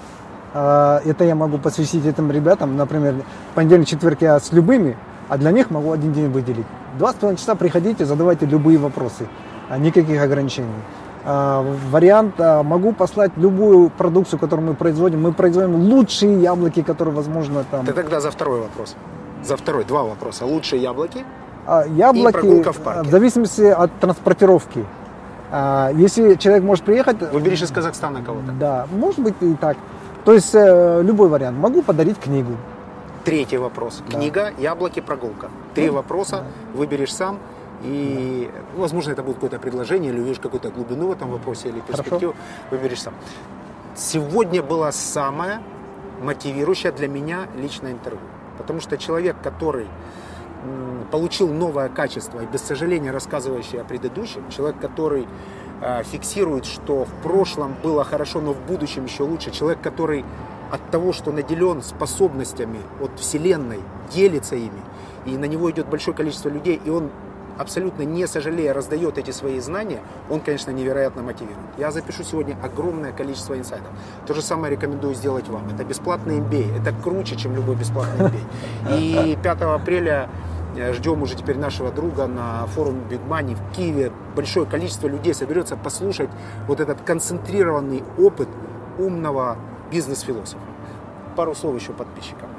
[0.55, 3.13] А, Это я могу посвятить этим ребятам, например,
[3.53, 4.97] понедельник, четверг я с любыми,
[5.29, 6.65] а для них могу один день выделить.
[6.97, 9.27] Два с половиной часа приходите, задавайте любые вопросы,
[9.69, 10.67] а, никаких ограничений.
[11.23, 15.21] А, Вариант, а, могу послать любую продукцию, которую мы производим.
[15.21, 17.85] Мы производим лучшие яблоки, которые возможно там.
[17.85, 18.95] Ты тогда за второй вопрос.
[19.43, 20.45] За второй, два вопроса.
[20.45, 21.23] Лучшие яблоки.
[21.95, 23.07] Яблоки, прогулка в парке.
[23.07, 24.83] в зависимости от транспортировки.
[25.93, 28.51] Если человек может приехать, Выберешь из Казахстана кого-то.
[28.59, 29.77] да, может быть и так.
[30.25, 31.57] То есть э, любой вариант.
[31.57, 32.53] Могу подарить книгу.
[33.25, 34.01] Третий вопрос.
[34.09, 35.49] Книга, яблоки, прогулка.
[35.75, 37.39] Три вопроса, выберешь сам.
[37.83, 41.79] И, ну, возможно, это будет какое-то предложение, или увидишь какую-то глубину в этом вопросе, или
[41.79, 42.35] перспективу,
[42.71, 43.13] выберешь сам.
[43.95, 45.61] Сегодня было самое
[46.21, 48.21] мотивирующее для меня личное интервью.
[48.57, 49.87] Потому что человек, который
[51.11, 55.25] получил новое качество и без сожаления рассказывающий о предыдущем, человек, который
[55.81, 60.25] э, фиксирует, что в прошлом было хорошо, но в будущем еще лучше, человек, который
[60.71, 63.79] от того, что наделен способностями от Вселенной,
[64.13, 64.81] делится ими,
[65.25, 67.09] и на него идет большое количество людей, и он
[67.59, 71.59] абсолютно не сожалея раздает эти свои знания, он, конечно, невероятно мотивирует.
[71.77, 73.91] Я запишу сегодня огромное количество инсайтов.
[74.25, 75.67] То же самое рекомендую сделать вам.
[75.67, 76.81] Это бесплатный MBA.
[76.81, 78.97] Это круче, чем любой бесплатный MBA.
[78.97, 80.29] И 5 апреля
[80.77, 84.13] э, ждем уже теперь нашего друга на форуме Big Money в Киеве.
[84.37, 86.29] Большое количество людей соберется послушать
[86.65, 88.47] вот этот концентрированный опыт
[88.97, 89.57] умного
[89.91, 90.59] бизнес-философа.
[91.35, 92.49] Пару слов еще подписчикам.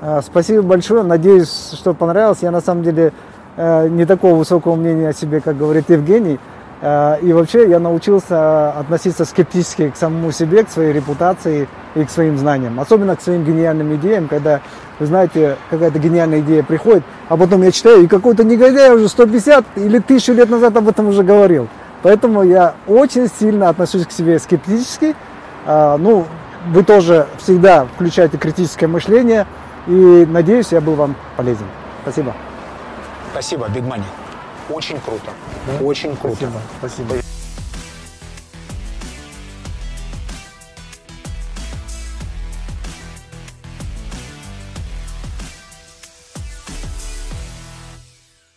[0.00, 1.02] А, Спасибо большое.
[1.02, 2.38] Надеюсь, что понравилось.
[2.42, 3.12] Я на самом деле
[3.56, 6.38] э, не такого высокого мнения о себе, как говорит Евгений.
[6.80, 12.10] Э, И вообще я научился относиться скептически к самому себе, к своей репутации и к
[12.10, 12.78] своим знаниям.
[12.78, 14.60] Особенно к своим гениальным идеям, когда,
[15.00, 19.64] вы знаете, какая-то гениальная идея приходит, а потом я читаю, и какой-то негодяй уже 150
[19.76, 21.68] или 1000 лет назад об этом уже говорил.
[22.02, 25.16] Поэтому я очень сильно отношусь к себе скептически.
[25.68, 26.26] А, Ну,
[26.68, 29.46] вы тоже всегда включаете критическое мышление.
[29.86, 31.66] И надеюсь, я был вам полезен.
[32.02, 32.34] Спасибо.
[33.32, 34.02] Спасибо, Big Money.
[34.70, 35.30] Очень круто.
[35.82, 36.36] Очень круто.
[36.78, 37.04] Спасибо.
[37.10, 37.27] Спасибо.